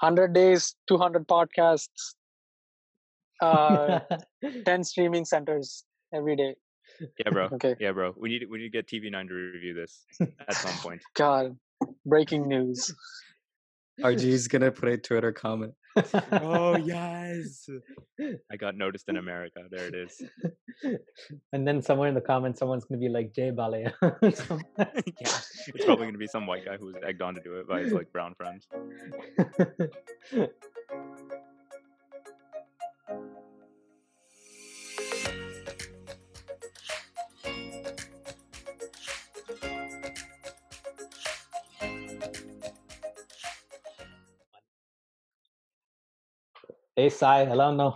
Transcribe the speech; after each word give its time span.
100 0.00 0.32
days, 0.32 0.74
200 0.88 1.26
podcasts, 1.26 2.14
uh, 3.40 4.00
10 4.64 4.84
streaming 4.84 5.24
centers 5.24 5.84
every 6.14 6.36
day. 6.36 6.54
Yeah, 7.18 7.30
bro. 7.30 7.48
Okay. 7.52 7.74
Yeah, 7.80 7.92
bro. 7.92 8.14
We 8.16 8.28
need 8.30 8.46
we 8.50 8.58
need 8.58 8.70
to 8.72 8.82
get 8.82 8.86
TV9 8.86 9.28
to 9.28 9.34
review 9.34 9.74
this 9.74 10.06
at 10.20 10.54
some 10.54 10.72
point. 10.82 11.02
God, 11.14 11.56
breaking 12.06 12.48
news. 12.48 12.94
RG's 14.00 14.48
gonna 14.48 14.70
put 14.70 14.88
a 14.88 14.96
Twitter 14.96 15.32
comment. 15.32 15.74
Oh 16.32 16.76
yes. 16.84 17.68
I 18.50 18.56
got 18.56 18.76
noticed 18.76 19.08
in 19.08 19.16
America. 19.24 19.60
There 19.70 19.86
it 19.86 19.94
is. 19.94 20.22
and 21.52 21.66
then 21.66 21.82
somewhere 21.82 22.08
in 22.08 22.14
the 22.14 22.20
comments, 22.20 22.58
someone's 22.58 22.84
gonna 22.84 23.00
be 23.00 23.08
like 23.08 23.34
Jai 23.34 23.50
Balayya. 23.50 23.92
yeah. 24.02 25.40
It's 25.68 25.84
probably 25.84 26.06
gonna 26.06 26.18
be 26.18 26.26
some 26.26 26.46
white 26.46 26.64
guy 26.64 26.76
who 26.76 26.86
was 26.86 26.96
egged 27.06 27.22
on 27.22 27.34
to 27.34 27.40
do 27.42 27.58
it 27.58 27.68
by 27.68 27.80
his 27.80 27.92
like 27.92 28.12
brown 28.12 28.34
friends. 28.34 28.66
hey 46.95 47.09
Sai, 47.09 47.45
hello 47.45 47.73
no. 47.73 47.87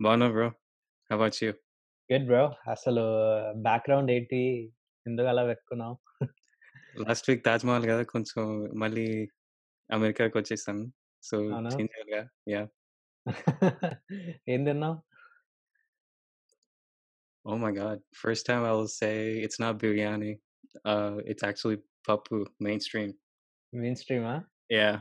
Bono, 0.00 0.30
bro. 0.32 0.48
How 1.10 1.16
about 1.20 1.40
you? 1.42 1.52
Good 2.10 2.24
bro 2.28 2.40
అసలు 2.72 3.02
background 3.66 4.08
ఏంటి 4.14 4.38
ఎందుకు 5.06 5.26
అలా 5.32 5.42
పెట్టుకున్నావు 5.48 5.94
last 7.04 7.28
week 7.30 7.44
Taj 7.48 7.64
Mahal 7.68 7.86
కదా 7.90 8.02
కొంచెం 8.12 8.42
మళ్ళీ 8.82 9.04
అమెరికాకి 9.90 10.36
వచ్చేసాను 10.38 10.84
సో 11.22 11.36
అవునా? 11.56 11.70
చేంజ్ 11.74 11.92
చేయాలిగా 11.94 12.22
యా 12.54 12.62
ఏం 14.54 14.60
తిన్నావు 14.70 14.96
Oh 17.44 17.56
my 17.64 17.70
god. 17.78 17.98
First 18.22 18.42
time 18.48 18.62
I 18.70 18.72
will 18.78 18.90
say 19.00 19.12
it's 19.44 19.58
not 19.62 19.78
biryani. 19.82 20.32
Uh 20.90 21.14
it's 21.32 21.44
actually 21.50 21.78
papu 22.08 22.38
mainstream. 22.68 23.10
Main 23.72 23.98
స్ట్రీమా 24.02 24.34
Yeah. 24.70 24.96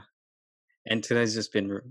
And 0.85 0.99
today's 1.07 1.33
just 1.39 1.51
been 1.57 1.67
r- 1.77 1.87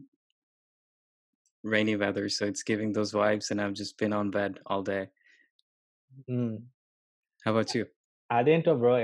rainy 1.64 1.96
weather, 1.96 2.28
so 2.28 2.46
it's 2.46 2.62
giving 2.62 2.92
those 2.92 3.12
vibes 3.12 3.50
and 3.50 3.60
I've 3.60 3.78
just 3.82 3.94
been 3.98 4.12
on 4.12 4.30
bed 4.30 4.52
all 4.66 4.82
day. 4.82 5.04
How 7.44 7.52
about 7.54 7.72
you? 7.74 7.86
అదేంటో 8.30 8.72
bro 8.80 8.94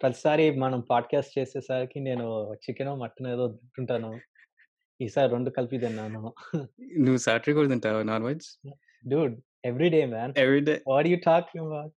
ప్రతిసారి 0.00 0.44
మనం 0.62 0.80
podcast 0.90 1.32
చేసేసరికి 1.38 1.98
నేను 2.06 2.26
chicken 2.62 2.90
mutton 3.00 3.28
ఏదో 3.32 3.46
తింటుంటాను 3.48 4.10
ఈసారి 5.00 5.28
రెండు 5.34 5.50
కలిపి 5.56 5.78
తిన్నాను 5.82 6.22
నువ్వు 7.04 7.20
సాటర్డే 7.26 7.52
కూడా 7.58 7.68
తింటావా 7.72 8.00
non 8.10 8.24
veg 8.28 8.48
dude 9.04 9.34
every 9.70 9.90
day 9.96 10.00
man 10.14 10.32
every 10.44 10.62
day 10.70 10.76
what 10.92 11.08
you 11.12 11.18
talking 11.30 11.66
about 11.66 11.94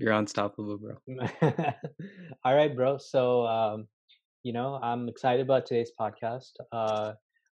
You're 0.00 0.12
unstoppable, 0.12 0.76
bro. 0.76 0.94
All 2.44 2.54
right, 2.58 2.72
bro. 2.78 2.88
So, 3.12 3.20
um, 3.46 3.76
you 4.44 4.52
know, 4.56 4.66
I'm 4.88 5.08
excited 5.12 5.42
about 5.46 5.62
today's 5.68 5.92
podcast. 6.00 6.52
Uh, 6.70 7.06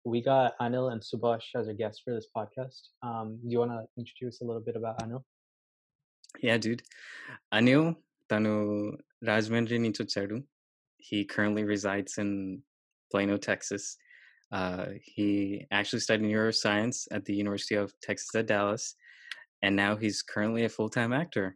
we 0.05 0.21
got 0.21 0.53
Anil 0.59 0.91
and 0.91 1.01
Subhash 1.01 1.47
as 1.55 1.67
our 1.67 1.73
guests 1.73 2.01
for 2.03 2.13
this 2.13 2.27
podcast. 2.35 2.79
Um, 3.03 3.39
do 3.43 3.49
you 3.53 3.59
want 3.59 3.71
to 3.71 3.85
introduce 3.97 4.41
a 4.41 4.45
little 4.45 4.61
bit 4.61 4.75
about 4.75 5.01
Anil? 5.03 5.23
Yeah, 6.41 6.57
dude. 6.57 6.83
Anil 7.53 7.83
తను 8.31 8.53
రాజమండ్రి 9.29 9.77
నుంచి 9.85 10.01
వచ్చాడు 10.03 10.37
he 11.09 11.25
currently 11.33 11.63
resides 11.63 12.11
in 12.23 12.61
Plano, 13.11 13.37
Texas. 13.37 13.97
Uh, 14.51 14.85
he 15.13 15.65
actually 15.71 15.99
studied 15.99 16.25
neuroscience 16.25 17.07
at 17.11 17.25
the 17.25 17.33
University 17.33 17.75
of 17.75 17.93
Texas 18.01 18.29
at 18.35 18.45
Dallas, 18.45 18.95
and 19.63 19.75
now 19.75 19.95
he's 19.95 20.21
currently 20.21 20.63
a 20.65 20.69
full-time 20.69 21.13
actor. 21.21 21.55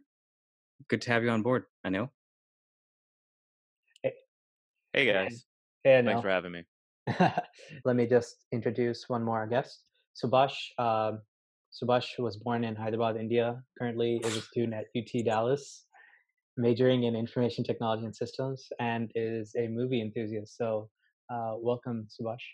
Good 0.90 1.02
to 1.02 1.12
have 1.12 1.22
you 1.24 1.30
on 1.30 1.42
board, 1.42 1.64
Anil. 1.86 2.08
Hey 4.92 5.04
guys. 5.12 5.44
Hey, 5.84 6.02
Thanks 6.02 6.10
Anil. 6.10 6.22
for 6.22 6.30
having 6.30 6.52
me. 6.52 6.62
Let 7.85 7.95
me 7.95 8.05
just 8.05 8.45
introduce 8.51 9.05
one 9.07 9.23
more 9.23 9.47
guest. 9.47 9.83
Subhash. 10.15 10.55
Uh, 10.77 11.13
Subhash 11.71 12.19
was 12.19 12.37
born 12.37 12.63
in 12.63 12.75
Hyderabad, 12.75 13.15
India. 13.17 13.61
Currently 13.79 14.21
is 14.23 14.37
a 14.37 14.41
student 14.41 14.73
at 14.73 14.85
UT 14.95 15.25
Dallas, 15.25 15.85
majoring 16.57 17.03
in 17.03 17.15
information 17.15 17.63
technology 17.63 18.05
and 18.05 18.15
systems, 18.15 18.67
and 18.79 19.09
is 19.15 19.55
a 19.57 19.67
movie 19.67 20.01
enthusiast. 20.01 20.57
So, 20.57 20.89
uh, 21.33 21.53
welcome, 21.57 22.07
Subhash. 22.09 22.45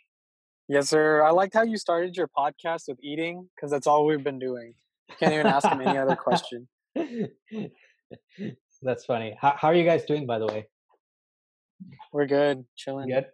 Yes, 0.69 0.89
sir. 0.89 1.23
I 1.23 1.31
liked 1.31 1.53
how 1.53 1.63
you 1.63 1.77
started 1.77 2.15
your 2.15 2.27
podcast 2.27 2.83
with 2.87 2.99
eating 3.01 3.49
because 3.55 3.71
that's 3.71 3.87
all 3.87 4.05
we've 4.05 4.23
been 4.23 4.39
doing. 4.39 4.73
Can't 5.19 5.33
even 5.33 5.47
ask 5.47 5.67
him 5.67 5.81
any 5.81 5.97
other 5.97 6.15
question. 6.15 6.67
That's 8.83 9.05
funny. 9.05 9.35
How, 9.39 9.55
how 9.57 9.69
are 9.69 9.73
you 9.73 9.85
guys 9.85 10.05
doing, 10.05 10.27
by 10.27 10.39
the 10.39 10.45
way? 10.45 10.67
We're 12.11 12.25
good, 12.25 12.65
chilling. 12.75 13.09
Good. 13.09 13.25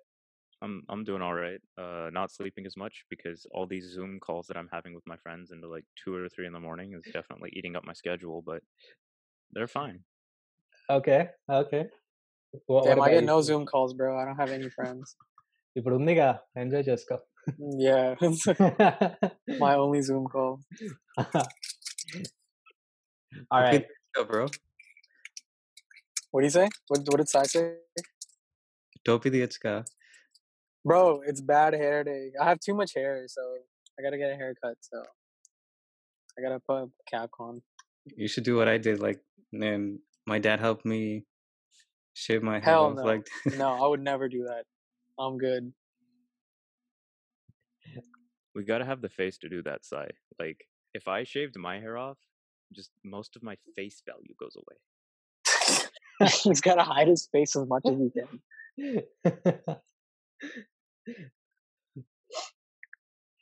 I'm 0.62 0.82
I'm 0.88 1.04
doing 1.04 1.22
all 1.22 1.34
right. 1.34 1.60
Uh, 1.82 2.10
not 2.12 2.32
sleeping 2.32 2.66
as 2.66 2.76
much 2.76 3.04
because 3.10 3.46
all 3.52 3.66
these 3.66 3.86
Zoom 3.94 4.18
calls 4.18 4.46
that 4.48 4.56
I'm 4.56 4.68
having 4.72 4.92
with 4.94 5.06
my 5.06 5.16
friends 5.16 5.50
into 5.52 5.68
like 5.68 5.84
two 6.02 6.14
or 6.14 6.28
three 6.28 6.46
in 6.46 6.52
the 6.52 6.60
morning 6.60 6.94
is 6.94 7.04
definitely 7.12 7.50
eating 7.54 7.76
up 7.76 7.84
my 7.84 7.92
schedule. 7.92 8.42
But 8.50 8.62
they're 9.52 9.68
fine. 9.68 10.00
Okay. 10.90 11.28
Okay. 11.48 11.86
What, 12.66 12.84
Damn, 12.84 12.98
what 12.98 13.04
I 13.04 13.06
about 13.06 13.14
get 13.14 13.20
you, 13.20 13.26
no 13.26 13.38
Subhash? 13.38 13.44
Zoom 13.44 13.66
calls, 13.66 13.92
bro. 13.94 14.18
I 14.18 14.24
don't 14.24 14.40
have 14.44 14.52
any 14.58 14.70
friends. 14.78 15.16
ఇప్పుడు 15.78 15.96
ఉందిగా 16.00 16.28
enjoy 16.62 16.86
చేసుకో 16.90 17.16
yeah, 17.86 18.08
my 19.64 19.70
only 19.82 20.00
Zoom 20.08 20.24
call. 20.34 20.52
all 23.52 23.62
right 23.66 23.84
Oh, 24.18 24.24
bro. 24.30 24.44
What 26.32 26.40
do 26.40 26.46
you 26.48 26.54
say? 26.56 26.66
What, 26.88 27.00
what 27.08 27.18
did 27.20 27.28
Sai 27.34 27.44
say? 27.52 27.62
Topi 29.06 29.30
diachka. 29.34 29.74
Bro, 30.85 31.21
it's 31.25 31.41
bad 31.41 31.73
hair 31.73 32.03
day. 32.03 32.31
I 32.39 32.45
have 32.45 32.59
too 32.59 32.73
much 32.73 32.93
hair, 32.93 33.23
so 33.27 33.41
I 33.97 34.03
gotta 34.03 34.17
get 34.17 34.31
a 34.31 34.35
haircut. 34.35 34.75
So 34.81 35.01
I 36.37 36.41
gotta 36.41 36.59
put 36.67 36.83
a 36.83 36.89
cap 37.09 37.29
on. 37.39 37.61
You 38.17 38.27
should 38.27 38.43
do 38.43 38.57
what 38.57 38.67
I 38.67 38.77
did. 38.77 38.99
Like, 38.99 39.19
man, 39.51 39.99
my 40.27 40.39
dad 40.39 40.59
helped 40.59 40.85
me 40.85 41.23
shave 42.13 42.43
my 42.43 42.55
head 42.55 42.63
Hell 42.63 42.93
no. 42.93 43.03
Like, 43.03 43.25
No, 43.57 43.83
I 43.83 43.87
would 43.87 44.01
never 44.11 44.27
do 44.27 44.43
that. 44.43 44.65
I'm 45.17 45.37
good. 45.37 45.71
We 48.55 48.63
gotta 48.63 48.85
have 48.85 49.01
the 49.01 49.09
face 49.09 49.37
to 49.39 49.49
do 49.49 49.63
that, 49.63 49.85
Sai. 49.85 50.09
Like 50.39 50.67
if 50.93 51.07
I 51.07 51.23
shaved 51.23 51.57
my 51.57 51.79
hair 51.79 51.97
off, 51.97 52.17
just 52.75 52.91
most 53.03 53.35
of 53.35 53.43
my 53.43 53.55
face 53.75 54.01
value 54.05 54.35
goes 54.39 54.55
away. 54.55 56.29
He's 56.43 56.61
gotta 56.61 56.83
hide 56.83 57.07
his 57.07 57.27
face 57.31 57.55
as 57.55 57.67
much 57.67 57.83
as 57.87 57.97
he 57.97 58.11
can. 58.11 59.75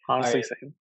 Honestly, 0.10 0.40
Alright. 0.42 0.46
same. 0.46 0.74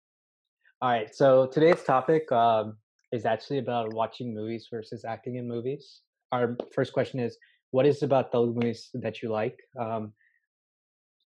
all 0.81 0.91
right 0.91 1.15
so 1.15 1.47
today's 1.47 1.83
topic 1.83 2.31
um, 2.33 2.77
is 3.13 3.27
actually 3.27 3.59
about 3.59 3.93
watching 3.93 4.35
movies 4.35 4.69
versus 4.71 5.05
acting 5.05 5.37
in 5.37 5.49
movies 5.49 6.01
our 6.33 6.57
first 6.75 6.93
question 6.93 7.19
is 7.21 7.37
what 7.71 7.85
is 7.85 8.03
about 8.03 8.33
the 8.33 8.39
movies 8.41 8.91
that 8.95 9.23
you 9.23 9.29
like 9.29 9.59
um 9.79 10.13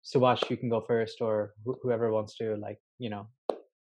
Subhash 0.03 0.49
you 0.49 0.57
can 0.57 0.69
go 0.69 0.81
first 0.81 1.21
or 1.21 1.53
wh- 1.65 1.79
whoever 1.81 2.11
wants 2.11 2.35
to 2.37 2.55
like 2.57 2.79
you 2.99 3.09
know 3.09 3.27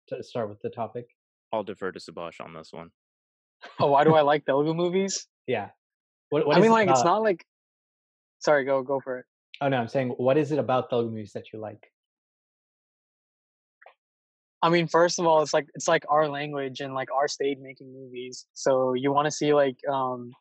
to 0.09 0.22
start 0.22 0.49
with 0.49 0.61
the 0.62 0.71
topic 0.71 1.06
I'll 1.53 1.65
defer 1.65 1.93
to 1.93 2.00
Subash 2.00 2.41
on 2.41 2.53
this 2.55 2.72
one. 2.72 2.91
Oh, 3.81 3.87
why 3.87 4.05
do 4.05 4.15
I 4.15 4.21
like 4.21 4.45
Telugu 4.45 4.75
movies? 4.75 5.27
yeah 5.47 5.71
what, 6.31 6.47
what 6.47 6.56
I 6.56 6.59
is 6.59 6.62
mean, 6.62 6.71
it 6.72 6.75
like, 6.75 6.89
it's 6.91 7.05
not 7.05 7.22
like. 7.22 7.45
Sorry, 8.41 8.65
go 8.65 8.83
go 8.83 9.00
for 9.00 9.19
it. 9.19 9.27
Oh 9.61 9.69
no 9.69 9.77
i'm 9.78 9.89
saying 9.89 10.11
what 10.17 10.37
is 10.37 10.53
it 10.53 10.59
about 10.59 10.91
Telugu 10.91 11.11
movies 11.11 11.33
that 11.33 11.53
you 11.53 11.59
like 11.59 11.92
I 14.63 14.69
mean, 14.69 14.89
first 14.89 15.21
of 15.21 15.27
all, 15.27 15.42
it's 15.42 15.54
like 15.54 15.66
it's 15.75 15.86
like 15.86 16.04
our 16.09 16.28
language 16.28 16.81
and 16.81 16.95
like 16.95 17.09
our 17.13 17.28
state 17.28 17.59
making 17.60 17.92
movies. 17.92 18.47
So 18.54 18.95
you 18.95 19.13
want 19.13 19.27
to 19.27 19.31
see 19.31 19.54
like 19.54 19.77
um 19.89 20.33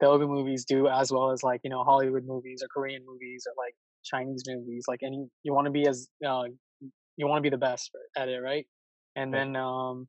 Telugu 0.00 0.26
movies 0.26 0.64
do 0.64 0.88
as 0.88 1.12
well 1.12 1.30
as 1.32 1.42
like 1.42 1.60
you 1.64 1.70
know 1.70 1.84
Hollywood 1.84 2.24
movies 2.24 2.62
or 2.62 2.68
Korean 2.68 3.02
movies 3.04 3.46
or 3.46 3.52
like 3.62 3.74
Chinese 4.04 4.44
movies. 4.46 4.84
Like 4.88 5.00
any, 5.02 5.26
you 5.42 5.52
want 5.52 5.66
to 5.66 5.70
be 5.70 5.86
as 5.86 6.08
uh, 6.26 6.44
you 7.16 7.26
want 7.26 7.38
to 7.38 7.42
be 7.42 7.50
the 7.50 7.58
best 7.58 7.90
at 8.16 8.28
it, 8.28 8.38
right? 8.38 8.66
And 9.16 9.34
then 9.34 9.56
um 9.56 10.08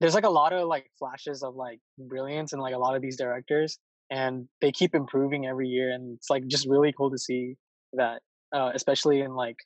there's 0.00 0.14
like 0.14 0.24
a 0.24 0.30
lot 0.30 0.52
of 0.52 0.66
like 0.66 0.90
flashes 0.98 1.42
of 1.42 1.54
like 1.54 1.78
brilliance 1.98 2.52
and 2.52 2.60
like 2.60 2.74
a 2.74 2.78
lot 2.78 2.96
of 2.96 3.02
these 3.02 3.16
directors, 3.16 3.78
and 4.10 4.48
they 4.60 4.72
keep 4.72 4.94
improving 4.94 5.46
every 5.46 5.68
year, 5.68 5.90
and 5.90 6.16
it's 6.16 6.30
like 6.30 6.46
just 6.46 6.66
really 6.68 6.92
cool 6.96 7.10
to 7.10 7.18
see 7.18 7.56
that, 7.94 8.20
uh, 8.54 8.70
especially 8.74 9.20
in 9.20 9.34
like 9.34 9.56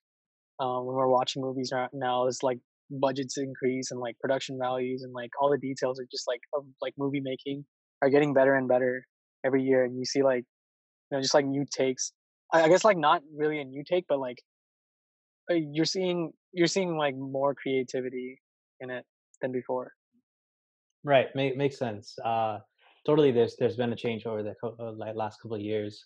uh, 0.60 0.78
when 0.80 0.96
we're 0.96 1.08
watching 1.08 1.42
movies 1.42 1.72
now, 1.92 2.26
it's 2.26 2.42
like 2.42 2.58
budgets 2.90 3.36
increase 3.36 3.90
and 3.90 4.00
like 4.00 4.16
production 4.20 4.58
values 4.60 5.02
and 5.02 5.12
like 5.12 5.30
all 5.40 5.50
the 5.50 5.58
details 5.58 5.98
are 5.98 6.06
just 6.10 6.28
like 6.28 6.40
of 6.54 6.64
like 6.80 6.94
movie 6.96 7.20
making 7.20 7.64
are 8.00 8.08
getting 8.08 8.32
better 8.32 8.54
and 8.54 8.68
better 8.68 9.04
every 9.44 9.60
year 9.60 9.82
and 9.82 9.98
you 9.98 10.04
see 10.04 10.22
like 10.22 10.44
you 11.10 11.16
know 11.16 11.20
just 11.20 11.34
like 11.34 11.44
new 11.44 11.64
takes 11.68 12.12
I, 12.52 12.62
I 12.62 12.68
guess 12.68 12.84
like 12.84 12.96
not 12.96 13.22
really 13.34 13.60
a 13.60 13.64
new 13.64 13.82
take, 13.84 14.06
but 14.08 14.18
like 14.18 14.38
uh, 15.50 15.54
you're 15.54 15.84
seeing 15.84 16.32
you're 16.52 16.66
seeing 16.66 16.96
like 16.96 17.14
more 17.16 17.54
creativity 17.54 18.40
in 18.80 18.90
it 18.90 19.04
than 19.40 19.52
before. 19.52 19.92
Right, 21.04 21.26
make, 21.34 21.56
makes 21.56 21.78
sense. 21.78 22.16
Uh, 22.24 22.58
totally. 23.06 23.30
There's 23.32 23.56
there's 23.56 23.76
been 23.76 23.92
a 23.92 23.96
change 24.04 24.26
over 24.26 24.42
the 24.42 24.54
co- 24.60 24.76
uh, 24.78 24.92
like 24.92 25.14
last 25.14 25.40
couple 25.40 25.56
of 25.56 25.62
years. 25.62 26.04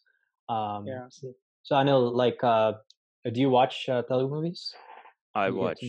Um, 0.48 0.86
Yeah. 0.86 1.06
so, 1.08 1.32
so 1.62 1.76
I 1.76 1.82
know, 1.82 2.00
like, 2.00 2.42
uh, 2.44 2.72
do 3.32 3.40
you 3.40 3.50
watch 3.50 3.88
uh, 3.88 4.02
Telugu 4.02 4.34
movies? 4.36 4.74
I 5.34 5.46
You 5.46 5.54
get 5.54 5.60
watch 5.60 5.84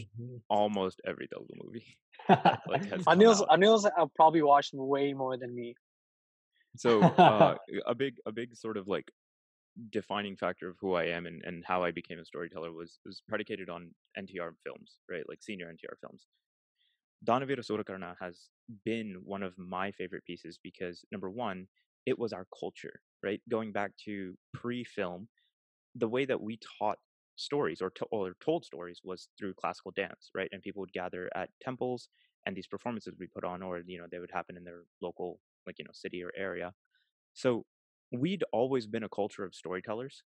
almost 0.49 1.01
every 1.05 1.27
Telugu 1.27 1.55
movie. 1.63 1.85
Like 2.73 2.85
has 2.91 3.03
come 3.05 3.13
Anil's 3.13 3.41
out. 3.41 3.47
Anil's 3.51 3.85
uh, 3.85 4.05
probably 4.15 4.41
watched 4.41 4.73
way 4.73 5.13
more 5.13 5.35
than 5.37 5.53
me. 5.61 5.75
So 6.77 7.01
uh, 7.33 7.55
a 7.87 7.95
big 7.95 8.13
a 8.25 8.31
big 8.31 8.55
sort 8.55 8.77
of 8.77 8.87
like 8.87 9.07
defining 9.89 10.35
factor 10.35 10.67
of 10.69 10.75
who 10.79 10.93
I 10.93 11.05
am 11.05 11.25
and, 11.25 11.41
and 11.47 11.63
how 11.65 11.83
I 11.83 11.91
became 11.91 12.19
a 12.19 12.25
storyteller 12.25 12.71
was 12.71 12.99
was 13.05 13.21
predicated 13.27 13.69
on 13.69 13.81
NTR 14.17 14.51
films, 14.65 14.97
right? 15.09 15.25
Like 15.27 15.41
senior 15.41 15.67
NTR 15.67 15.97
films. 15.99 16.27
Dana 17.23 17.45
Veera 17.45 17.63
Sura 17.63 17.83
Karna 17.83 18.11
uh, 18.11 18.15
has 18.19 18.49
been 18.85 19.21
one 19.23 19.43
of 19.43 19.57
my 19.57 19.91
favorite 19.91 20.25
pieces 20.25 20.59
because 20.61 21.05
number 21.11 21.29
one, 21.29 21.67
it 22.05 22.17
was 22.17 22.33
our 22.33 22.47
culture, 22.59 23.01
right? 23.23 23.41
Going 23.49 23.71
back 23.71 23.91
to 24.05 24.35
pre-film, 24.53 25.27
the 25.95 26.07
way 26.07 26.25
that 26.25 26.41
we 26.41 26.59
taught 26.79 26.97
stories 27.35 27.81
or, 27.81 27.89
to- 27.91 28.07
or 28.11 28.35
told 28.43 28.65
stories 28.65 29.01
was 29.03 29.29
through 29.37 29.53
classical 29.55 29.91
dance, 29.91 30.31
right? 30.35 30.49
And 30.51 30.61
people 30.61 30.81
would 30.81 30.93
gather 30.93 31.29
at 31.35 31.49
temples 31.61 32.09
and 32.45 32.55
these 32.55 32.67
performances 32.67 33.15
we 33.19 33.27
put 33.27 33.43
on, 33.43 33.61
or 33.61 33.81
you 33.85 33.99
know, 33.99 34.07
they 34.11 34.19
would 34.19 34.31
happen 34.31 34.57
in 34.57 34.63
their 34.63 34.83
local, 35.01 35.39
like 35.67 35.77
you 35.79 35.85
know, 35.85 35.91
city 35.93 36.23
or 36.23 36.31
area. 36.37 36.73
So 37.33 37.65
we'd 38.11 38.43
always 38.53 38.87
been 38.87 39.03
a 39.03 39.09
culture 39.09 39.43
of 39.43 39.55
storytellers, 39.55 40.23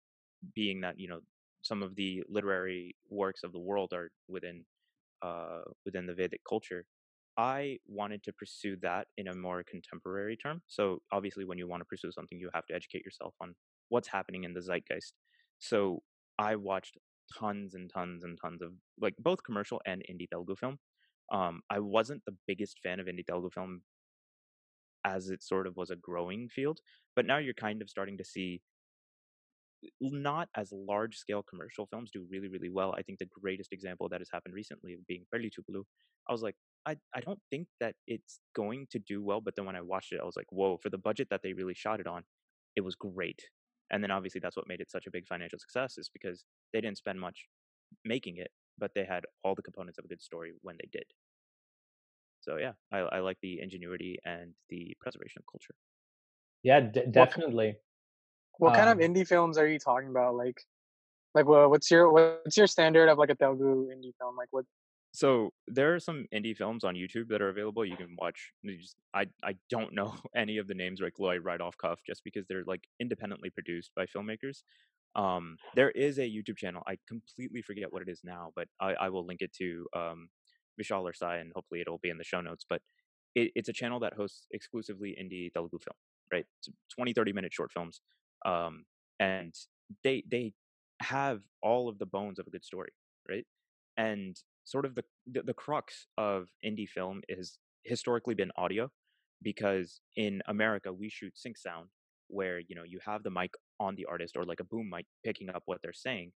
being 0.54 0.80
that 0.82 0.98
you 0.98 1.08
know 1.08 1.20
some 1.62 1.82
of 1.82 1.94
the 1.96 2.22
literary 2.28 2.96
works 3.10 3.42
of 3.44 3.52
the 3.52 3.58
world 3.58 3.92
are 3.92 4.10
within 4.28 4.64
uh, 5.22 5.60
within 5.84 6.06
the 6.06 6.14
Vedic 6.14 6.40
culture. 6.48 6.84
I 7.36 7.78
wanted 7.86 8.22
to 8.24 8.32
pursue 8.32 8.76
that 8.82 9.06
in 9.16 9.28
a 9.28 9.34
more 9.34 9.62
contemporary 9.62 10.36
term. 10.36 10.62
So 10.66 11.00
obviously, 11.12 11.44
when 11.44 11.58
you 11.58 11.68
want 11.68 11.80
to 11.80 11.84
pursue 11.86 12.12
something, 12.12 12.38
you 12.38 12.50
have 12.54 12.66
to 12.66 12.74
educate 12.74 13.04
yourself 13.04 13.34
on 13.40 13.54
what's 13.88 14.08
happening 14.08 14.44
in 14.44 14.52
the 14.52 14.60
zeitgeist. 14.60 15.12
So 15.58 16.02
I 16.38 16.56
watched 16.56 16.98
tons 17.38 17.74
and 17.74 17.90
tons 17.92 18.24
and 18.24 18.38
tons 18.40 18.62
of 18.62 18.72
like 19.00 19.14
both 19.18 19.42
commercial 19.44 19.80
and 19.86 20.02
indie 20.10 20.28
Telugu 20.28 20.56
film. 20.56 20.78
Um, 21.32 21.62
I 21.70 21.78
wasn't 21.78 22.22
the 22.26 22.36
biggest 22.46 22.80
fan 22.82 22.98
of 23.00 23.06
indie 23.06 23.26
Telugu 23.26 23.50
film 23.50 23.82
as 25.04 25.30
it 25.30 25.42
sort 25.42 25.66
of 25.66 25.76
was 25.76 25.90
a 25.90 25.96
growing 25.96 26.48
field, 26.48 26.80
but 27.16 27.26
now 27.26 27.38
you're 27.38 27.54
kind 27.54 27.80
of 27.80 27.88
starting 27.88 28.18
to 28.18 28.24
see 28.24 28.60
not 30.00 30.48
as 30.56 30.72
large 30.72 31.16
scale 31.16 31.42
commercial 31.42 31.86
films 31.86 32.10
do 32.12 32.26
really 32.30 32.48
really 32.48 32.70
well. 32.70 32.94
I 32.96 33.02
think 33.02 33.18
the 33.18 33.26
greatest 33.26 33.72
example 33.72 34.08
that 34.08 34.20
has 34.20 34.28
happened 34.32 34.54
recently 34.54 34.94
of 34.94 35.06
being 35.06 35.24
Pelli 35.34 35.50
Choopulu, 35.50 35.84
I 36.28 36.32
was 36.32 36.42
like, 36.42 36.56
I, 36.86 36.96
I 37.14 37.20
don't 37.20 37.40
think 37.50 37.68
that 37.80 37.96
it's 38.06 38.40
going 38.54 38.86
to 38.90 38.98
do 38.98 39.22
well, 39.22 39.40
but 39.40 39.54
then 39.56 39.66
when 39.66 39.76
I 39.76 39.80
watched 39.82 40.12
it, 40.12 40.20
I 40.20 40.24
was 40.24 40.36
like, 40.36 40.50
whoa, 40.50 40.78
for 40.82 40.90
the 40.90 40.98
budget 40.98 41.28
that 41.30 41.42
they 41.42 41.52
really 41.52 41.74
shot 41.74 42.00
it 42.00 42.06
on, 42.06 42.24
it 42.76 42.82
was 42.82 42.94
great. 42.94 43.50
And 43.90 44.02
then 44.02 44.10
obviously 44.10 44.40
that's 44.40 44.56
what 44.56 44.68
made 44.68 44.80
it 44.80 44.90
such 44.90 45.06
a 45.06 45.10
big 45.10 45.26
financial 45.26 45.58
success 45.58 45.98
is 45.98 46.08
because 46.12 46.44
they 46.72 46.80
didn't 46.80 46.98
spend 46.98 47.20
much 47.20 47.46
making 48.04 48.36
it, 48.38 48.50
but 48.78 48.92
they 48.94 49.04
had 49.04 49.26
all 49.44 49.54
the 49.54 49.62
components 49.62 49.98
of 49.98 50.04
a 50.04 50.08
good 50.08 50.22
story 50.22 50.52
when 50.62 50.76
they 50.80 50.88
did. 50.92 51.04
So 52.40 52.56
yeah, 52.56 52.72
I, 52.92 52.98
I 52.98 53.18
like 53.20 53.38
the 53.40 53.60
ingenuity 53.60 54.18
and 54.24 54.54
the 54.68 54.96
preservation 55.00 55.40
of 55.42 55.46
culture. 55.50 55.74
yeah, 56.62 56.80
d- 56.80 57.06
definitely. 57.10 57.80
What 58.60 58.74
kind 58.74 58.88
of 58.90 58.96
Um, 58.98 59.04
indie 59.06 59.26
films 59.26 59.58
are 59.58 59.66
you 59.66 59.78
talking 59.78 60.08
about? 60.10 60.34
Like, 60.36 60.58
like 61.34 61.46
wha- 61.46 61.68
what's 61.72 61.90
your 61.90 62.04
what's 62.12 62.56
your 62.56 62.66
standard 62.66 63.08
of 63.08 63.18
like 63.18 63.30
a 63.30 63.34
Telugu 63.42 63.88
indie 63.94 64.14
film? 64.18 64.36
Like 64.36 64.48
what? 64.56 64.66
So 65.12 65.50
there 65.66 65.92
are 65.94 65.98
some 66.08 66.26
indie 66.32 66.56
films 66.56 66.84
on 66.84 66.94
YouTube 66.94 67.28
that 67.28 67.42
are 67.42 67.48
available. 67.48 67.84
You 67.84 67.96
can 67.96 68.14
watch. 68.18 68.52
you 68.62 68.78
just- 68.78 68.96
I 69.14 69.26
I 69.50 69.52
don't 69.74 69.92
know 69.98 70.10
any 70.44 70.58
of 70.58 70.66
the 70.68 70.74
names 70.82 71.00
like 71.00 71.18
like 71.18 71.40
right 71.50 71.60
off 71.60 71.76
cuff, 71.84 72.00
just 72.06 72.22
because 72.24 72.44
they're 72.46 72.64
like 72.74 72.84
independently 73.00 73.50
produced 73.50 73.90
by 73.96 74.06
filmmakers. 74.06 74.62
Um, 75.16 75.56
there 75.74 75.90
is 75.90 76.18
a 76.18 76.28
YouTube 76.36 76.56
channel. 76.56 76.82
I 76.86 76.94
completely 77.08 77.62
forget 77.62 77.92
what 77.92 78.02
it 78.02 78.08
is 78.08 78.20
now, 78.22 78.52
but 78.54 78.68
I, 78.80 78.90
I 78.94 79.08
will 79.08 79.26
link 79.26 79.40
it 79.42 79.52
to 79.54 79.68
um, 79.96 80.28
Vishal 80.80 81.02
or 81.02 81.12
Sai, 81.12 81.38
and 81.38 81.50
hopefully 81.56 81.80
it'll 81.80 81.98
be 81.98 82.10
in 82.10 82.18
the 82.18 82.22
show 82.32 82.40
notes. 82.40 82.64
But 82.68 82.80
it, 83.34 83.50
it's 83.56 83.68
a 83.68 83.72
channel 83.72 83.98
that 84.00 84.12
hosts 84.14 84.46
exclusively 84.52 85.10
indie 85.20 85.52
Telugu 85.52 85.78
film, 85.86 85.96
right? 86.32 86.46
It's 86.60 86.68
20, 86.96 87.12
30 87.12 87.32
minute 87.32 87.52
short 87.52 87.72
films. 87.72 88.00
Um, 88.44 88.84
and 89.18 89.54
they 90.04 90.24
they 90.30 90.52
have 91.02 91.40
all 91.62 91.88
of 91.88 91.98
the 91.98 92.06
bones 92.06 92.38
of 92.38 92.46
a 92.46 92.50
good 92.50 92.64
story, 92.64 92.92
right? 93.28 93.46
And 93.96 94.36
sort 94.64 94.84
of 94.84 94.94
the, 94.94 95.04
the 95.30 95.42
the 95.42 95.54
crux 95.54 96.06
of 96.18 96.48
indie 96.64 96.88
film 96.88 97.22
is 97.28 97.58
historically 97.84 98.34
been 98.34 98.52
audio 98.56 98.90
because 99.42 100.00
in 100.16 100.42
America 100.46 100.92
we 100.92 101.08
shoot 101.08 101.32
sync 101.36 101.56
sound 101.56 101.88
where 102.28 102.60
you 102.60 102.74
know 102.74 102.84
you 102.84 102.98
have 103.04 103.22
the 103.22 103.30
mic 103.30 103.52
on 103.80 103.94
the 103.96 104.04
artist 104.06 104.36
or 104.36 104.44
like 104.44 104.60
a 104.60 104.64
boom 104.64 104.88
mic 104.92 105.06
picking 105.24 105.48
up 105.50 105.62
what 105.64 105.78
they're 105.82 105.92
saying 105.92 106.30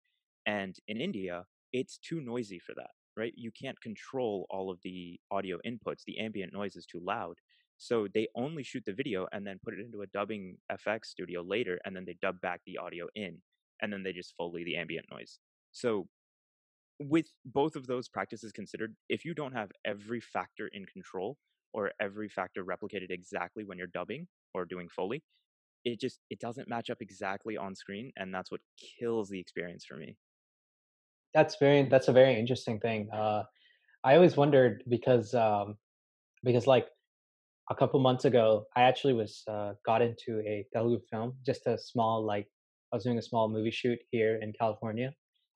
and 0.47 0.77
in 0.89 1.01
India 1.01 1.45
it's 1.73 1.99
too 1.99 2.21
noisy 2.21 2.59
for 2.59 2.75
that 2.75 2.91
right 3.17 3.33
you 3.37 3.51
can't 3.51 3.81
control 3.81 4.47
all 4.51 4.71
of 4.71 4.79
the 4.83 5.19
audio 5.31 5.59
inputs 5.67 6.03
the 6.07 6.19
ambient 6.19 6.53
noise 6.53 6.77
is 6.77 6.87
too 6.87 7.01
loud 7.05 7.37
so 7.79 8.07
they 8.15 8.29
only 8.35 8.63
shoot 8.63 8.85
the 8.87 8.93
video 8.93 9.27
and 9.33 9.47
then 9.47 9.59
put 9.65 9.75
it 9.75 9.81
into 9.81 10.03
a 10.03 10.07
dubbing 10.09 10.57
FX 10.71 11.07
studio 11.07 11.43
later 11.43 11.81
and 11.85 11.95
then 11.95 12.05
they 12.05 12.17
dub 12.23 12.41
back 12.41 12.61
the 12.67 12.79
audio 12.79 13.07
in 13.15 13.39
and 13.81 13.93
then 13.93 14.03
they 14.03 14.13
just 14.13 14.35
foley 14.37 14.65
the 14.65 14.77
ambient 14.77 15.07
noise 15.11 15.39
so 15.73 16.07
with 17.09 17.27
both 17.45 17.77
of 17.77 17.87
those 17.87 18.09
practices 18.09 18.53
considered, 18.53 18.95
if 19.09 19.25
you 19.25 19.35
don't 19.35 19.53
have 19.53 19.71
every 19.85 20.21
factor 20.21 20.69
in 20.73 20.85
control 20.87 21.37
or 21.73 21.91
every 22.01 22.29
factor 22.29 22.65
replicated 22.65 23.11
exactly 23.11 23.65
when 23.65 23.79
you're 23.79 23.87
dubbing 23.89 24.27
or 24.55 24.65
doing 24.65 24.89
Foley, 24.89 25.23
it 25.85 26.01
just 26.01 26.21
it 26.31 26.39
doesn't 26.39 26.69
match 26.69 26.91
up 26.91 26.99
exactly 27.01 27.57
on 27.57 27.75
screen 27.75 28.13
and 28.17 28.33
that's 28.33 28.53
what 28.53 28.61
kills 28.99 29.29
the 29.29 29.41
experience 29.41 29.85
for 29.85 29.97
me. 29.97 30.17
That's 31.35 31.57
very 31.57 31.85
that's 31.85 32.09
a 32.09 32.13
very 32.13 32.39
interesting 32.39 32.79
thing. 32.79 33.09
Uh, 33.11 33.45
I 34.05 34.15
always 34.15 34.37
wondered 34.37 34.85
because 34.89 35.35
um, 35.35 35.77
because 36.45 36.67
like 36.67 36.87
a 37.71 37.75
couple 37.75 38.01
months 38.01 38.25
ago, 38.25 38.67
I 38.77 38.83
actually 38.83 39.15
was 39.15 39.43
uh, 39.49 39.75
got 39.87 40.03
into 40.03 40.41
a 40.41 40.67
Telugu 40.73 41.01
film, 41.11 41.35
just 41.47 41.67
a 41.67 41.79
small 41.79 42.25
like 42.25 42.49
I 42.93 42.97
was 42.97 43.05
doing 43.05 43.19
a 43.19 43.23
small 43.23 43.49
movie 43.49 43.71
shoot 43.71 43.99
here 44.11 44.39
in 44.43 44.53
California, 44.53 45.15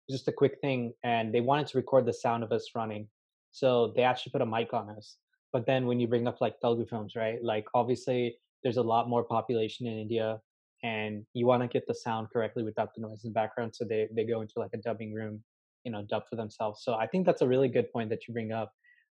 just 0.08 0.28
a 0.28 0.32
quick 0.32 0.58
thing, 0.60 0.92
and 1.04 1.34
they 1.34 1.40
wanted 1.40 1.66
to 1.68 1.78
record 1.78 2.06
the 2.06 2.12
sound 2.12 2.42
of 2.44 2.52
us 2.52 2.70
running, 2.74 3.08
so 3.50 3.92
they 3.96 4.02
actually 4.02 4.32
put 4.32 4.40
a 4.40 4.46
mic 4.46 4.72
on 4.72 4.88
us. 4.90 5.16
But 5.52 5.66
then 5.66 5.86
when 5.86 6.00
you 6.00 6.06
bring 6.06 6.26
up 6.26 6.40
like 6.40 6.60
Telugu 6.60 6.86
films, 6.86 7.14
right? 7.16 7.42
Like 7.42 7.66
obviously 7.74 8.36
there's 8.62 8.76
a 8.78 8.82
lot 8.82 9.08
more 9.08 9.24
population 9.24 9.86
in 9.86 9.98
India, 9.98 10.40
and 10.82 11.24
you 11.34 11.46
want 11.46 11.62
to 11.62 11.68
get 11.68 11.86
the 11.86 11.94
sound 11.94 12.28
correctly 12.32 12.62
without 12.62 12.90
the 12.94 13.02
noise 13.02 13.24
in 13.24 13.30
the 13.30 13.34
background, 13.34 13.74
so 13.74 13.84
they 13.84 14.08
they 14.14 14.24
go 14.24 14.40
into 14.40 14.54
like 14.58 14.74
a 14.74 14.78
dubbing 14.78 15.12
room, 15.12 15.42
you 15.84 15.90
know, 15.90 16.02
dub 16.08 16.22
for 16.30 16.36
themselves. 16.36 16.82
So 16.84 16.94
I 16.94 17.06
think 17.08 17.26
that's 17.26 17.42
a 17.42 17.48
really 17.48 17.68
good 17.68 17.92
point 17.92 18.10
that 18.10 18.26
you 18.26 18.32
bring 18.32 18.52
up. 18.52 18.72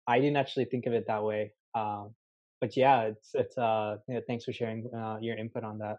I 0.07 0.19
didn't 0.19 0.37
actually 0.37 0.65
think 0.65 0.85
of 0.87 0.93
it 0.93 1.05
that 1.07 1.23
way. 1.23 1.53
Um, 1.73 2.13
but 2.61 2.77
yeah, 2.77 3.01
it's 3.01 3.31
it's 3.33 3.57
uh 3.57 3.97
yeah, 4.07 4.19
thanks 4.27 4.45
for 4.45 4.53
sharing 4.53 4.89
uh, 4.95 5.17
your 5.19 5.35
input 5.35 5.63
on 5.63 5.79
that. 5.79 5.97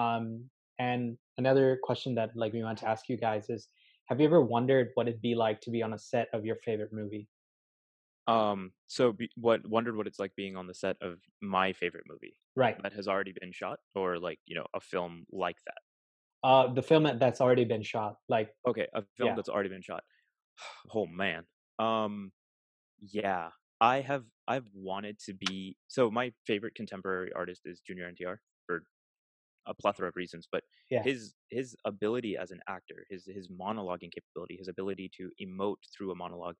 Um, 0.00 0.50
and 0.78 1.16
another 1.38 1.78
question 1.82 2.14
that 2.16 2.30
like 2.36 2.52
we 2.52 2.62
want 2.62 2.78
to 2.78 2.88
ask 2.88 3.08
you 3.08 3.16
guys 3.16 3.48
is, 3.48 3.68
have 4.06 4.20
you 4.20 4.26
ever 4.26 4.42
wondered 4.42 4.90
what 4.94 5.08
it'd 5.08 5.22
be 5.22 5.34
like 5.34 5.60
to 5.62 5.70
be 5.70 5.82
on 5.82 5.94
a 5.94 5.98
set 5.98 6.28
of 6.34 6.44
your 6.44 6.56
favorite 6.56 6.92
movie? 6.92 7.28
Um 8.28 8.72
so 8.88 9.12
be, 9.12 9.30
what 9.36 9.66
wondered 9.68 9.96
what 9.96 10.06
it's 10.06 10.18
like 10.18 10.34
being 10.36 10.56
on 10.56 10.66
the 10.66 10.74
set 10.74 10.96
of 11.00 11.18
my 11.40 11.72
favorite 11.72 12.04
movie 12.08 12.36
Right. 12.56 12.76
that 12.82 12.92
has 12.92 13.06
already 13.08 13.32
been 13.40 13.52
shot 13.52 13.78
or 13.94 14.18
like, 14.18 14.40
you 14.46 14.54
know, 14.56 14.66
a 14.74 14.80
film 14.80 15.26
like 15.30 15.56
that. 15.66 15.78
Uh, 16.48 16.72
the 16.72 16.82
film 16.82 17.02
that- 17.04 17.18
that's 17.20 17.40
already 17.40 17.64
been 17.64 17.82
shot. 17.82 18.16
Like, 18.28 18.50
Okay, 18.66 18.86
a 18.94 19.02
film 19.16 19.28
Yeah. 19.28 19.34
that's 19.36 19.48
already 19.48 19.68
been 19.68 19.82
shot. 19.82 20.02
Oh 20.94 21.06
man. 21.06 21.44
Um 21.78 22.32
yeah, 23.00 23.50
I 23.80 24.00
have 24.00 24.26
I've 24.48 24.68
wanted 24.74 25.18
to 25.20 25.34
be 25.34 25.76
so 25.88 26.10
my 26.10 26.32
favorite 26.46 26.74
contemporary 26.74 27.32
artist 27.32 27.62
is 27.66 27.80
Junior 27.80 28.06
NTR 28.08 28.40
for 28.66 28.84
a 29.66 29.74
plethora 29.74 30.08
of 30.08 30.16
reasons, 30.16 30.48
but 30.50 30.64
Yeah. 30.90 31.06
his 31.06 31.34
his 31.50 31.76
ability 31.84 32.36
as 32.36 32.50
an 32.52 32.60
actor, 32.68 33.06
his 33.10 33.26
his 33.26 33.48
monologuing 33.48 34.12
capability, 34.12 34.56
his 34.56 34.68
ability 34.68 35.10
to 35.16 35.30
emote 35.42 35.82
through 35.96 36.12
a 36.12 36.16
monologue, 36.16 36.56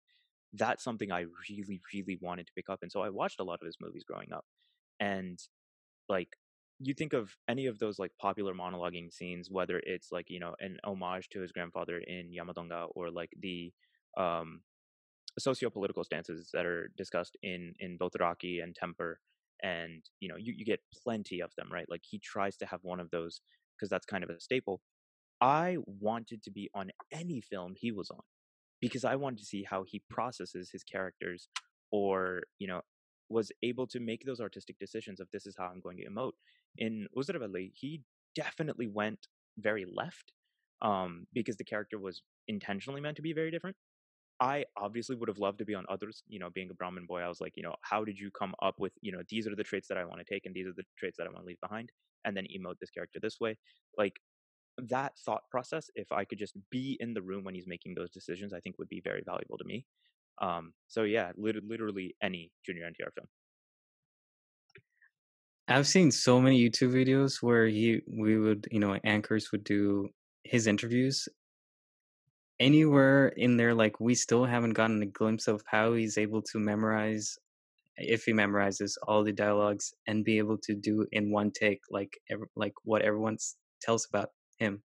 that's 0.54 0.84
something 0.84 1.12
I 1.12 1.26
really 1.50 1.80
really 1.94 2.18
wanted 2.22 2.46
to 2.48 2.52
pick 2.54 2.68
up 2.70 2.80
and 2.82 2.92
so 2.92 3.02
I 3.02 3.10
watched 3.10 3.40
a 3.40 3.44
lot 3.44 3.60
of 3.62 3.66
his 3.66 3.78
movies 3.80 4.04
growing 4.04 4.32
up. 4.32 4.46
And 5.00 5.38
like 6.08 6.36
you 6.78 6.94
think 6.94 7.12
of 7.12 7.36
any 7.48 7.66
of 7.66 7.78
those 7.78 7.98
like 7.98 8.12
popular 8.20 8.54
monologuing 8.54 9.12
scenes 9.12 9.50
whether 9.50 9.78
it's 9.80 10.12
like 10.12 10.28
you 10.28 10.38
know 10.38 10.54
an 10.60 10.78
homage 10.84 11.28
to 11.30 11.40
his 11.40 11.52
grandfather 11.52 11.98
in 11.98 12.30
Yamadonga 12.32 12.90
or 12.94 13.10
like 13.10 13.32
the 13.38 13.72
um 14.16 14.62
socio-political 15.40 16.04
stances 16.04 16.50
that 16.52 16.66
are 16.66 16.90
discussed 16.96 17.36
in 17.42 17.74
in 17.80 17.96
both 17.96 18.12
Rakhi 18.20 18.62
and 18.62 18.74
Temper 18.74 19.20
and 19.62 20.02
you 20.20 20.28
know 20.28 20.36
you, 20.36 20.54
you 20.56 20.64
get 20.64 20.80
plenty 21.02 21.40
of 21.40 21.50
them 21.56 21.68
right 21.72 21.86
like 21.88 22.02
he 22.04 22.18
tries 22.18 22.56
to 22.58 22.66
have 22.66 22.80
one 22.82 23.00
of 23.00 23.10
those 23.10 23.40
because 23.76 23.88
that's 23.88 24.06
kind 24.06 24.22
of 24.22 24.30
a 24.30 24.40
staple 24.40 24.80
I 25.40 25.76
wanted 25.86 26.42
to 26.44 26.50
be 26.50 26.70
on 26.74 26.90
any 27.12 27.40
film 27.40 27.74
he 27.76 27.92
was 27.92 28.10
on 28.10 28.20
because 28.80 29.04
I 29.04 29.16
wanted 29.16 29.38
to 29.38 29.44
see 29.44 29.64
how 29.68 29.84
he 29.86 30.02
processes 30.08 30.70
his 30.70 30.82
characters 30.82 31.48
or, 31.90 32.42
you 32.58 32.66
know, 32.66 32.82
was 33.28 33.50
able 33.62 33.86
to 33.88 34.00
make 34.00 34.24
those 34.24 34.40
artistic 34.40 34.78
decisions 34.78 35.20
of 35.20 35.28
this 35.32 35.46
is 35.46 35.56
how 35.58 35.66
I'm 35.66 35.80
going 35.80 35.96
to 35.98 36.08
emote. 36.08 36.32
In 36.78 37.06
Oosaravelli, 37.16 37.72
he 37.74 38.02
definitely 38.34 38.86
went 38.86 39.26
very 39.58 39.84
left 39.90 40.32
um, 40.82 41.26
because 41.32 41.56
the 41.56 41.64
character 41.64 41.98
was 41.98 42.22
intentionally 42.48 43.00
meant 43.00 43.16
to 43.16 43.22
be 43.22 43.32
very 43.32 43.50
different. 43.50 43.76
I 44.40 44.66
obviously 44.76 45.16
would 45.16 45.28
have 45.28 45.38
loved 45.38 45.58
to 45.58 45.64
be 45.64 45.74
on 45.74 45.86
others, 45.88 46.22
you 46.28 46.38
know, 46.38 46.50
being 46.50 46.70
a 46.70 46.74
Brahmin 46.74 47.06
boy. 47.06 47.20
I 47.20 47.28
was 47.28 47.40
like, 47.40 47.56
you 47.56 47.62
know, 47.62 47.74
how 47.82 48.04
did 48.04 48.18
you 48.18 48.30
come 48.30 48.54
up 48.62 48.74
with, 48.78 48.92
you 49.00 49.12
know, 49.12 49.22
these 49.30 49.46
are 49.46 49.56
the 49.56 49.64
traits 49.64 49.88
that 49.88 49.96
I 49.98 50.04
want 50.04 50.18
to 50.20 50.24
take 50.24 50.44
and 50.44 50.54
these 50.54 50.66
are 50.66 50.74
the 50.76 50.84
traits 50.98 51.16
that 51.18 51.26
I 51.26 51.30
want 51.30 51.44
to 51.44 51.46
leave 51.46 51.60
behind 51.60 51.90
and 52.24 52.36
then 52.36 52.46
emote 52.54 52.78
this 52.80 52.90
character 52.90 53.18
this 53.20 53.40
way. 53.40 53.56
Like 53.96 54.20
that 54.78 55.18
thought 55.18 55.42
process, 55.50 55.90
if 55.94 56.12
I 56.12 56.24
could 56.24 56.38
just 56.38 56.56
be 56.70 56.96
in 57.00 57.14
the 57.14 57.22
room 57.22 57.44
when 57.44 57.54
he's 57.54 57.66
making 57.66 57.94
those 57.94 58.10
decisions, 58.10 58.52
I 58.52 58.60
think 58.60 58.78
would 58.78 58.88
be 58.88 59.00
very 59.02 59.22
valuable 59.24 59.58
to 59.58 59.64
me. 59.64 59.86
Um, 60.40 60.74
so 60.88 61.04
yeah, 61.04 61.32
lit- 61.36 61.64
literally 61.64 62.16
any 62.22 62.52
junior 62.64 62.86
NTR 62.86 63.12
film. 63.14 63.28
I've 65.68 65.86
seen 65.86 66.10
so 66.12 66.40
many 66.40 66.60
YouTube 66.68 66.92
videos 66.92 67.42
where 67.42 67.66
he 67.66 68.00
we 68.06 68.38
would, 68.38 68.68
you 68.70 68.78
know, 68.78 68.98
anchors 69.04 69.50
would 69.52 69.64
do 69.64 70.10
his 70.44 70.66
interviews. 70.66 71.28
Anywhere 72.58 73.28
in 73.28 73.56
there, 73.56 73.74
like 73.74 74.00
we 74.00 74.14
still 74.14 74.44
haven't 74.46 74.72
gotten 74.72 75.02
a 75.02 75.06
glimpse 75.06 75.46
of 75.48 75.62
how 75.66 75.92
he's 75.94 76.16
able 76.18 76.42
to 76.42 76.58
memorize, 76.58 77.38
if 77.96 78.24
he 78.24 78.32
memorizes 78.32 78.96
all 79.06 79.24
the 79.24 79.32
dialogues 79.32 79.94
and 80.06 80.24
be 80.24 80.38
able 80.38 80.58
to 80.58 80.74
do 80.74 81.06
in 81.12 81.30
one 81.30 81.50
take, 81.50 81.80
like 81.90 82.18
like 82.56 82.74
what 82.84 83.02
everyone 83.02 83.36
tells 83.80 84.06
about 84.06 84.30
him. 84.58 84.82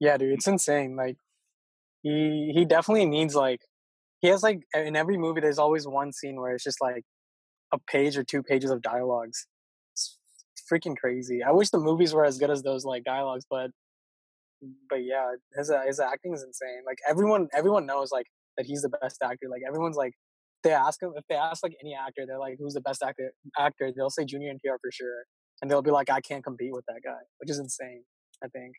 Yeah, 0.00 0.16
dude, 0.16 0.32
it's 0.34 0.46
insane. 0.46 0.96
Like 0.96 1.16
he 2.02 2.52
he 2.54 2.64
definitely 2.64 3.06
needs 3.06 3.34
like 3.34 3.60
he 4.20 4.28
has 4.28 4.42
like 4.42 4.62
in 4.74 4.96
every 4.96 5.18
movie 5.18 5.40
there's 5.40 5.58
always 5.58 5.86
one 5.86 6.12
scene 6.12 6.36
where 6.40 6.54
it's 6.54 6.64
just 6.64 6.80
like 6.80 7.04
a 7.72 7.78
page 7.78 8.16
or 8.16 8.24
two 8.24 8.42
pages 8.42 8.70
of 8.70 8.82
dialogues. 8.82 9.46
It's 9.92 10.18
freaking 10.70 10.96
crazy. 10.96 11.42
I 11.42 11.52
wish 11.52 11.70
the 11.70 11.78
movies 11.80 12.14
were 12.14 12.24
as 12.24 12.38
good 12.38 12.50
as 12.50 12.62
those 12.62 12.84
like 12.84 13.04
dialogues, 13.04 13.44
but 13.48 13.70
but 14.88 14.96
yeah, 15.04 15.32
his 15.56 15.70
uh, 15.70 15.82
his 15.86 16.00
acting 16.00 16.34
is 16.34 16.42
insane. 16.42 16.82
Like 16.86 16.98
everyone 17.08 17.48
everyone 17.54 17.86
knows 17.86 18.10
like 18.12 18.26
that 18.56 18.66
he's 18.66 18.82
the 18.82 18.90
best 19.00 19.18
actor. 19.22 19.46
Like 19.50 19.62
everyone's 19.66 19.96
like 19.96 20.14
they 20.62 20.72
ask 20.72 21.02
him 21.02 21.12
if 21.16 21.24
they 21.28 21.36
ask 21.36 21.62
like 21.62 21.74
any 21.82 21.94
actor, 21.94 22.24
they're 22.26 22.38
like, 22.38 22.56
"Who's 22.58 22.74
the 22.74 22.80
best 22.80 23.02
actor?" 23.02 23.32
Actor, 23.58 23.92
they'll 23.96 24.10
say 24.10 24.24
Junior 24.24 24.52
NTR 24.52 24.78
for 24.80 24.90
sure, 24.92 25.24
and 25.60 25.70
they'll 25.70 25.82
be 25.82 25.90
like, 25.90 26.10
"I 26.10 26.20
can't 26.20 26.42
compete 26.42 26.72
with 26.72 26.84
that 26.86 27.00
guy," 27.04 27.20
which 27.38 27.50
is 27.50 27.58
insane. 27.58 28.04
I 28.42 28.48
think 28.48 28.74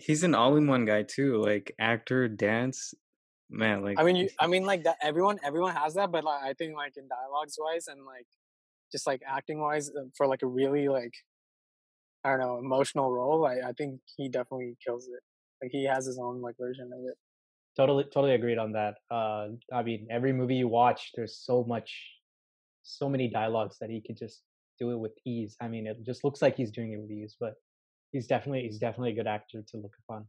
he's 0.00 0.24
an 0.24 0.34
all-in-one 0.34 0.84
guy 0.84 1.02
too, 1.02 1.36
like 1.42 1.74
actor, 1.78 2.28
dance. 2.28 2.94
Man, 3.52 3.82
like 3.82 3.98
I 3.98 4.04
mean, 4.04 4.16
you, 4.16 4.28
I 4.38 4.46
mean, 4.46 4.64
like 4.64 4.84
that. 4.84 4.96
Everyone, 5.02 5.40
everyone 5.42 5.74
has 5.74 5.94
that, 5.94 6.12
but 6.12 6.22
like 6.22 6.42
I 6.42 6.52
think 6.54 6.76
like 6.76 6.92
in 6.96 7.08
dialogues 7.08 7.56
wise 7.58 7.88
and 7.88 8.06
like 8.06 8.26
just 8.92 9.08
like 9.08 9.22
acting 9.26 9.60
wise 9.60 9.88
uh, 9.88 10.04
for 10.16 10.28
like 10.28 10.42
a 10.42 10.46
really 10.46 10.88
like 10.88 11.12
I 12.24 12.30
don't 12.30 12.40
know 12.40 12.58
emotional 12.58 13.10
role, 13.12 13.46
I 13.46 13.68
I 13.68 13.72
think 13.72 14.00
he 14.16 14.28
definitely 14.28 14.76
kills 14.84 15.08
it. 15.08 15.22
Like 15.62 15.70
he 15.72 15.84
has 15.84 16.06
his 16.06 16.18
own 16.18 16.40
like 16.40 16.56
version 16.58 16.90
of 16.92 17.00
it. 17.04 17.16
Totally, 17.76 18.04
totally 18.04 18.34
agreed 18.34 18.58
on 18.58 18.72
that. 18.72 18.96
Uh, 19.10 19.48
I 19.72 19.82
mean, 19.82 20.08
every 20.10 20.32
movie 20.32 20.56
you 20.56 20.68
watch, 20.68 21.12
there's 21.14 21.38
so 21.38 21.64
much, 21.64 21.94
so 22.82 23.08
many 23.08 23.28
dialogues 23.28 23.78
that 23.80 23.90
he 23.90 24.02
could 24.04 24.16
just 24.16 24.42
do 24.78 24.90
it 24.90 24.98
with 24.98 25.12
ease. 25.24 25.56
I 25.60 25.68
mean, 25.68 25.86
it 25.86 25.98
just 26.04 26.24
looks 26.24 26.42
like 26.42 26.56
he's 26.56 26.72
doing 26.72 26.92
it 26.92 27.00
with 27.00 27.10
ease, 27.10 27.36
but 27.38 27.54
he's 28.12 28.26
definitely 28.26 28.62
he's 28.62 28.78
definitely 28.78 29.12
a 29.12 29.14
good 29.14 29.26
actor 29.26 29.62
to 29.68 29.76
look 29.76 29.94
upon. 30.04 30.26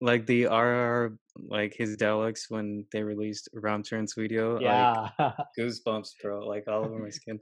Like 0.00 0.26
the 0.26 0.44
RRR, 0.44 1.16
like 1.48 1.74
his 1.76 1.96
dialogues 1.96 2.46
when 2.48 2.84
they 2.92 3.02
released 3.02 3.48
Ram 3.52 3.82
Charan's 3.82 4.14
video, 4.16 4.60
Yeah, 4.60 5.10
like 5.18 5.34
goosebumps, 5.58 6.10
bro, 6.22 6.46
like 6.46 6.64
all 6.68 6.84
over 6.84 6.98
my 6.98 7.10
skin. 7.10 7.40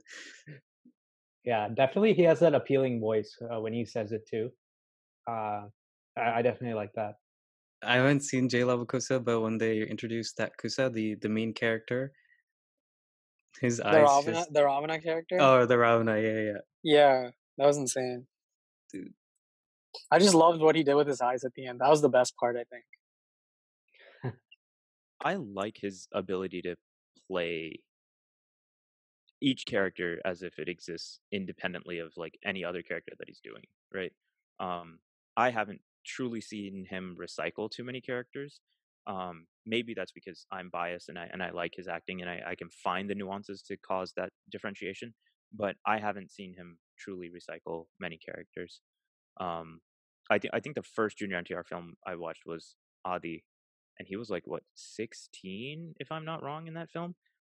Yeah, 1.47 1.69
definitely 1.69 2.13
he 2.13 2.23
has 2.23 2.41
that 2.41 2.53
appealing 2.53 2.99
voice 2.99 3.33
uh, 3.41 3.61
when 3.61 3.71
he 3.71 3.85
says 3.85 4.11
it 4.11 4.27
too. 4.27 4.51
Uh, 5.25 5.71
I, 6.17 6.39
I 6.39 6.41
definitely 6.41 6.73
like 6.73 6.91
that. 6.95 7.15
I 7.81 7.95
haven't 7.95 8.19
seen 8.19 8.49
Jai 8.49 8.63
Lava 8.63 8.85
Kusa, 8.85 9.23
but 9.23 9.39
when 9.39 9.57
they 9.57 9.81
introduced 9.81 10.35
that 10.37 10.57
Kusa, 10.61 10.91
the 10.91 11.15
the 11.15 11.29
main 11.29 11.53
character, 11.53 12.11
his 13.61 13.77
The 13.77 13.87
eyes 13.87 13.95
Ravana, 13.95 14.31
just 14.33 14.51
the 14.51 14.65
Ravana 14.65 14.99
character. 14.99 15.37
oh 15.39 15.65
the 15.65 15.77
Ravana, 15.77 16.19
yeah, 16.19 16.41
yeah. 16.51 16.61
Yeah, 16.83 17.29
that 17.57 17.65
was 17.65 17.77
insane. 17.77 18.27
Dude. 18.91 19.13
I 20.11 20.19
just 20.19 20.35
loved 20.35 20.59
what 20.59 20.75
he 20.75 20.83
did 20.83 20.95
with 20.95 21.07
his 21.07 21.21
eyes 21.21 21.45
at 21.45 21.53
the 21.53 21.65
end. 21.65 21.79
That 21.79 21.89
was 21.89 22.01
the 22.01 22.09
best 22.09 22.35
part, 22.35 22.57
I 22.57 22.65
think. 22.65 24.35
I 25.23 25.35
like 25.35 25.77
his 25.79 26.09
ability 26.11 26.61
to 26.63 26.75
play 27.31 27.79
each 29.41 29.65
character 29.65 30.19
as 30.25 30.41
if 30.41 30.57
it 30.59 30.67
exists 30.67 31.19
independently 31.31 31.99
of 31.99 32.11
like 32.17 32.37
any 32.43 32.63
other 32.63 32.81
character 32.81 33.13
that 33.17 33.27
he's 33.27 33.41
doing, 33.43 33.63
right? 33.93 34.11
Um, 34.59 34.99
I 35.35 35.51
haven't 35.51 35.81
truly 36.05 36.41
seen 36.41 36.85
him 36.89 37.15
recycle 37.19 37.69
too 37.69 37.83
many 37.83 38.01
characters. 38.01 38.59
Um, 39.05 39.45
maybe 39.65 39.93
that's 39.93 40.11
because 40.11 40.45
I'm 40.51 40.69
biased 40.69 41.09
and 41.09 41.17
I 41.17 41.29
and 41.31 41.41
I 41.41 41.51
like 41.51 41.73
his 41.75 41.87
acting 41.87 42.21
and 42.21 42.29
I, 42.29 42.41
I 42.47 42.55
can 42.55 42.69
find 42.69 43.09
the 43.09 43.15
nuances 43.15 43.61
to 43.63 43.77
cause 43.77 44.13
that 44.17 44.29
differentiation. 44.51 45.13
But 45.55 45.75
I 45.85 45.99
haven't 45.99 46.31
seen 46.31 46.53
him 46.53 46.77
truly 46.97 47.29
recycle 47.29 47.85
many 47.99 48.17
characters. 48.17 48.81
Um, 49.39 49.79
I 50.29 50.39
think 50.39 50.53
I 50.53 50.59
think 50.59 50.75
the 50.75 50.83
first 50.83 51.17
Junior 51.17 51.41
NTR 51.41 51.65
film 51.65 51.93
I 52.05 52.15
watched 52.15 52.43
was 52.45 52.75
Adi, 53.05 53.43
and 53.99 54.07
he 54.07 54.17
was 54.17 54.29
like 54.29 54.45
what 54.45 54.63
16, 54.75 55.95
if 55.99 56.11
I'm 56.11 56.25
not 56.25 56.43
wrong, 56.43 56.67
in 56.67 56.73
that 56.73 56.89
film. 56.89 57.15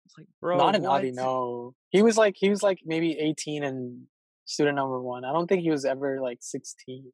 It's 0.08 0.18
like, 0.18 0.28
bro, 0.40 0.58
Not 0.58 0.76
an 0.76 0.86
Adi, 0.86 1.08
what? 1.10 1.16
no. 1.16 1.76
He 1.90 2.02
was 2.02 2.18
like 2.18 2.36
he 2.38 2.50
was 2.50 2.64
like 2.64 2.80
maybe 2.86 3.12
eighteen 3.20 3.64
and 3.64 4.08
student 4.46 4.78
number 4.78 5.02
one. 5.02 5.26
I 5.26 5.34
don't 5.34 5.48
think 5.48 5.62
he 5.62 5.70
was 5.70 5.84
ever 5.84 6.22
like 6.22 6.38
sixteen. 6.42 7.12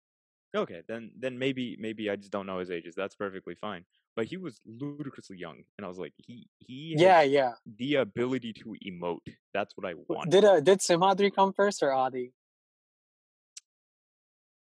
Okay, 0.56 0.82
then 0.88 1.10
then 1.20 1.40
maybe 1.40 1.76
maybe 1.80 2.10
I 2.12 2.16
just 2.16 2.32
don't 2.32 2.46
know 2.46 2.60
his 2.60 2.70
ages. 2.70 2.94
That's 2.96 3.16
perfectly 3.16 3.56
fine. 3.56 3.86
But 4.16 4.28
he 4.28 4.38
was 4.38 4.62
ludicrously 4.64 5.38
young, 5.40 5.64
and 5.78 5.86
I 5.86 5.88
was 5.88 5.98
like, 5.98 6.14
he 6.18 6.46
he 6.60 6.94
Yeah, 6.96 7.24
yeah. 7.24 7.54
the 7.66 7.96
ability 7.96 8.54
to 8.62 8.76
emote. 8.88 9.26
That's 9.56 9.76
what 9.76 9.90
I 9.90 9.96
want. 10.08 10.30
Did 10.30 10.46
uh 10.46 10.60
did 10.60 10.80
Simhadri 10.80 11.34
come 11.34 11.52
first 11.52 11.82
or 11.82 11.92
Adi? 11.92 12.32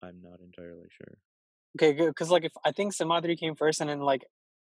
I'm 0.04 0.22
not 0.22 0.40
entirely 0.40 0.88
sure. 0.92 1.18
Okay, 1.78 1.94
good. 1.94 2.10
Because 2.10 2.30
like 2.30 2.46
if 2.46 2.52
I 2.64 2.72
think 2.72 2.94
Simhadri 2.94 3.40
came 3.40 3.56
first, 3.56 3.82
and 3.82 3.90
then 3.90 4.02
like 4.02 4.24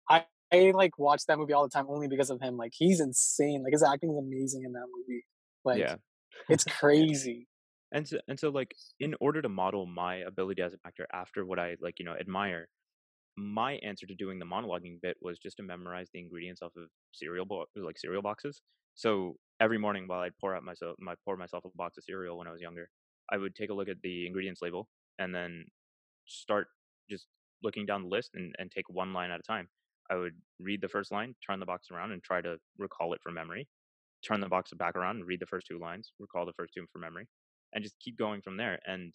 I 0.08 0.24
I 0.54 0.70
like 0.72 0.98
watch 0.98 1.26
that 1.26 1.38
movie 1.38 1.52
all 1.52 1.62
the 1.62 1.70
time 1.70 1.86
only 1.88 2.08
because 2.08 2.30
of 2.30 2.40
him. 2.40 2.56
Like 2.56 2.72
he's 2.74 3.00
insane. 3.00 3.62
Like 3.62 3.72
his 3.72 3.82
acting 3.82 4.10
is 4.10 4.18
amazing 4.18 4.64
in 4.64 4.72
that 4.72 4.86
movie. 4.96 5.24
Like 5.64 5.78
yeah, 5.80 5.96
it's 6.48 6.64
crazy. 6.80 7.46
and 7.92 8.06
so 8.06 8.18
and 8.28 8.38
so 8.38 8.50
like 8.50 8.74
in 9.00 9.14
order 9.20 9.42
to 9.42 9.48
model 9.48 9.86
my 9.86 10.16
ability 10.16 10.62
as 10.62 10.72
an 10.72 10.80
actor 10.86 11.06
after 11.12 11.44
what 11.44 11.58
I 11.58 11.76
like 11.80 11.98
you 11.98 12.04
know 12.04 12.14
admire, 12.18 12.68
my 13.36 13.74
answer 13.82 14.06
to 14.06 14.14
doing 14.14 14.38
the 14.38 14.44
monologuing 14.44 15.00
bit 15.02 15.16
was 15.20 15.38
just 15.38 15.56
to 15.58 15.62
memorize 15.62 16.08
the 16.12 16.20
ingredients 16.20 16.62
off 16.62 16.72
of 16.76 16.88
cereal 17.12 17.44
bo- 17.44 17.66
like 17.76 17.98
cereal 17.98 18.22
boxes. 18.22 18.60
So 18.94 19.36
every 19.60 19.78
morning 19.78 20.04
while 20.06 20.20
I'd 20.20 20.38
pour 20.40 20.54
out 20.54 20.62
myself 20.62 20.96
my 20.98 21.14
pour 21.24 21.36
myself 21.36 21.64
a 21.64 21.68
box 21.76 21.98
of 21.98 22.04
cereal 22.04 22.38
when 22.38 22.48
I 22.48 22.52
was 22.52 22.60
younger, 22.60 22.88
I 23.32 23.36
would 23.38 23.54
take 23.54 23.70
a 23.70 23.74
look 23.74 23.88
at 23.88 24.00
the 24.02 24.26
ingredients 24.26 24.62
label 24.62 24.88
and 25.18 25.34
then 25.34 25.64
start 26.26 26.68
just 27.10 27.26
looking 27.62 27.86
down 27.86 28.02
the 28.02 28.08
list 28.08 28.30
and, 28.34 28.54
and 28.58 28.70
take 28.70 28.88
one 28.88 29.12
line 29.12 29.30
at 29.30 29.40
a 29.40 29.42
time. 29.42 29.68
I 30.10 30.16
would 30.16 30.34
read 30.60 30.80
the 30.80 30.88
first 30.88 31.12
line, 31.12 31.34
turn 31.46 31.60
the 31.60 31.66
box 31.66 31.88
around, 31.90 32.12
and 32.12 32.22
try 32.22 32.40
to 32.40 32.56
recall 32.78 33.14
it 33.14 33.20
from 33.22 33.34
memory. 33.34 33.68
Turn 34.26 34.40
the 34.40 34.48
box 34.48 34.70
back 34.76 34.96
around 34.96 35.16
and 35.16 35.26
read 35.26 35.40
the 35.40 35.46
first 35.46 35.66
two 35.66 35.78
lines, 35.78 36.12
recall 36.18 36.46
the 36.46 36.52
first 36.52 36.74
two 36.74 36.86
from 36.92 37.02
memory, 37.02 37.26
and 37.72 37.82
just 37.82 37.98
keep 38.00 38.18
going 38.18 38.40
from 38.42 38.56
there. 38.56 38.78
And 38.86 39.14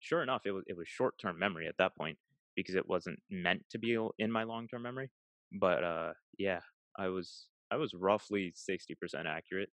sure 0.00 0.22
enough, 0.22 0.42
it 0.46 0.52
was 0.52 0.64
it 0.66 0.76
was 0.76 0.88
short 0.88 1.14
term 1.20 1.38
memory 1.38 1.66
at 1.66 1.76
that 1.78 1.96
point 1.96 2.18
because 2.56 2.74
it 2.74 2.88
wasn't 2.88 3.18
meant 3.30 3.62
to 3.70 3.78
be 3.78 3.96
in 4.18 4.32
my 4.32 4.42
long 4.42 4.66
term 4.68 4.82
memory. 4.82 5.10
But 5.52 5.84
uh, 5.84 6.12
yeah, 6.38 6.60
I 6.98 7.08
was 7.08 7.46
I 7.70 7.76
was 7.76 7.92
roughly 7.94 8.52
sixty 8.54 8.94
percent 8.94 9.26
accurate 9.26 9.70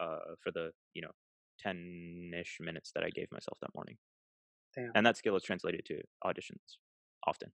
uh, 0.00 0.34
for 0.42 0.50
the 0.52 0.70
you 0.94 1.02
know 1.02 1.10
ten 1.60 2.32
ish 2.38 2.58
minutes 2.60 2.92
that 2.94 3.04
I 3.04 3.10
gave 3.10 3.30
myself 3.30 3.58
that 3.60 3.74
morning, 3.74 3.96
Damn. 4.74 4.90
and 4.94 5.06
that 5.06 5.16
skill 5.16 5.36
is 5.36 5.42
translated 5.42 5.84
to 5.86 6.00
auditions 6.24 6.78
often. 7.26 7.52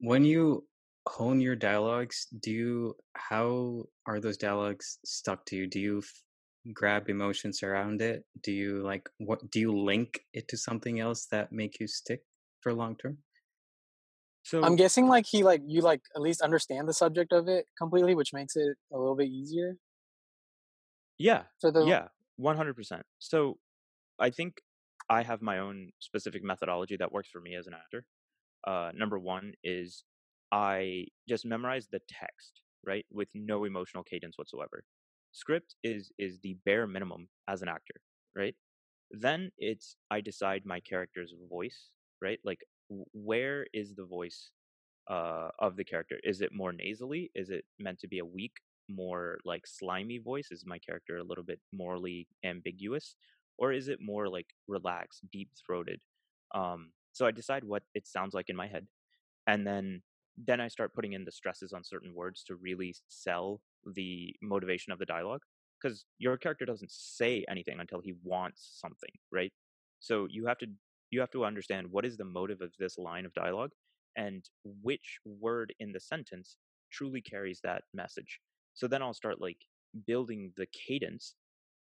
When 0.00 0.24
you 0.24 0.64
hone 1.08 1.40
your 1.40 1.56
dialogues, 1.56 2.26
do 2.40 2.50
you 2.50 2.96
how 3.14 3.84
are 4.06 4.20
those 4.20 4.36
dialogues 4.36 4.98
stuck 5.04 5.44
to 5.46 5.56
you? 5.56 5.66
Do 5.66 5.80
you 5.80 5.98
f- 5.98 6.22
grab 6.72 7.08
emotions 7.08 7.62
around 7.62 8.02
it? 8.02 8.24
Do 8.42 8.52
you 8.52 8.82
like 8.82 9.08
what 9.18 9.50
do 9.50 9.60
you 9.60 9.72
link 9.72 10.20
it 10.32 10.48
to 10.48 10.56
something 10.56 11.00
else 11.00 11.26
that 11.26 11.52
make 11.52 11.80
you 11.80 11.86
stick 11.86 12.22
for 12.60 12.72
long 12.72 12.96
term? 12.96 13.18
So 14.42 14.62
I'm 14.62 14.76
guessing 14.76 15.06
like 15.06 15.26
he 15.26 15.42
like 15.42 15.62
you 15.66 15.82
like 15.82 16.02
at 16.14 16.22
least 16.22 16.40
understand 16.40 16.88
the 16.88 16.94
subject 16.94 17.32
of 17.32 17.48
it 17.48 17.66
completely, 17.78 18.14
which 18.14 18.32
makes 18.32 18.56
it 18.56 18.76
a 18.92 18.98
little 18.98 19.16
bit 19.16 19.28
easier 19.28 19.76
yeah, 21.20 21.42
for 21.60 21.70
the 21.70 21.84
yeah, 21.84 22.08
one 22.36 22.56
hundred 22.56 22.74
percent. 22.76 23.02
So 23.18 23.58
I 24.18 24.30
think 24.30 24.62
I 25.10 25.22
have 25.22 25.42
my 25.42 25.58
own 25.58 25.90
specific 25.98 26.42
methodology 26.42 26.96
that 26.96 27.12
works 27.12 27.28
for 27.28 27.42
me 27.42 27.54
as 27.56 27.66
an 27.66 27.74
actor. 27.74 28.06
Uh, 28.66 28.90
number 28.94 29.18
one 29.18 29.52
is 29.62 30.04
I 30.52 31.06
just 31.28 31.46
memorize 31.46 31.88
the 31.88 32.00
text, 32.08 32.62
right, 32.84 33.06
with 33.10 33.28
no 33.34 33.64
emotional 33.64 34.02
cadence 34.04 34.38
whatsoever. 34.38 34.84
Script 35.32 35.76
is 35.84 36.12
is 36.18 36.38
the 36.40 36.56
bare 36.64 36.86
minimum 36.86 37.28
as 37.48 37.62
an 37.62 37.68
actor, 37.68 38.00
right? 38.36 38.54
Then 39.10 39.50
it's 39.58 39.96
I 40.10 40.20
decide 40.20 40.64
my 40.66 40.80
character's 40.80 41.34
voice, 41.50 41.90
right? 42.20 42.40
Like 42.44 42.60
where 43.12 43.66
is 43.72 43.94
the 43.94 44.04
voice 44.04 44.50
uh, 45.08 45.48
of 45.58 45.76
the 45.76 45.84
character? 45.84 46.18
Is 46.24 46.40
it 46.40 46.52
more 46.52 46.72
nasally? 46.72 47.30
Is 47.34 47.50
it 47.50 47.64
meant 47.78 48.00
to 48.00 48.08
be 48.08 48.18
a 48.18 48.24
weak, 48.24 48.52
more 48.88 49.38
like 49.44 49.66
slimy 49.66 50.18
voice? 50.18 50.48
Is 50.50 50.64
my 50.66 50.78
character 50.78 51.18
a 51.18 51.24
little 51.24 51.44
bit 51.44 51.60
morally 51.72 52.28
ambiguous, 52.44 53.16
or 53.58 53.72
is 53.72 53.88
it 53.88 53.98
more 54.00 54.28
like 54.28 54.46
relaxed, 54.68 55.22
deep 55.32 55.50
throated? 55.66 56.00
Um, 56.54 56.90
so 57.12 57.26
I 57.26 57.30
decide 57.32 57.64
what 57.64 57.82
it 57.94 58.06
sounds 58.06 58.34
like 58.34 58.48
in 58.48 58.56
my 58.56 58.66
head, 58.68 58.86
and 59.46 59.66
then 59.66 60.02
then 60.46 60.60
I 60.60 60.68
start 60.68 60.94
putting 60.94 61.12
in 61.12 61.24
the 61.24 61.32
stresses 61.32 61.72
on 61.72 61.84
certain 61.84 62.14
words 62.14 62.44
to 62.44 62.56
really 62.56 62.94
sell 63.08 63.60
the 63.94 64.34
motivation 64.42 64.92
of 64.92 64.98
the 64.98 65.06
dialogue 65.06 65.42
because 65.80 66.04
your 66.18 66.36
character 66.36 66.64
doesn't 66.64 66.90
say 66.92 67.44
anything 67.48 67.80
until 67.80 68.00
he 68.00 68.14
wants 68.22 68.78
something, 68.80 69.10
right? 69.32 69.52
So 70.00 70.26
you 70.30 70.46
have 70.46 70.58
to 70.58 70.66
you 71.10 71.20
have 71.20 71.30
to 71.32 71.44
understand 71.44 71.88
what 71.90 72.04
is 72.06 72.16
the 72.16 72.24
motive 72.24 72.60
of 72.60 72.72
this 72.78 72.96
line 72.96 73.26
of 73.26 73.34
dialogue 73.34 73.72
and 74.16 74.44
which 74.64 75.18
word 75.24 75.74
in 75.80 75.92
the 75.92 76.00
sentence 76.00 76.56
truly 76.92 77.20
carries 77.20 77.60
that 77.64 77.82
message. 77.92 78.40
So 78.74 78.86
then 78.86 79.02
I'll 79.02 79.14
start 79.14 79.40
like 79.40 79.58
building 80.06 80.52
the 80.56 80.66
cadence 80.66 81.34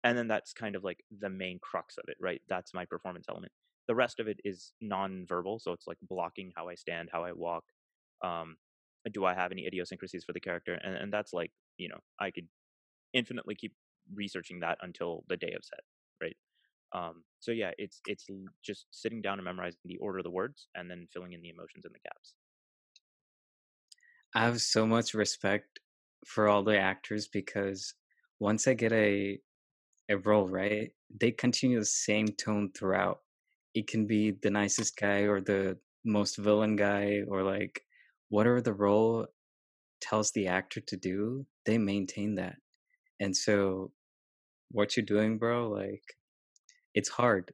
and 0.03 0.17
then 0.17 0.27
that's 0.27 0.53
kind 0.53 0.75
of 0.75 0.83
like 0.83 1.03
the 1.19 1.29
main 1.29 1.59
crux 1.61 1.97
of 1.97 2.05
it, 2.07 2.17
right? 2.21 2.41
That's 2.47 2.73
my 2.73 2.85
performance 2.85 3.25
element. 3.29 3.51
The 3.87 3.95
rest 3.95 4.19
of 4.19 4.27
it 4.27 4.39
is 4.43 4.73
non-verbal, 4.81 5.59
so 5.59 5.71
it's 5.71 5.87
like 5.87 5.97
blocking 6.01 6.51
how 6.55 6.69
I 6.69 6.75
stand, 6.75 7.09
how 7.11 7.23
I 7.23 7.31
walk. 7.33 7.63
Um, 8.24 8.57
do 9.12 9.25
I 9.25 9.33
have 9.33 9.51
any 9.51 9.65
idiosyncrasies 9.65 10.25
for 10.25 10.33
the 10.33 10.39
character? 10.39 10.74
And, 10.75 10.95
and 10.95 11.13
that's 11.13 11.33
like, 11.33 11.51
you 11.77 11.89
know, 11.89 12.00
I 12.19 12.31
could 12.31 12.47
infinitely 13.13 13.55
keep 13.55 13.75
researching 14.13 14.62
that 14.62 14.77
until 14.81 15.24
the 15.29 15.38
day 15.38 15.53
of 15.53 15.65
set, 15.65 15.81
right? 16.21 16.38
Um, 16.93 17.25
so 17.39 17.51
yeah, 17.51 17.71
it's 17.77 18.01
it's 18.07 18.27
just 18.63 18.88
sitting 18.91 19.21
down 19.21 19.39
and 19.39 19.45
memorizing 19.45 19.81
the 19.86 19.97
order 19.97 20.19
of 20.19 20.25
the 20.25 20.31
words 20.31 20.69
and 20.75 20.89
then 20.91 21.07
filling 21.13 21.33
in 21.33 21.41
the 21.41 21.50
emotions 21.50 21.86
in 21.86 21.93
the 21.93 22.00
gaps. 22.00 22.36
I 24.33 24.41
have 24.45 24.62
so 24.62 24.86
much 24.86 25.13
respect 25.13 25.79
for 26.25 26.47
all 26.47 26.63
the 26.63 26.77
actors 26.77 27.27
because 27.27 27.93
once 28.39 28.67
I 28.67 28.74
get 28.74 28.91
a 28.91 29.39
a 30.09 30.17
role, 30.19 30.50
right, 30.50 30.93
they 31.09 31.31
continue 31.31 31.79
the 31.79 31.86
same 31.86 32.29
tone 32.29 32.74
throughout. 32.74 33.24
It 33.75 33.88
can 33.88 34.07
be 34.07 34.31
the 34.31 34.51
nicest 34.51 34.97
guy 34.97 35.21
or 35.24 35.41
the 35.41 35.79
most 36.05 36.38
villain 36.38 36.77
guy 36.77 37.24
or 37.27 37.43
like 37.43 37.87
whatever 38.29 38.62
the 38.62 38.74
role 38.74 39.27
tells 40.01 40.31
the 40.31 40.48
actor 40.48 40.81
to 40.81 40.98
do, 40.98 41.46
they 41.65 41.77
maintain 41.77 42.36
that. 42.36 42.55
And 43.19 43.36
so 43.36 43.91
what 44.72 44.96
you're 44.96 45.05
doing, 45.05 45.38
bro, 45.38 45.69
like 45.69 46.03
it's 46.93 47.10
hard. 47.10 47.51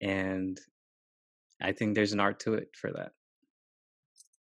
And 0.00 0.58
I 1.60 1.72
think 1.72 1.94
there's 1.94 2.12
an 2.12 2.20
art 2.20 2.40
to 2.40 2.54
it 2.54 2.68
for 2.74 2.92
that. 2.92 3.12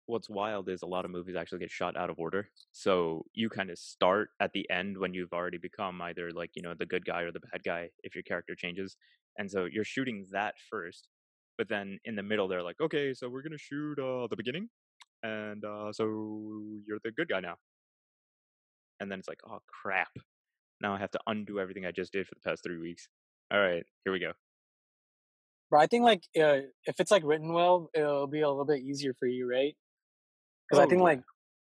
What's 0.05 0.29
wild 0.29 0.67
is 0.69 0.81
a 0.81 0.87
lot 0.87 1.05
of 1.05 1.11
movies 1.11 1.35
actually 1.35 1.59
get 1.59 1.71
shot 1.71 1.95
out 1.95 2.09
of 2.09 2.19
order. 2.19 2.49
So 2.71 3.25
you 3.33 3.49
kind 3.49 3.69
of 3.69 3.77
start 3.77 4.29
at 4.39 4.51
the 4.53 4.69
end 4.69 4.97
when 4.97 5.13
you've 5.13 5.33
already 5.33 5.57
become 5.57 6.01
either 6.01 6.31
like, 6.31 6.51
you 6.55 6.61
know, 6.61 6.73
the 6.77 6.85
good 6.85 7.05
guy 7.05 7.21
or 7.21 7.31
the 7.31 7.39
bad 7.39 7.63
guy 7.63 7.89
if 8.03 8.13
your 8.13 8.23
character 8.23 8.55
changes. 8.55 8.97
And 9.37 9.49
so 9.49 9.65
you're 9.65 9.85
shooting 9.85 10.25
that 10.31 10.55
first. 10.69 11.07
But 11.57 11.69
then 11.69 11.99
in 12.05 12.15
the 12.15 12.23
middle, 12.23 12.47
they're 12.47 12.63
like, 12.63 12.81
okay, 12.81 13.13
so 13.13 13.29
we're 13.29 13.43
going 13.43 13.53
to 13.53 13.57
shoot 13.57 13.99
uh, 13.99 14.27
the 14.27 14.35
beginning. 14.35 14.69
And 15.23 15.63
uh, 15.63 15.91
so 15.93 16.03
you're 16.85 16.99
the 17.03 17.11
good 17.11 17.29
guy 17.29 17.39
now. 17.39 17.55
And 18.99 19.11
then 19.11 19.19
it's 19.19 19.27
like, 19.27 19.39
oh, 19.49 19.59
crap. 19.81 20.09
Now 20.81 20.93
I 20.93 20.99
have 20.99 21.11
to 21.11 21.19
undo 21.27 21.59
everything 21.59 21.85
I 21.85 21.91
just 21.91 22.11
did 22.11 22.27
for 22.27 22.35
the 22.35 22.47
past 22.47 22.63
three 22.63 22.77
weeks. 22.77 23.07
All 23.51 23.59
right, 23.59 23.83
here 24.03 24.13
we 24.13 24.19
go. 24.19 24.33
But 25.71 25.79
I 25.79 25.87
think 25.87 26.03
like 26.03 26.23
uh, 26.37 26.67
if 26.85 26.99
it's 26.99 27.09
like 27.09 27.23
written 27.25 27.53
well, 27.53 27.89
it'll 27.93 28.27
be 28.27 28.41
a 28.41 28.49
little 28.49 28.65
bit 28.65 28.81
easier 28.81 29.13
for 29.17 29.27
you, 29.27 29.49
right? 29.49 29.75
Because 30.69 30.81
oh, 30.81 30.85
I 30.85 30.87
think 30.87 30.99
yeah. 30.99 31.03
like 31.03 31.21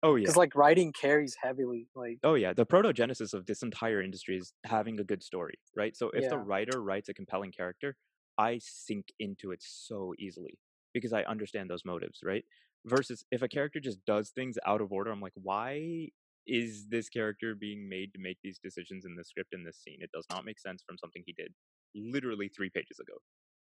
oh 0.03 0.15
yeah, 0.15 0.23
because 0.23 0.35
like 0.35 0.55
writing 0.55 0.93
carries 0.93 1.35
heavily. 1.41 1.87
Like 1.95 2.19
oh 2.23 2.35
yeah, 2.35 2.53
the 2.53 2.65
protogenesis 2.65 3.33
of 3.33 3.45
this 3.45 3.63
entire 3.63 4.01
industry 4.01 4.37
is 4.37 4.53
having 4.65 4.99
a 4.99 5.03
good 5.03 5.23
story, 5.23 5.55
right? 5.75 5.95
So 5.95 6.11
if 6.13 6.23
yeah. 6.23 6.29
the 6.29 6.37
writer 6.37 6.81
writes 6.81 7.09
a 7.09 7.13
compelling 7.13 7.51
character, 7.51 7.95
I 8.37 8.59
sink 8.61 9.05
into 9.19 9.51
it 9.51 9.63
so 9.63 10.13
easily 10.19 10.59
because 10.93 11.13
I 11.13 11.23
understand 11.23 11.69
those 11.69 11.85
motives, 11.85 12.19
right? 12.23 12.43
Versus 12.85 13.25
if 13.31 13.41
a 13.41 13.47
character 13.47 13.79
just 13.79 14.03
does 14.05 14.29
things 14.29 14.57
out 14.65 14.81
of 14.81 14.91
order, 14.91 15.11
I'm 15.11 15.21
like, 15.21 15.33
why 15.35 16.09
is 16.45 16.87
this 16.87 17.09
character 17.09 17.53
being 17.53 17.89
made 17.89 18.13
to 18.13 18.19
make 18.19 18.37
these 18.43 18.59
decisions 18.63 19.05
in 19.05 19.15
the 19.15 19.23
script 19.23 19.53
in 19.53 19.63
this 19.63 19.77
scene? 19.77 19.97
It 19.99 20.11
does 20.13 20.25
not 20.29 20.45
make 20.45 20.59
sense 20.59 20.83
from 20.87 20.97
something 20.97 21.23
he 21.25 21.33
did 21.33 21.53
literally 21.95 22.49
three 22.49 22.69
pages 22.69 22.99
ago. 22.99 23.15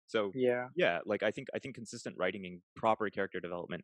So 0.07 0.31
yeah, 0.35 0.67
yeah, 0.75 0.99
like 1.05 1.23
I 1.23 1.31
think 1.31 1.47
I 1.55 1.59
think 1.59 1.75
consistent 1.75 2.15
writing 2.19 2.45
and 2.45 2.61
proper 2.75 3.09
character 3.09 3.39
development 3.39 3.83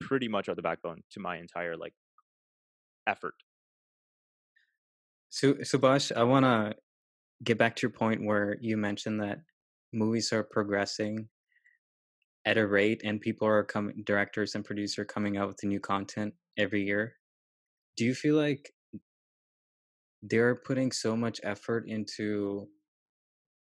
pretty 0.00 0.28
much 0.28 0.48
are 0.48 0.54
the 0.54 0.62
backbone 0.62 1.02
to 1.12 1.20
my 1.20 1.38
entire 1.38 1.76
like 1.76 1.94
effort. 3.06 3.34
So 5.30 5.54
Subhash, 5.54 6.16
I 6.16 6.22
want 6.22 6.44
to 6.44 6.76
get 7.42 7.58
back 7.58 7.76
to 7.76 7.82
your 7.82 7.90
point 7.90 8.24
where 8.24 8.56
you 8.60 8.76
mentioned 8.76 9.20
that 9.20 9.40
movies 9.92 10.32
are 10.32 10.44
progressing 10.44 11.28
at 12.46 12.58
a 12.58 12.66
rate 12.66 13.00
and 13.04 13.20
people 13.20 13.48
are 13.48 13.64
coming 13.64 14.02
directors 14.04 14.54
and 14.54 14.64
producers 14.64 15.06
coming 15.08 15.36
out 15.36 15.48
with 15.48 15.56
the 15.58 15.66
new 15.66 15.80
content 15.80 16.34
every 16.58 16.82
year 16.82 17.14
do 17.96 18.04
you 18.04 18.14
feel 18.14 18.36
like 18.36 18.72
they're 20.22 20.54
putting 20.54 20.90
so 20.90 21.16
much 21.16 21.40
effort 21.42 21.86
into 21.88 22.66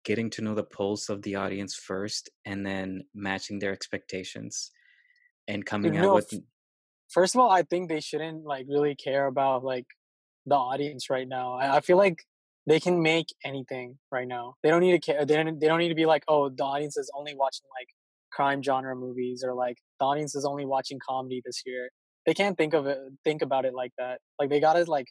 getting 0.06 0.30
to 0.30 0.42
know 0.42 0.56
the 0.56 0.64
pulse 0.64 1.10
of 1.10 1.22
the 1.22 1.36
audience 1.36 1.76
first 1.76 2.30
and 2.46 2.66
then 2.66 3.04
matching 3.14 3.60
their 3.60 3.72
expectations 3.72 4.72
and 5.48 5.66
coming 5.66 5.94
you 5.94 6.02
know, 6.02 6.10
out 6.10 6.16
with 6.16 6.34
first 7.10 7.36
of 7.36 7.42
all 7.42 7.50
i 7.50 7.64
think 7.64 7.90
they 7.90 8.00
shouldn't 8.00 8.46
like 8.46 8.66
really 8.70 8.96
care 8.96 9.28
about 9.28 9.64
like 9.64 9.86
the 10.46 10.56
audience 10.56 11.10
right 11.10 11.28
now 11.28 11.54
i, 11.54 11.78
I 11.78 11.80
feel 11.82 11.98
like 11.98 12.24
they 12.66 12.80
can 12.80 13.02
make 13.02 13.28
anything 13.44 13.98
right 14.12 14.28
now 14.28 14.56
they 14.64 14.70
don't 14.70 14.82
need 14.82 14.92
to 14.92 15.00
care 15.00 15.26
they 15.26 15.36
don't, 15.36 15.60
they 15.60 15.68
don't 15.68 15.80
need 15.80 15.90
to 15.90 15.96
be 15.96 16.06
like 16.06 16.24
oh 16.28 16.50
the 16.50 16.64
audience 16.64 16.98
is 16.98 17.12
only 17.16 17.36
watching 17.36 17.66
like 17.80 17.90
crime 18.40 18.64
genre 18.64 18.96
movies 18.96 19.44
or 19.46 19.54
like 19.54 19.78
the 20.00 20.06
audience 20.06 20.36
is 20.36 20.46
only 20.46 20.66
watching 20.66 21.00
comedy 21.08 21.42
this 21.46 21.62
year 21.66 21.90
they 22.26 22.34
can't 22.34 22.58
think 22.58 22.74
of 22.74 22.86
it 22.86 22.98
think 23.24 23.42
about 23.42 23.66
it 23.66 23.74
like 23.74 23.92
that. 23.98 24.20
Like 24.40 24.50
they 24.50 24.60
gotta 24.60 24.84
like 24.84 25.08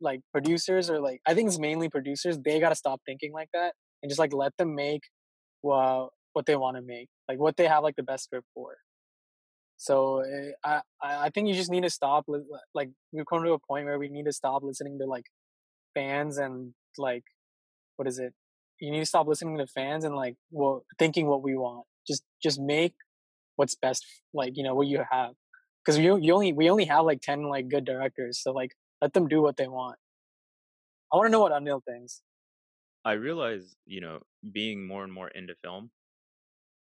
like 0.00 0.20
producers 0.30 0.90
or 0.90 1.00
like 1.00 1.20
i 1.26 1.32
think 1.32 1.46
it's 1.48 1.58
mainly 1.58 1.88
producers 1.88 2.38
they 2.44 2.60
gotta 2.60 2.74
stop 2.74 3.00
thinking 3.06 3.32
like 3.32 3.48
that 3.54 3.72
and 4.02 4.10
just 4.10 4.18
like 4.18 4.34
let 4.34 4.54
them 4.58 4.74
make 4.74 5.00
well 5.62 6.12
what 6.34 6.44
they 6.44 6.56
want 6.56 6.76
to 6.76 6.82
make 6.82 7.08
like 7.28 7.38
what 7.38 7.56
they 7.56 7.66
have 7.66 7.82
like 7.82 7.96
the 7.96 8.02
best 8.02 8.24
script 8.24 8.46
for. 8.54 8.76
So 9.76 10.20
eh, 10.20 10.50
i 10.64 10.80
i 11.02 11.30
think 11.30 11.48
you 11.48 11.54
just 11.54 11.70
need 11.70 11.84
to 11.84 11.90
stop 11.90 12.26
like 12.74 12.90
we've 13.12 13.24
come 13.30 13.42
to 13.44 13.52
a 13.52 13.58
point 13.70 13.86
where 13.86 13.98
we 13.98 14.08
need 14.08 14.26
to 14.26 14.32
stop 14.32 14.62
listening 14.62 14.98
to 14.98 15.06
like 15.06 15.26
fans 15.94 16.36
and 16.36 16.74
like 16.98 17.24
what 17.96 18.08
is 18.08 18.18
it? 18.18 18.32
You 18.80 18.90
need 18.90 19.00
to 19.00 19.06
stop 19.14 19.26
listening 19.28 19.58
to 19.58 19.66
fans 19.66 20.04
and 20.04 20.14
like 20.14 20.34
well 20.50 20.84
thinking 20.98 21.26
what 21.26 21.42
we 21.42 21.54
want 21.54 21.86
just 22.10 22.24
just 22.42 22.60
make 22.60 22.94
what's 23.56 23.74
best 23.74 24.04
like 24.34 24.52
you 24.56 24.64
know 24.64 24.74
what 24.74 24.86
you 24.86 25.02
have 25.10 25.32
because 25.84 25.98
you 25.98 26.18
you 26.18 26.34
only 26.34 26.52
we 26.52 26.70
only 26.70 26.84
have 26.84 27.04
like 27.04 27.20
ten 27.20 27.44
like 27.44 27.68
good 27.68 27.84
directors, 27.84 28.40
so 28.42 28.52
like 28.52 28.72
let 29.00 29.12
them 29.12 29.28
do 29.28 29.40
what 29.42 29.56
they 29.56 29.68
want. 29.68 29.96
I 31.12 31.16
want 31.16 31.26
to 31.26 31.30
know 31.30 31.40
what 31.40 31.52
Anil 31.52 31.82
thinks. 31.84 32.22
I 33.04 33.12
realize, 33.12 33.76
you 33.86 34.00
know, 34.00 34.20
being 34.52 34.86
more 34.86 35.04
and 35.04 35.12
more 35.12 35.28
into 35.28 35.54
film, 35.64 35.90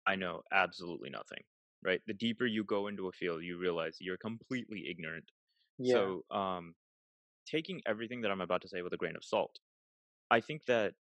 I 0.07 0.15
know 0.15 0.41
absolutely 0.51 1.09
nothing. 1.09 1.43
Right, 1.83 2.01
the 2.05 2.13
deeper 2.13 2.45
you 2.45 2.63
go 2.63 2.87
into 2.87 3.07
a 3.07 3.11
field, 3.11 3.43
you 3.43 3.57
realize 3.57 3.97
you're 3.99 4.17
completely 4.17 4.85
ignorant. 4.87 5.25
Yeah. 5.79 5.93
So, 5.93 6.25
um, 6.29 6.75
taking 7.47 7.81
everything 7.87 8.21
that 8.21 8.29
I'm 8.29 8.41
about 8.41 8.61
to 8.61 8.67
say 8.67 8.83
with 8.83 8.93
a 8.93 8.97
grain 8.97 9.15
of 9.15 9.23
salt, 9.23 9.57
I 10.29 10.41
think 10.41 10.65
that 10.65 10.93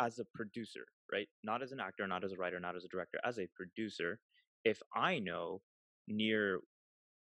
as 0.00 0.18
a 0.18 0.26
producer, 0.34 0.86
right, 1.12 1.28
not 1.44 1.62
as 1.62 1.72
an 1.72 1.80
actor, 1.80 2.06
not 2.08 2.24
as 2.24 2.32
a 2.32 2.36
writer, 2.38 2.60
not 2.60 2.76
as 2.76 2.84
a 2.84 2.88
director, 2.88 3.20
as 3.24 3.38
a 3.38 3.48
producer, 3.54 4.20
if 4.64 4.82
I 4.96 5.20
know 5.20 5.62
near 6.08 6.60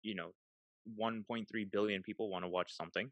you 0.03 0.15
know 0.15 0.31
1.3 0.99 1.71
billion 1.71 2.03
people 2.03 2.29
want 2.29 2.45
to 2.45 2.49
watch 2.49 2.73
something 2.75 3.11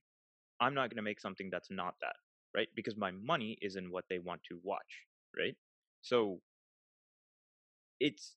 i'm 0.62 0.74
not 0.74 0.90
going 0.90 0.98
to 0.98 1.04
make 1.04 1.20
something 1.22 1.50
that's 1.52 1.72
not 1.72 1.96
that 2.02 2.16
right? 2.56 2.70
Because 2.76 2.98
my 2.98 3.12
money 3.12 3.58
is 3.62 3.76
in 3.76 3.92
what 3.92 4.06
they 4.10 4.20
want 4.20 4.42
to 4.46 4.60
watch 4.64 5.04
right? 5.38 5.56
So 6.02 6.40
it's 8.00 8.36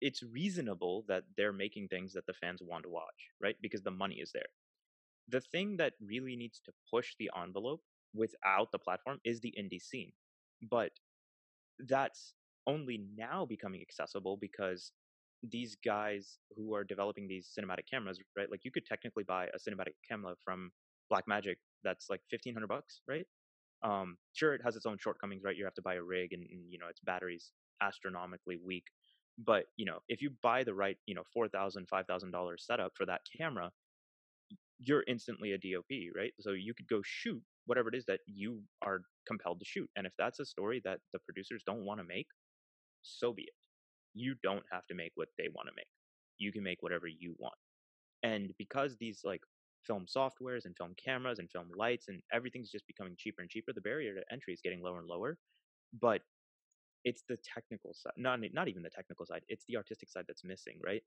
it's 0.00 0.22
reasonable 0.22 1.04
that 1.08 1.24
they're 1.36 1.52
making 1.52 1.88
things 1.88 2.12
that 2.14 2.26
the 2.26 2.32
fans 2.32 2.60
want 2.62 2.84
to 2.84 2.88
watch 2.88 3.30
right? 3.42 3.56
Because 3.60 3.82
the 3.82 3.90
money 3.90 4.16
is 4.16 4.32
there. 4.32 4.50
The 5.28 5.40
thing 5.40 5.76
that 5.78 5.94
really 6.04 6.36
needs 6.36 6.60
to 6.66 6.72
push 6.90 7.14
the 7.18 7.30
envelope 7.40 7.82
without 8.14 8.70
the 8.72 8.78
platform 8.78 9.18
is 9.24 9.40
the 9.40 9.54
indie 9.58 9.80
scene 9.80 10.12
but 10.70 10.92
that's 11.88 12.34
only 12.66 13.00
now 13.16 13.44
becoming 13.46 13.80
accessible 13.80 14.36
because 14.36 14.92
these 15.42 15.76
guys 15.84 16.38
who 16.56 16.74
are 16.74 16.84
developing 16.84 17.26
these 17.26 17.50
cinematic 17.58 17.88
cameras, 17.90 18.20
right? 18.36 18.50
Like 18.50 18.64
you 18.64 18.70
could 18.70 18.84
technically 18.84 19.24
buy 19.24 19.46
a 19.46 19.58
cinematic 19.58 19.94
camera 20.08 20.34
from 20.44 20.70
Blackmagic 21.12 21.56
that's 21.82 22.10
like 22.10 22.20
fifteen 22.30 22.54
hundred 22.54 22.68
bucks, 22.68 23.00
right? 23.08 23.26
Um, 23.82 24.18
sure, 24.34 24.54
it 24.54 24.60
has 24.64 24.76
its 24.76 24.86
own 24.86 24.98
shortcomings, 24.98 25.42
right? 25.44 25.56
You 25.56 25.64
have 25.64 25.74
to 25.74 25.82
buy 25.82 25.94
a 25.94 26.02
rig, 26.02 26.32
and, 26.32 26.42
and 26.50 26.70
you 26.70 26.78
know 26.78 26.88
its 26.88 27.00
batteries 27.00 27.52
astronomically 27.82 28.58
weak. 28.64 28.84
But 29.38 29.64
you 29.76 29.86
know, 29.86 30.00
if 30.08 30.20
you 30.20 30.32
buy 30.42 30.64
the 30.64 30.74
right, 30.74 30.98
you 31.06 31.14
know, 31.14 31.24
four 31.32 31.48
thousand, 31.48 31.88
five 31.88 32.06
thousand 32.06 32.32
dollars 32.32 32.64
setup 32.66 32.92
for 32.96 33.06
that 33.06 33.22
camera, 33.36 33.70
you're 34.78 35.04
instantly 35.06 35.52
a 35.52 35.58
DOP, 35.58 35.90
right? 36.16 36.32
So 36.40 36.52
you 36.52 36.74
could 36.74 36.88
go 36.88 37.00
shoot 37.04 37.42
whatever 37.66 37.88
it 37.88 37.94
is 37.94 38.04
that 38.06 38.20
you 38.26 38.60
are 38.82 39.02
compelled 39.26 39.60
to 39.60 39.64
shoot. 39.64 39.88
And 39.96 40.06
if 40.06 40.12
that's 40.18 40.40
a 40.40 40.44
story 40.44 40.80
that 40.84 40.98
the 41.12 41.18
producers 41.20 41.62
don't 41.66 41.84
want 41.84 42.00
to 42.00 42.04
make, 42.04 42.26
so 43.02 43.32
be 43.32 43.42
it. 43.42 43.54
You 44.14 44.34
don't 44.42 44.64
have 44.72 44.86
to 44.88 44.94
make 44.94 45.12
what 45.14 45.28
they 45.38 45.48
want 45.54 45.68
to 45.68 45.74
make. 45.76 45.86
You 46.38 46.52
can 46.52 46.62
make 46.62 46.82
whatever 46.82 47.06
you 47.06 47.34
want. 47.38 47.54
And 48.22 48.52
because 48.58 48.96
these 48.96 49.20
like 49.24 49.42
film 49.86 50.06
softwares 50.06 50.64
and 50.64 50.76
film 50.76 50.94
cameras 51.02 51.38
and 51.38 51.50
film 51.50 51.68
lights 51.76 52.06
and 52.08 52.20
everything's 52.32 52.70
just 52.70 52.86
becoming 52.86 53.14
cheaper 53.16 53.40
and 53.40 53.50
cheaper, 53.50 53.72
the 53.72 53.80
barrier 53.80 54.14
to 54.14 54.22
entry 54.32 54.52
is 54.52 54.60
getting 54.62 54.82
lower 54.82 54.98
and 54.98 55.08
lower. 55.08 55.38
But 56.00 56.22
it's 57.04 57.22
the 57.28 57.38
technical 57.54 57.94
side, 57.94 58.12
not 58.16 58.40
not 58.52 58.68
even 58.68 58.82
the 58.82 58.90
technical 58.90 59.24
side. 59.26 59.42
It's 59.48 59.64
the 59.68 59.76
artistic 59.76 60.10
side 60.10 60.24
that's 60.26 60.44
missing, 60.44 60.78
right? 60.84 61.02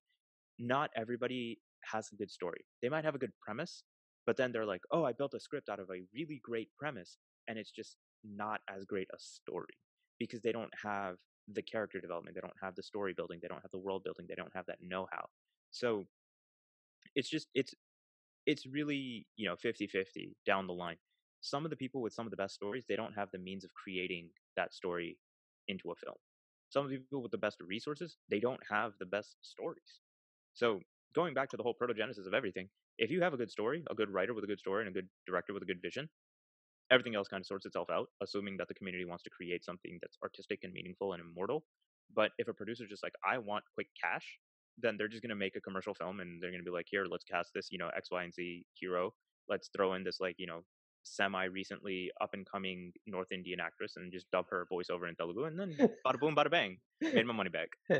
Not 0.59 0.89
everybody 0.95 1.59
has 1.91 2.09
a 2.11 2.15
good 2.15 2.31
story. 2.31 2.65
They 2.81 2.89
might 2.89 3.05
have 3.05 3.15
a 3.15 3.19
good 3.19 3.33
premise, 3.41 3.83
but 4.25 4.37
then 4.37 4.51
they're 4.51 4.65
like, 4.65 4.81
"Oh, 4.91 5.03
I 5.05 5.13
built 5.13 5.33
a 5.33 5.39
script 5.39 5.69
out 5.69 5.79
of 5.79 5.89
a 5.89 6.03
really 6.13 6.39
great 6.43 6.69
premise," 6.77 7.17
and 7.47 7.57
it's 7.57 7.71
just 7.71 7.97
not 8.23 8.61
as 8.69 8.85
great 8.85 9.07
a 9.13 9.19
story 9.19 9.77
because 10.19 10.41
they 10.41 10.51
don't 10.51 10.73
have 10.81 11.17
the 11.49 11.61
character 11.61 11.99
development, 11.99 12.35
they 12.35 12.41
don't 12.41 12.53
have 12.61 12.75
the 12.75 12.83
story 12.83 13.13
building, 13.13 13.39
they 13.41 13.47
don't 13.47 13.61
have 13.61 13.71
the 13.71 13.77
world 13.79 14.03
building, 14.03 14.25
they 14.29 14.35
don't 14.35 14.53
have 14.55 14.65
that 14.67 14.77
know-how. 14.81 15.27
So 15.71 16.05
it's 17.15 17.29
just 17.29 17.47
it's 17.53 17.73
it's 18.45 18.65
really, 18.67 19.27
you 19.37 19.47
know, 19.47 19.55
50-50 19.55 20.35
down 20.45 20.67
the 20.67 20.73
line. 20.73 20.97
Some 21.41 21.65
of 21.65 21.71
the 21.71 21.77
people 21.77 22.01
with 22.01 22.13
some 22.13 22.25
of 22.27 22.31
the 22.31 22.37
best 22.37 22.55
stories, 22.55 22.85
they 22.87 22.95
don't 22.95 23.13
have 23.13 23.29
the 23.31 23.39
means 23.39 23.63
of 23.63 23.73
creating 23.73 24.29
that 24.57 24.73
story 24.73 25.17
into 25.67 25.91
a 25.91 25.95
film. 25.95 26.15
Some 26.69 26.85
of 26.85 26.91
the 26.91 26.97
people 26.97 27.21
with 27.21 27.31
the 27.31 27.37
best 27.37 27.59
resources, 27.61 28.17
they 28.29 28.39
don't 28.39 28.61
have 28.69 28.93
the 28.99 29.05
best 29.05 29.37
stories. 29.41 30.01
So 30.53 30.81
going 31.15 31.33
back 31.33 31.49
to 31.51 31.57
the 31.57 31.63
whole 31.63 31.75
protogenesis 31.81 32.27
of 32.27 32.33
everything, 32.33 32.69
if 32.97 33.09
you 33.11 33.21
have 33.21 33.33
a 33.33 33.37
good 33.37 33.51
story, 33.51 33.83
a 33.89 33.95
good 33.95 34.09
writer 34.09 34.33
with 34.33 34.43
a 34.43 34.47
good 34.47 34.59
story, 34.59 34.85
and 34.85 34.89
a 34.89 34.93
good 34.93 35.07
director 35.27 35.53
with 35.53 35.63
a 35.63 35.65
good 35.65 35.81
vision, 35.81 36.09
everything 36.91 37.15
else 37.15 37.27
kind 37.27 37.41
of 37.41 37.47
sorts 37.47 37.65
itself 37.65 37.89
out, 37.89 38.07
assuming 38.21 38.57
that 38.57 38.67
the 38.67 38.73
community 38.73 39.05
wants 39.05 39.23
to 39.23 39.29
create 39.29 39.63
something 39.63 39.97
that's 40.01 40.17
artistic 40.23 40.59
and 40.63 40.73
meaningful 40.73 41.13
and 41.13 41.21
immortal. 41.21 41.63
But 42.15 42.31
if 42.37 42.47
a 42.47 42.53
producer's 42.53 42.89
just 42.89 43.03
like, 43.03 43.13
I 43.25 43.37
want 43.37 43.63
quick 43.73 43.87
cash, 43.99 44.25
then 44.77 44.95
they're 44.97 45.07
just 45.07 45.21
going 45.21 45.29
to 45.29 45.35
make 45.35 45.55
a 45.55 45.61
commercial 45.61 45.93
film 45.93 46.19
and 46.19 46.41
they're 46.41 46.51
going 46.51 46.63
to 46.63 46.69
be 46.69 46.75
like, 46.75 46.87
here, 46.89 47.05
let's 47.09 47.23
cast 47.23 47.51
this, 47.55 47.69
you 47.71 47.77
know, 47.77 47.89
X, 47.95 48.09
Y, 48.11 48.23
and 48.23 48.33
Z 48.33 48.65
hero. 48.73 49.13
Let's 49.49 49.69
throw 49.75 49.93
in 49.93 50.03
this, 50.03 50.19
like, 50.19 50.35
you 50.37 50.47
know, 50.47 50.61
semi 51.03 51.45
recently 51.45 52.11
up 52.21 52.29
and 52.33 52.45
coming 52.49 52.91
North 53.05 53.31
Indian 53.31 53.59
actress 53.59 53.93
and 53.97 54.11
just 54.11 54.29
dub 54.31 54.45
her 54.49 54.67
voiceover 54.71 55.09
in 55.09 55.15
Telugu. 55.15 55.45
And 55.45 55.59
then 55.59 55.75
bada 56.05 56.19
boom, 56.19 56.35
bada 56.35 56.49
bang, 56.49 56.77
made 57.01 57.25
my 57.25 57.33
money 57.33 57.49
back. 57.49 57.69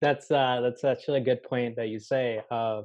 that's 0.00 0.30
uh, 0.30 0.60
that's 0.62 0.84
actually 0.84 1.20
a 1.20 1.24
good 1.24 1.42
point 1.42 1.76
that 1.76 1.88
you 1.88 1.98
say, 2.00 2.40
uh, 2.50 2.82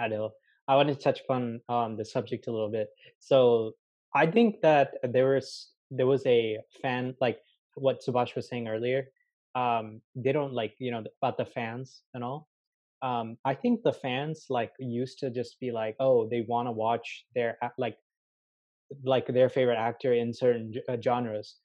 Anil. 0.00 0.30
I 0.68 0.76
want 0.76 0.88
to 0.88 0.94
touch 0.94 1.20
upon 1.20 1.60
um, 1.68 1.96
the 1.96 2.04
subject 2.04 2.46
a 2.46 2.52
little 2.52 2.70
bit. 2.70 2.88
So 3.18 3.72
I 4.14 4.26
think 4.26 4.60
that 4.62 4.94
there 5.02 5.34
was 5.34 5.70
there 5.90 6.06
was 6.06 6.24
a 6.26 6.58
fan 6.80 7.14
like 7.20 7.38
what 7.74 8.02
Subhash 8.04 8.34
was 8.34 8.48
saying 8.48 8.68
earlier. 8.68 9.06
Um, 9.54 10.00
they 10.14 10.32
don't 10.32 10.52
like 10.52 10.74
you 10.78 10.90
know 10.90 11.04
about 11.22 11.36
the 11.36 11.44
fans 11.44 12.02
and 12.14 12.24
all. 12.24 12.48
Um, 13.02 13.36
I 13.44 13.54
think 13.54 13.82
the 13.82 13.92
fans 13.92 14.46
like 14.48 14.72
used 14.78 15.18
to 15.18 15.30
just 15.30 15.60
be 15.60 15.70
like, 15.70 15.96
oh, 16.00 16.28
they 16.28 16.40
want 16.48 16.68
to 16.68 16.72
watch 16.72 17.26
their 17.34 17.58
like 17.76 17.96
like 19.04 19.26
their 19.26 19.48
favorite 19.48 19.76
actor 19.78 20.14
in 20.14 20.32
certain 20.32 20.72
uh, 20.88 20.96
genres. 21.02 21.56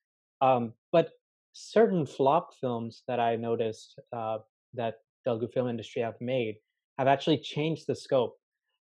Um, 0.41 0.73
but 0.91 1.12
certain 1.53 2.05
flop 2.05 2.53
films 2.59 3.03
that 3.07 3.19
I 3.19 3.35
noticed 3.35 3.99
uh, 4.15 4.39
that 4.73 4.95
Telugu 5.25 5.47
film 5.47 5.67
industry 5.67 6.01
have 6.01 6.19
made 6.21 6.55
have 6.97 7.07
actually 7.07 7.38
changed 7.38 7.88
the 7.88 7.95
scope. 7.95 8.38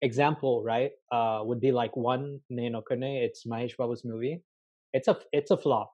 Example, 0.04 0.64
right, 0.64 0.92
uh, 1.12 1.42
would 1.44 1.62
be 1.62 1.72
like 1.72 1.96
one 1.96 2.40
Nenokkadine. 2.52 3.22
It's 3.22 3.46
Mahesh 3.46 3.78
Babu's 3.78 4.04
movie. 4.04 4.42
It's 4.94 5.08
a 5.08 5.18
it's 5.32 5.52
a 5.52 5.58
flop, 5.58 5.94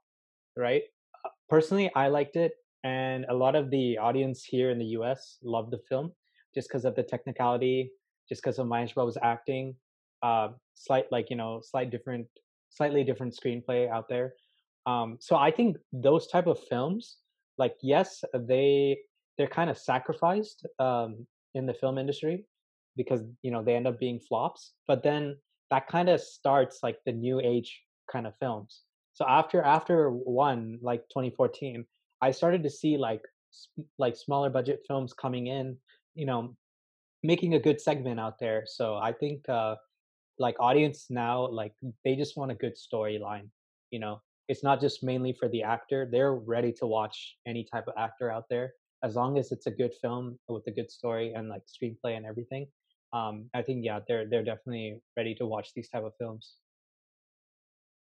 right? 0.55 0.83
Uh, 1.25 1.29
personally, 1.49 1.91
I 1.93 2.07
liked 2.07 2.37
it, 2.37 2.53
and 2.85 3.25
a 3.27 3.33
lot 3.33 3.55
of 3.55 3.69
the 3.69 3.97
audience 3.97 4.45
here 4.45 4.71
in 4.71 4.79
the 4.79 4.91
U.S. 4.97 5.37
loved 5.43 5.71
the 5.71 5.79
film 5.89 6.13
just 6.55 6.69
because 6.69 6.85
of 6.85 6.95
the 6.95 7.03
technicality, 7.03 7.91
just 8.29 8.41
because 8.41 8.59
of 8.59 8.67
Mahesh 8.67 8.93
Babu's 8.93 9.17
acting. 9.21 9.75
Uh, 10.23 10.49
slight 10.73 11.11
like 11.11 11.29
you 11.29 11.35
know, 11.35 11.61
slight 11.61 11.91
different, 11.91 12.27
slightly 12.69 13.03
different 13.03 13.35
screenplay 13.35 13.89
out 13.91 14.07
there. 14.07 14.33
Um, 14.85 15.17
so 15.19 15.35
I 15.35 15.51
think 15.51 15.75
those 15.91 16.27
type 16.27 16.47
of 16.47 16.57
films, 16.69 17.17
like 17.57 17.75
yes, 17.81 18.23
they 18.33 18.99
they're 19.37 19.47
kind 19.47 19.69
of 19.69 19.77
sacrificed 19.77 20.65
um, 20.79 21.27
in 21.55 21.65
the 21.65 21.73
film 21.73 21.97
industry 21.97 22.45
because 22.97 23.21
you 23.43 23.51
know 23.51 23.63
they 23.63 23.75
end 23.75 23.87
up 23.87 23.99
being 23.99 24.19
flops 24.19 24.73
but 24.87 25.03
then 25.03 25.37
that 25.71 25.87
kind 25.87 26.09
of 26.09 26.19
starts 26.19 26.79
like 26.83 26.97
the 27.05 27.11
new 27.11 27.41
age 27.41 27.81
kind 28.11 28.25
of 28.25 28.33
films. 28.39 28.83
So 29.13 29.25
after 29.27 29.61
after 29.61 30.09
one 30.09 30.79
like 30.81 31.01
2014 31.09 31.85
i 32.21 32.31
started 32.31 32.63
to 32.63 32.69
see 32.69 32.97
like 32.97 33.21
like 33.97 34.15
smaller 34.15 34.49
budget 34.49 34.81
films 34.87 35.13
coming 35.13 35.47
in 35.47 35.77
you 36.15 36.25
know 36.25 36.55
making 37.23 37.55
a 37.55 37.59
good 37.59 37.79
segment 37.81 38.19
out 38.19 38.39
there. 38.39 38.63
So 38.65 38.95
i 38.95 39.11
think 39.11 39.47
uh 39.49 39.75
like 40.39 40.55
audience 40.59 41.07
now 41.09 41.47
like 41.47 41.73
they 42.05 42.15
just 42.15 42.37
want 42.37 42.51
a 42.51 42.55
good 42.55 42.75
storyline 42.75 43.49
you 43.91 43.99
know? 43.99 44.21
It's 44.47 44.63
not 44.63 44.79
just 44.79 45.03
mainly 45.03 45.33
for 45.33 45.49
the 45.49 45.63
actor. 45.63 46.07
They're 46.09 46.35
ready 46.35 46.71
to 46.73 46.87
watch 46.87 47.35
any 47.45 47.67
type 47.69 47.85
of 47.87 47.93
actor 47.97 48.31
out 48.31 48.45
there 48.49 48.73
as 49.03 49.15
long 49.15 49.37
as 49.37 49.51
it's 49.51 49.67
a 49.67 49.71
good 49.71 49.93
film 50.01 50.39
with 50.47 50.65
a 50.67 50.71
good 50.71 50.89
story 50.89 51.33
and 51.33 51.49
like 51.49 51.63
screenplay 51.67 52.15
and 52.15 52.25
everything 52.25 52.65
um 53.13 53.49
i 53.53 53.61
think 53.61 53.83
yeah 53.83 53.99
they're 54.07 54.27
they're 54.29 54.43
definitely 54.43 54.99
ready 55.15 55.33
to 55.35 55.45
watch 55.45 55.69
these 55.75 55.89
type 55.89 56.03
of 56.03 56.13
films 56.19 56.55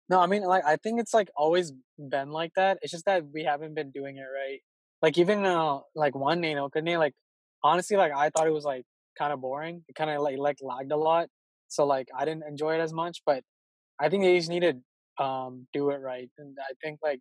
no 0.09 0.21
i 0.21 0.27
mean 0.27 0.43
like 0.43 0.65
i 0.65 0.77
think 0.77 1.01
it's 1.01 1.15
like 1.15 1.29
always 1.37 1.73
been 1.99 2.31
like 2.31 2.53
that 2.57 2.79
it's 2.83 2.93
just 2.93 3.05
that 3.05 3.23
we 3.33 3.45
haven't 3.45 3.75
been 3.75 3.91
doing 3.91 4.17
it 4.17 4.27
right 4.35 4.61
like 5.03 5.19
even 5.19 5.45
uh 5.45 5.79
like 5.95 6.15
one 6.15 6.41
Nino 6.41 6.71
you 6.75 6.83
know, 6.83 6.99
like 6.99 7.15
honestly 7.63 7.97
like 7.97 8.13
i 8.17 8.31
thought 8.31 8.47
it 8.47 8.53
was 8.53 8.65
like 8.65 8.85
kind 9.19 9.33
of 9.33 9.41
boring 9.41 9.83
it 9.89 9.95
kind 9.95 10.11
of 10.11 10.21
like 10.21 10.39
like 10.39 10.57
lagged 10.61 10.93
a 10.93 10.97
lot 10.97 11.29
so 11.69 11.85
like 11.85 12.09
i 12.17 12.25
didn't 12.25 12.45
enjoy 12.49 12.75
it 12.75 12.81
as 12.81 12.93
much 12.93 13.23
but 13.27 13.43
i 14.01 14.09
think 14.09 14.23
they 14.23 14.37
just 14.37 14.51
need 14.51 14.61
to 14.61 15.25
um 15.25 15.67
do 15.73 15.91
it 15.91 16.01
right 16.01 16.31
and 16.39 16.57
i 16.61 16.73
think 16.83 16.99
like 17.03 17.21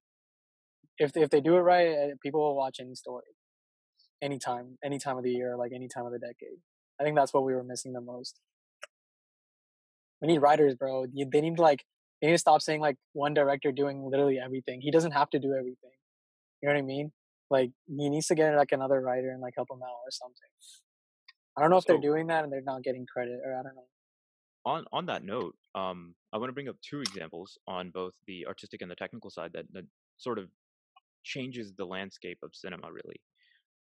if 0.97 1.15
if 1.15 1.29
they 1.29 1.41
do 1.41 1.55
it 1.55 1.61
right 1.61 1.87
eh, 1.87 2.11
people 2.21 2.41
will 2.41 2.55
watch 2.55 2.77
any 2.79 2.95
story 2.95 3.35
anytime, 4.21 4.77
any 4.83 4.99
time 4.99 5.17
of 5.17 5.23
the 5.23 5.31
year, 5.31 5.55
like 5.57 5.71
any 5.73 5.87
time 5.87 6.05
of 6.05 6.11
the 6.11 6.19
decade. 6.19 6.59
I 6.99 7.03
think 7.03 7.15
that's 7.15 7.33
what 7.33 7.43
we 7.43 7.53
were 7.53 7.63
missing 7.63 7.93
the 7.93 8.01
most. 8.01 8.39
We 10.21 10.27
need 10.27 10.39
writers, 10.39 10.75
bro. 10.75 11.05
They 11.05 11.41
need 11.41 11.59
like 11.59 11.83
they 12.21 12.27
need 12.27 12.33
to 12.33 12.39
stop 12.39 12.61
saying 12.61 12.81
like 12.81 12.95
one 13.13 13.33
director 13.33 13.71
doing 13.71 14.03
literally 14.09 14.39
everything. 14.43 14.81
He 14.81 14.91
doesn't 14.91 15.11
have 15.11 15.29
to 15.31 15.39
do 15.39 15.53
everything. 15.53 15.91
You 16.61 16.69
know 16.69 16.75
what 16.75 16.79
I 16.79 16.83
mean? 16.83 17.11
Like 17.49 17.71
he 17.87 18.09
needs 18.09 18.27
to 18.27 18.35
get 18.35 18.55
like 18.55 18.71
another 18.71 19.01
writer 19.01 19.29
and 19.31 19.41
like 19.41 19.53
help 19.55 19.69
him 19.69 19.83
out 19.83 19.99
or 20.05 20.11
something. 20.11 20.49
I 21.57 21.61
don't 21.61 21.69
know 21.69 21.77
if 21.77 21.83
so, 21.83 21.93
they're 21.93 22.01
doing 22.01 22.27
that 22.27 22.43
and 22.43 22.51
they're 22.51 22.61
not 22.61 22.83
getting 22.83 23.05
credit, 23.05 23.39
or 23.45 23.53
I 23.53 23.63
don't 23.63 23.75
know. 23.75 23.87
On 24.65 24.85
on 24.91 25.05
that 25.07 25.23
note, 25.23 25.55
um, 25.75 26.15
I 26.33 26.37
want 26.37 26.49
to 26.49 26.53
bring 26.53 26.69
up 26.69 26.77
two 26.81 27.01
examples 27.01 27.57
on 27.67 27.91
both 27.91 28.13
the 28.27 28.45
artistic 28.47 28.81
and 28.81 28.89
the 28.89 28.95
technical 28.95 29.29
side 29.29 29.51
that, 29.53 29.65
that 29.73 29.85
sort 30.17 30.39
of 30.39 30.49
changes 31.23 31.73
the 31.77 31.85
landscape 31.85 32.39
of 32.43 32.51
cinema 32.53 32.91
really. 32.91 33.21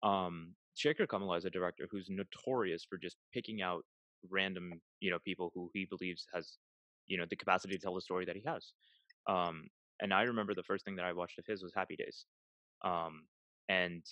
Um, 0.04 0.56
Sekhar 0.76 1.08
Kammula 1.08 1.38
is 1.38 1.46
a 1.46 1.50
director 1.50 1.88
who's 1.92 2.08
notorious 2.10 2.86
for 2.90 2.98
just 2.98 3.18
picking 3.34 3.62
out 3.62 3.84
random, 4.30 4.82
you 5.00 5.12
know, 5.12 5.20
people 5.20 5.52
who 5.54 5.70
he 5.74 5.86
believes 5.86 6.26
has, 6.34 6.58
you 7.08 7.18
know, 7.18 7.26
the 7.30 7.36
capacity 7.36 7.76
to 7.76 7.80
tell 7.82 7.96
the 7.96 8.02
story 8.02 8.26
that 8.26 8.36
he 8.36 8.44
has. 8.46 8.74
Um, 9.28 9.68
and 10.02 10.14
I 10.14 10.24
remember 10.24 10.56
the 10.56 10.64
first 10.64 10.86
thing 10.86 10.96
that 10.96 11.06
I 11.06 11.14
watched 11.14 11.40
of 11.40 11.46
his 11.46 11.64
was 11.64 11.74
Happy 11.76 11.96
Days. 11.96 12.26
Um, 12.84 13.28
and 13.70 14.04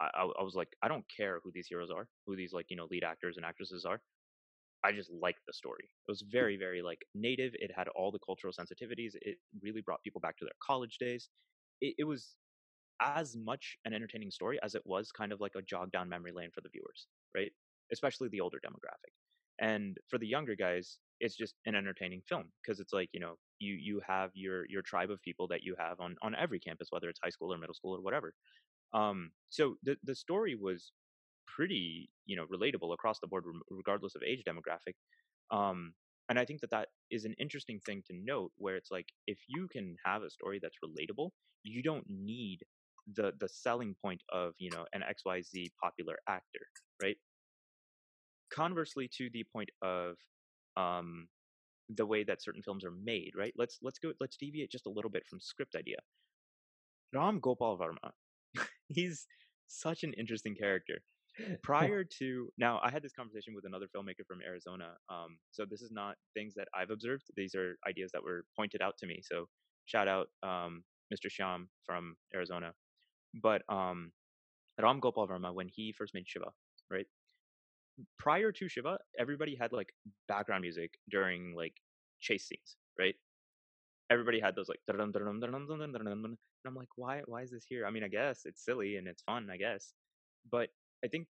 I, 0.00 0.10
I 0.38 0.42
was 0.42 0.54
like, 0.54 0.68
I 0.82 0.88
don't 0.88 1.04
care 1.14 1.40
who 1.42 1.50
these 1.52 1.66
heroes 1.68 1.90
are, 1.90 2.08
who 2.26 2.36
these 2.36 2.52
like, 2.52 2.66
you 2.68 2.76
know, 2.76 2.86
lead 2.90 3.04
actors 3.04 3.36
and 3.36 3.44
actresses 3.44 3.84
are. 3.84 4.00
I 4.84 4.92
just 4.92 5.10
liked 5.10 5.40
the 5.46 5.52
story. 5.52 5.84
It 5.84 6.10
was 6.10 6.22
very, 6.30 6.56
very 6.56 6.82
like 6.82 7.00
native. 7.14 7.52
It 7.54 7.72
had 7.74 7.88
all 7.88 8.12
the 8.12 8.20
cultural 8.24 8.52
sensitivities. 8.52 9.14
It 9.22 9.38
really 9.60 9.80
brought 9.80 10.02
people 10.02 10.20
back 10.20 10.36
to 10.38 10.44
their 10.44 10.52
college 10.64 10.98
days. 10.98 11.30
It, 11.80 11.94
it 11.98 12.04
was 12.04 12.36
as 13.00 13.36
much 13.36 13.76
an 13.84 13.92
entertaining 13.94 14.30
story 14.30 14.58
as 14.62 14.74
it 14.74 14.82
was 14.84 15.12
kind 15.12 15.32
of 15.32 15.40
like 15.40 15.54
a 15.56 15.62
jog 15.62 15.92
down 15.92 16.08
memory 16.08 16.32
lane 16.32 16.50
for 16.54 16.60
the 16.60 16.68
viewers, 16.70 17.06
right? 17.34 17.52
Especially 17.92 18.28
the 18.28 18.40
older 18.40 18.58
demographic. 18.64 19.12
And 19.60 19.98
for 20.08 20.18
the 20.18 20.26
younger 20.26 20.54
guys, 20.54 20.98
it's 21.20 21.36
just 21.36 21.54
an 21.66 21.74
entertaining 21.74 22.22
film 22.28 22.44
because 22.62 22.80
it's 22.80 22.92
like 22.92 23.08
you 23.12 23.20
know 23.20 23.34
you 23.58 23.74
you 23.74 24.00
have 24.06 24.30
your 24.34 24.66
your 24.68 24.82
tribe 24.82 25.10
of 25.10 25.20
people 25.22 25.48
that 25.48 25.62
you 25.62 25.74
have 25.78 25.98
on 26.00 26.16
on 26.22 26.34
every 26.36 26.60
campus 26.60 26.88
whether 26.90 27.08
it's 27.08 27.18
high 27.22 27.30
school 27.30 27.52
or 27.52 27.58
middle 27.58 27.74
school 27.74 27.96
or 27.96 28.00
whatever 28.00 28.34
um 28.94 29.30
so 29.50 29.76
the 29.82 29.96
the 30.04 30.14
story 30.14 30.54
was 30.54 30.92
pretty 31.46 32.10
you 32.26 32.36
know 32.36 32.46
relatable 32.46 32.92
across 32.94 33.18
the 33.20 33.26
board 33.26 33.44
regardless 33.70 34.14
of 34.14 34.22
age 34.22 34.42
demographic 34.46 34.94
um 35.50 35.92
and 36.28 36.38
i 36.38 36.44
think 36.44 36.60
that 36.60 36.70
that 36.70 36.88
is 37.10 37.24
an 37.24 37.34
interesting 37.38 37.80
thing 37.80 38.02
to 38.06 38.14
note 38.14 38.52
where 38.56 38.76
it's 38.76 38.90
like 38.90 39.06
if 39.26 39.38
you 39.48 39.68
can 39.68 39.96
have 40.04 40.22
a 40.22 40.30
story 40.30 40.58
that's 40.62 40.76
relatable 40.84 41.30
you 41.64 41.82
don't 41.82 42.04
need 42.08 42.60
the 43.14 43.32
the 43.40 43.48
selling 43.48 43.94
point 44.02 44.22
of 44.32 44.52
you 44.58 44.70
know 44.70 44.84
an 44.92 45.02
xyz 45.02 45.70
popular 45.82 46.16
actor 46.28 46.60
right? 47.02 47.16
Conversely 48.52 49.08
to 49.18 49.28
the 49.32 49.44
point 49.52 49.70
of 49.82 50.16
um 50.76 51.28
the 51.96 52.04
way 52.04 52.22
that 52.22 52.42
certain 52.42 52.62
films 52.62 52.84
are 52.84 52.90
made 52.90 53.32
right? 53.36 53.52
Let's 53.56 53.78
let's 53.82 53.98
go 53.98 54.12
let's 54.20 54.36
deviate 54.36 54.70
just 54.70 54.86
a 54.86 54.90
little 54.90 55.10
bit 55.10 55.24
from 55.28 55.40
script 55.40 55.74
idea. 55.74 55.96
Ram 57.14 57.40
gopal 57.40 57.78
varma 57.78 58.10
he's 58.88 59.26
such 59.66 60.02
an 60.02 60.12
interesting 60.14 60.54
character. 60.54 60.98
Prior 61.62 62.04
to 62.18 62.48
now 62.58 62.80
i 62.82 62.90
had 62.90 63.00
this 63.00 63.12
conversation 63.12 63.54
with 63.54 63.64
another 63.64 63.86
filmmaker 63.94 64.26
from 64.26 64.40
arizona 64.44 64.88
um, 65.08 65.38
so 65.52 65.64
this 65.64 65.82
is 65.82 65.92
not 65.92 66.16
things 66.34 66.52
that 66.54 66.66
i've 66.74 66.90
observed 66.90 67.22
these 67.36 67.54
are 67.54 67.76
ideas 67.86 68.10
that 68.12 68.24
were 68.24 68.44
pointed 68.56 68.82
out 68.82 68.94
to 68.98 69.06
me 69.06 69.20
so 69.22 69.46
shout 69.86 70.08
out 70.08 70.26
um, 70.42 70.82
mr 71.14 71.30
sham 71.30 71.68
from 71.86 72.16
arizona 72.34 72.72
but 73.34 73.62
um, 73.68 74.12
ram 74.80 75.00
gopal 75.00 75.28
verma 75.28 75.52
when 75.52 75.68
he 75.68 75.92
first 75.92 76.14
made 76.14 76.28
shiva 76.28 76.50
right? 76.90 77.06
Prior 78.18 78.52
to 78.52 78.68
shiva 78.68 78.98
everybody 79.18 79.56
had 79.56 79.72
like 79.72 79.92
background 80.28 80.62
music 80.62 80.98
during 81.10 81.54
like 81.56 81.74
chase 82.20 82.46
scenes 82.46 82.76
right? 82.98 83.14
Everybody 84.10 84.40
had 84.40 84.56
those 84.56 84.68
like 84.68 84.80
and 84.88 86.66
i'm 86.66 86.74
like 86.74 86.88
why 86.96 87.22
why 87.26 87.42
is 87.42 87.50
this 87.50 87.64
here? 87.68 87.86
I 87.86 87.90
mean 87.90 88.04
i 88.04 88.08
guess 88.08 88.42
it's 88.44 88.64
silly 88.64 88.96
and 88.96 89.06
it's 89.06 89.22
fun 89.22 89.48
i 89.50 89.56
guess 89.56 89.92
but 90.50 90.70
I 91.04 91.08
think 91.08 91.28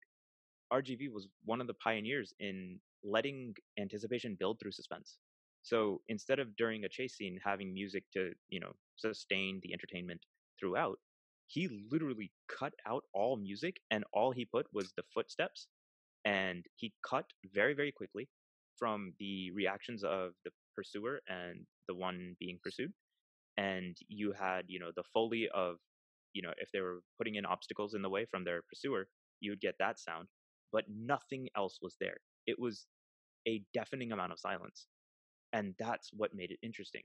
RGV 0.72 1.12
was 1.12 1.28
one 1.44 1.60
of 1.60 1.66
the 1.66 1.74
pioneers 1.74 2.32
in 2.40 2.80
letting 3.04 3.54
anticipation 3.78 4.36
build 4.38 4.58
through 4.60 4.72
suspense. 4.72 5.18
So 5.62 6.00
instead 6.08 6.38
of 6.38 6.56
during 6.56 6.84
a 6.84 6.88
chase 6.88 7.16
scene 7.16 7.38
having 7.44 7.74
music 7.74 8.04
to, 8.12 8.32
you 8.48 8.60
know, 8.60 8.72
sustain 8.96 9.60
the 9.62 9.72
entertainment 9.72 10.20
throughout, 10.58 10.98
he 11.46 11.68
literally 11.90 12.32
cut 12.48 12.72
out 12.86 13.04
all 13.14 13.36
music 13.36 13.76
and 13.90 14.04
all 14.12 14.32
he 14.32 14.44
put 14.44 14.66
was 14.72 14.92
the 14.96 15.02
footsteps 15.14 15.68
and 16.24 16.64
he 16.76 16.92
cut 17.08 17.26
very 17.54 17.74
very 17.74 17.92
quickly 17.92 18.28
from 18.78 19.12
the 19.18 19.50
reactions 19.52 20.04
of 20.04 20.32
the 20.44 20.50
pursuer 20.76 21.20
and 21.28 21.66
the 21.88 21.94
one 21.94 22.36
being 22.40 22.58
pursued 22.62 22.92
and 23.56 23.96
you 24.08 24.32
had 24.32 24.64
you 24.68 24.78
know 24.78 24.90
the 24.96 25.04
foley 25.14 25.48
of 25.54 25.76
you 26.34 26.42
know 26.42 26.52
if 26.58 26.70
they 26.72 26.80
were 26.80 27.00
putting 27.18 27.36
in 27.36 27.46
obstacles 27.46 27.94
in 27.94 28.02
the 28.02 28.10
way 28.10 28.26
from 28.30 28.44
their 28.44 28.62
pursuer 28.68 29.08
you 29.40 29.50
would 29.52 29.60
get 29.60 29.76
that 29.78 29.98
sound, 29.98 30.28
but 30.72 30.84
nothing 30.88 31.48
else 31.56 31.78
was 31.82 31.96
there. 32.00 32.16
It 32.46 32.58
was 32.58 32.86
a 33.48 33.62
deafening 33.74 34.12
amount 34.12 34.32
of 34.32 34.40
silence. 34.40 34.86
And 35.52 35.74
that's 35.78 36.10
what 36.12 36.34
made 36.34 36.50
it 36.50 36.58
interesting. 36.62 37.02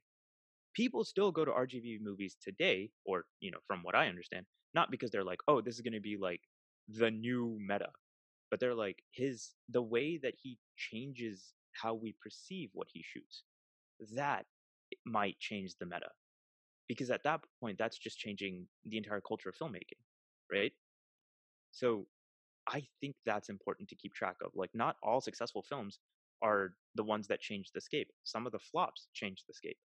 People 0.74 1.04
still 1.04 1.32
go 1.32 1.44
to 1.44 1.52
RGV 1.52 2.02
movies 2.02 2.38
today, 2.42 2.92
or, 3.06 3.26
you 3.40 3.52
know, 3.52 3.60
from 3.68 3.84
what 3.84 3.96
I 3.96 4.08
understand, 4.08 4.46
not 4.74 4.92
because 4.92 5.12
they're 5.12 5.24
like, 5.24 5.40
oh, 5.48 5.62
this 5.62 5.76
is 5.76 5.82
going 5.82 5.94
to 5.94 6.00
be 6.00 6.18
like 6.18 6.42
the 6.88 7.12
new 7.12 7.58
meta, 7.60 7.90
but 8.50 8.60
they're 8.60 8.76
like, 8.76 9.04
his, 9.12 9.52
the 9.70 9.82
way 9.82 10.18
that 10.24 10.34
he 10.42 10.58
changes 10.78 11.54
how 11.74 11.94
we 11.94 12.16
perceive 12.22 12.70
what 12.74 12.88
he 12.92 13.04
shoots, 13.04 13.44
that 14.16 14.46
might 15.06 15.40
change 15.40 15.76
the 15.80 15.86
meta. 15.86 16.10
Because 16.88 17.10
at 17.10 17.24
that 17.24 17.42
point, 17.60 17.78
that's 17.78 17.98
just 17.98 18.20
changing 18.20 18.68
the 18.86 18.98
entire 18.98 19.22
culture 19.22 19.50
of 19.50 19.56
filmmaking, 19.56 20.02
right? 20.52 20.74
So 21.72 22.06
I 22.68 22.84
think 23.00 23.16
that's 23.26 23.50
important 23.50 23.90
to 23.90 23.96
keep 23.96 24.14
track 24.14 24.36
of. 24.44 24.52
Like, 24.56 24.72
not 24.74 24.98
all 25.02 25.22
successful 25.22 25.64
films 25.64 26.00
are 26.42 26.74
the 26.96 27.04
ones 27.04 27.28
that 27.28 27.40
change 27.40 27.72
the 27.74 27.82
scape. 27.82 28.10
Some 28.24 28.46
of 28.46 28.52
the 28.52 28.60
flops 28.60 29.08
change 29.14 29.44
the 29.48 29.54
scape, 29.54 29.78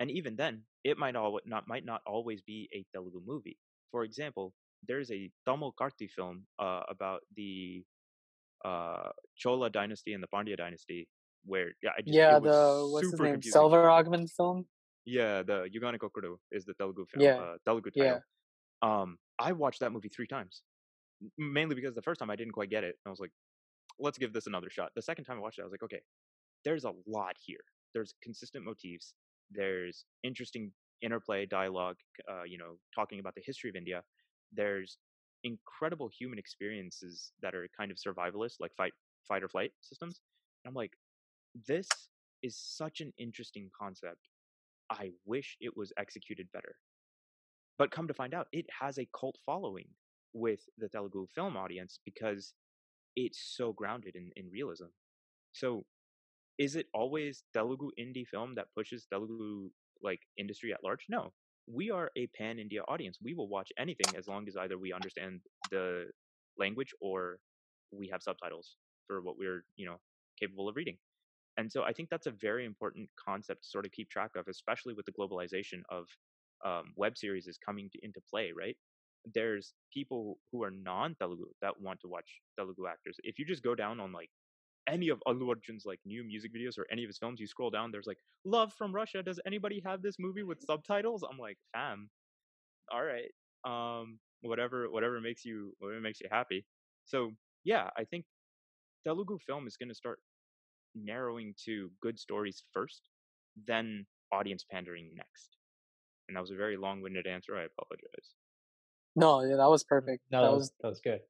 and 0.00 0.10
even 0.10 0.34
then, 0.36 0.62
it 0.82 0.98
might 0.98 1.14
all 1.14 1.38
not 1.46 1.68
might 1.68 1.84
not 1.84 2.00
always 2.06 2.40
be 2.42 2.68
a 2.74 2.84
Telugu 2.92 3.20
movie. 3.24 3.58
For 3.92 4.02
example, 4.04 4.52
there's 4.88 5.10
a 5.10 5.30
Tamil 5.46 5.74
Karthi 5.80 6.10
film 6.10 6.46
uh, 6.58 6.82
about 6.88 7.20
the 7.36 7.84
uh, 8.64 9.10
Chola 9.36 9.70
dynasty 9.70 10.14
and 10.14 10.22
the 10.22 10.28
Pandya 10.34 10.56
dynasty, 10.56 11.06
where 11.44 11.68
yeah, 11.82 11.90
I 11.96 12.02
just, 12.02 12.14
yeah, 12.14 12.38
the 12.38 12.88
what's 12.90 13.10
his 13.10 13.20
name, 13.20 13.40
Selvaraghavan 13.40 14.28
film. 14.36 14.66
Yeah, 15.04 15.42
the 15.42 15.68
Yugana 15.72 15.98
is 16.50 16.64
the 16.64 16.74
Telugu 16.74 17.06
film. 17.06 17.24
Yeah, 17.24 17.38
uh, 17.38 17.56
Telugu 17.66 17.90
title. 17.90 18.20
Yeah. 18.20 18.20
Um, 18.82 19.18
I 19.38 19.52
watched 19.52 19.80
that 19.80 19.92
movie 19.92 20.08
three 20.08 20.26
times 20.26 20.62
mainly 21.38 21.74
because 21.74 21.94
the 21.94 22.02
first 22.02 22.18
time 22.18 22.30
I 22.30 22.36
didn't 22.36 22.52
quite 22.52 22.70
get 22.70 22.84
it. 22.84 22.96
I 23.06 23.10
was 23.10 23.20
like, 23.20 23.32
let's 23.98 24.18
give 24.18 24.32
this 24.32 24.46
another 24.46 24.70
shot. 24.70 24.90
The 24.94 25.02
second 25.02 25.24
time 25.24 25.36
I 25.38 25.40
watched 25.40 25.58
it, 25.58 25.62
I 25.62 25.64
was 25.64 25.72
like, 25.72 25.82
okay, 25.82 26.00
there's 26.64 26.84
a 26.84 26.92
lot 27.06 27.36
here. 27.44 27.60
There's 27.94 28.14
consistent 28.22 28.64
motifs. 28.64 29.14
There's 29.50 30.04
interesting 30.22 30.72
interplay, 31.02 31.46
dialogue. 31.46 31.96
Uh, 32.30 32.44
you 32.44 32.58
know, 32.58 32.78
talking 32.94 33.20
about 33.20 33.34
the 33.34 33.42
history 33.44 33.70
of 33.70 33.76
India. 33.76 34.02
There's 34.52 34.98
incredible 35.44 36.08
human 36.08 36.38
experiences 36.38 37.32
that 37.40 37.54
are 37.54 37.68
kind 37.76 37.90
of 37.90 37.96
survivalist, 37.98 38.56
like 38.60 38.72
fight, 38.76 38.92
fight 39.26 39.42
or 39.42 39.48
flight 39.48 39.72
systems. 39.80 40.20
And 40.64 40.70
I'm 40.70 40.74
like, 40.74 40.92
this 41.66 42.08
is 42.42 42.56
such 42.58 43.00
an 43.00 43.12
interesting 43.18 43.70
concept. 43.78 44.28
I 44.90 45.12
wish 45.24 45.56
it 45.60 45.76
was 45.76 45.92
executed 45.98 46.48
better. 46.52 46.76
But 47.78 47.90
come 47.90 48.08
to 48.08 48.14
find 48.14 48.34
out, 48.34 48.48
it 48.52 48.66
has 48.80 48.98
a 48.98 49.08
cult 49.18 49.38
following 49.44 49.88
with 50.32 50.60
the 50.76 50.88
Telugu 50.88 51.26
film 51.34 51.56
audience 51.56 51.98
because 52.04 52.54
it's 53.16 53.40
so 53.56 53.72
grounded 53.72 54.16
in, 54.16 54.30
in 54.36 54.50
realism. 54.50 54.86
So 55.52 55.86
is 56.60 56.76
it 56.76 56.88
always 56.94 57.44
Telugu 57.54 57.90
indie 57.98 58.26
film 58.28 58.54
that 58.56 58.68
pushes 58.76 59.06
Telugu 59.06 59.70
like 60.02 60.22
industry 60.38 60.72
at 60.74 60.84
large? 60.84 61.06
No. 61.08 61.34
We 61.66 61.90
are 61.90 62.10
a 62.16 62.28
pan 62.28 62.58
India 62.60 62.82
audience. 62.88 63.18
We 63.22 63.34
will 63.34 63.48
watch 63.48 63.72
anything 63.78 64.16
as 64.16 64.28
long 64.28 64.48
as 64.48 64.56
either 64.56 64.78
we 64.78 64.92
understand 64.92 65.42
the 65.70 66.12
language 66.58 66.94
or 67.00 67.40
we 67.92 68.08
have 68.08 68.22
subtitles 68.22 68.78
for 69.06 69.22
what 69.22 69.38
we're, 69.38 69.64
you 69.76 69.86
know, 69.86 69.98
capable 70.38 70.68
of 70.68 70.76
reading. 70.76 70.98
And 71.56 71.72
so 71.72 71.84
I 71.84 71.92
think 71.92 72.10
that's 72.10 72.26
a 72.26 72.32
very 72.32 72.64
important 72.66 73.10
concept 73.16 73.64
to 73.64 73.70
sort 73.70 73.86
of 73.86 73.92
keep 73.92 74.10
track 74.10 74.32
of, 74.36 74.48
especially 74.48 74.94
with 74.94 75.06
the 75.06 75.12
globalization 75.12 75.82
of 75.90 76.08
um, 76.64 76.92
web 76.96 77.18
series 77.18 77.46
is 77.48 77.58
coming 77.58 77.90
to, 77.90 77.98
into 78.02 78.20
play, 78.20 78.52
right? 78.52 78.76
there's 79.34 79.74
people 79.92 80.40
who 80.50 80.62
are 80.64 80.70
non-Telugu 80.70 81.46
that 81.60 81.80
want 81.80 82.00
to 82.00 82.08
watch 82.08 82.40
Telugu 82.58 82.86
actors. 82.88 83.18
If 83.22 83.38
you 83.38 83.44
just 83.44 83.62
go 83.62 83.74
down 83.74 84.00
on 84.00 84.12
like 84.12 84.30
any 84.90 85.08
of 85.08 85.22
Allu 85.26 85.48
Arjun's 85.48 85.84
like 85.86 86.00
new 86.04 86.22
music 86.24 86.52
videos 86.54 86.78
or 86.78 86.86
any 86.90 87.04
of 87.04 87.08
his 87.08 87.18
films, 87.18 87.40
you 87.40 87.46
scroll 87.46 87.70
down, 87.70 87.90
there's 87.90 88.06
like 88.06 88.18
"Love 88.44 88.72
from 88.74 88.94
Russia." 88.94 89.22
Does 89.22 89.40
anybody 89.46 89.82
have 89.84 90.02
this 90.02 90.16
movie 90.18 90.42
with 90.42 90.60
subtitles? 90.62 91.22
I'm 91.22 91.38
like, 91.38 91.58
fam, 91.72 92.10
all 92.92 93.04
right, 93.04 93.30
um, 93.64 94.18
whatever, 94.42 94.90
whatever 94.90 95.20
makes 95.20 95.44
you, 95.44 95.72
whatever 95.78 96.00
makes 96.00 96.20
you 96.20 96.28
happy. 96.30 96.64
So 97.04 97.32
yeah, 97.64 97.90
I 97.96 98.04
think 98.04 98.24
Telugu 99.06 99.38
film 99.46 99.66
is 99.66 99.76
going 99.76 99.88
to 99.88 99.94
start 99.94 100.20
narrowing 100.94 101.54
to 101.66 101.90
good 102.02 102.18
stories 102.18 102.62
first, 102.72 103.02
then 103.66 104.06
audience 104.32 104.64
pandering 104.70 105.10
next. 105.16 105.56
And 106.28 106.36
that 106.36 106.40
was 106.40 106.50
a 106.50 106.56
very 106.56 106.76
long-winded 106.76 107.26
answer. 107.26 107.56
I 107.56 107.64
apologize. 107.64 108.34
No, 109.16 109.42
yeah, 109.42 109.56
that 109.56 109.70
was 109.70 109.84
perfect. 109.84 110.22
No, 110.30 110.42
that, 110.42 110.52
was 110.52 110.72
that 110.80 110.88
was 110.88 111.00
good. 111.00 111.20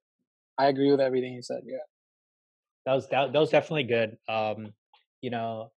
I 0.59 0.69
agree 0.69 0.91
with 0.91 1.01
everything 1.01 1.33
you 1.33 1.43
said. 1.43 1.63
Yeah, 1.65 1.79
that 2.87 2.95
was 2.95 3.09
that, 3.09 3.33
that 3.33 3.39
was 3.39 3.51
definitely 3.51 3.85
good. 3.85 4.17
Um, 4.29 4.73
you 5.21 5.31
know, 5.31 5.71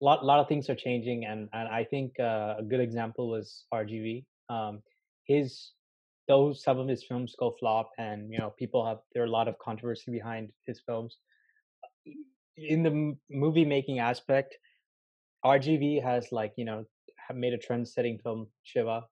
a 0.00 0.04
lot 0.04 0.24
lot 0.24 0.40
of 0.40 0.48
things 0.48 0.68
are 0.68 0.74
changing, 0.74 1.24
and 1.24 1.48
and 1.52 1.68
I 1.68 1.84
think 1.84 2.18
uh, 2.18 2.56
a 2.58 2.62
good 2.62 2.80
example 2.80 3.28
was 3.28 3.64
RGV. 3.72 4.24
Um, 4.48 4.82
his 5.26 5.72
though 6.28 6.52
some 6.52 6.78
of 6.78 6.88
his 6.88 7.04
films 7.04 7.34
go 7.38 7.54
flop, 7.58 7.90
and 7.98 8.30
you 8.32 8.38
know 8.38 8.50
people 8.58 8.84
have 8.86 8.98
there 9.12 9.22
are 9.22 9.26
a 9.26 9.30
lot 9.30 9.48
of 9.48 9.58
controversy 9.58 10.10
behind 10.10 10.50
his 10.66 10.80
films. 10.86 11.18
In 12.56 12.82
the 12.82 13.16
movie 13.30 13.64
making 13.64 13.98
aspect, 13.98 14.56
RGV 15.44 16.02
has 16.02 16.32
like 16.32 16.52
you 16.56 16.64
know 16.64 16.84
made 17.34 17.52
a 17.52 17.58
trend 17.58 17.88
setting 17.88 18.18
film 18.18 18.48
Shiva 18.64 19.04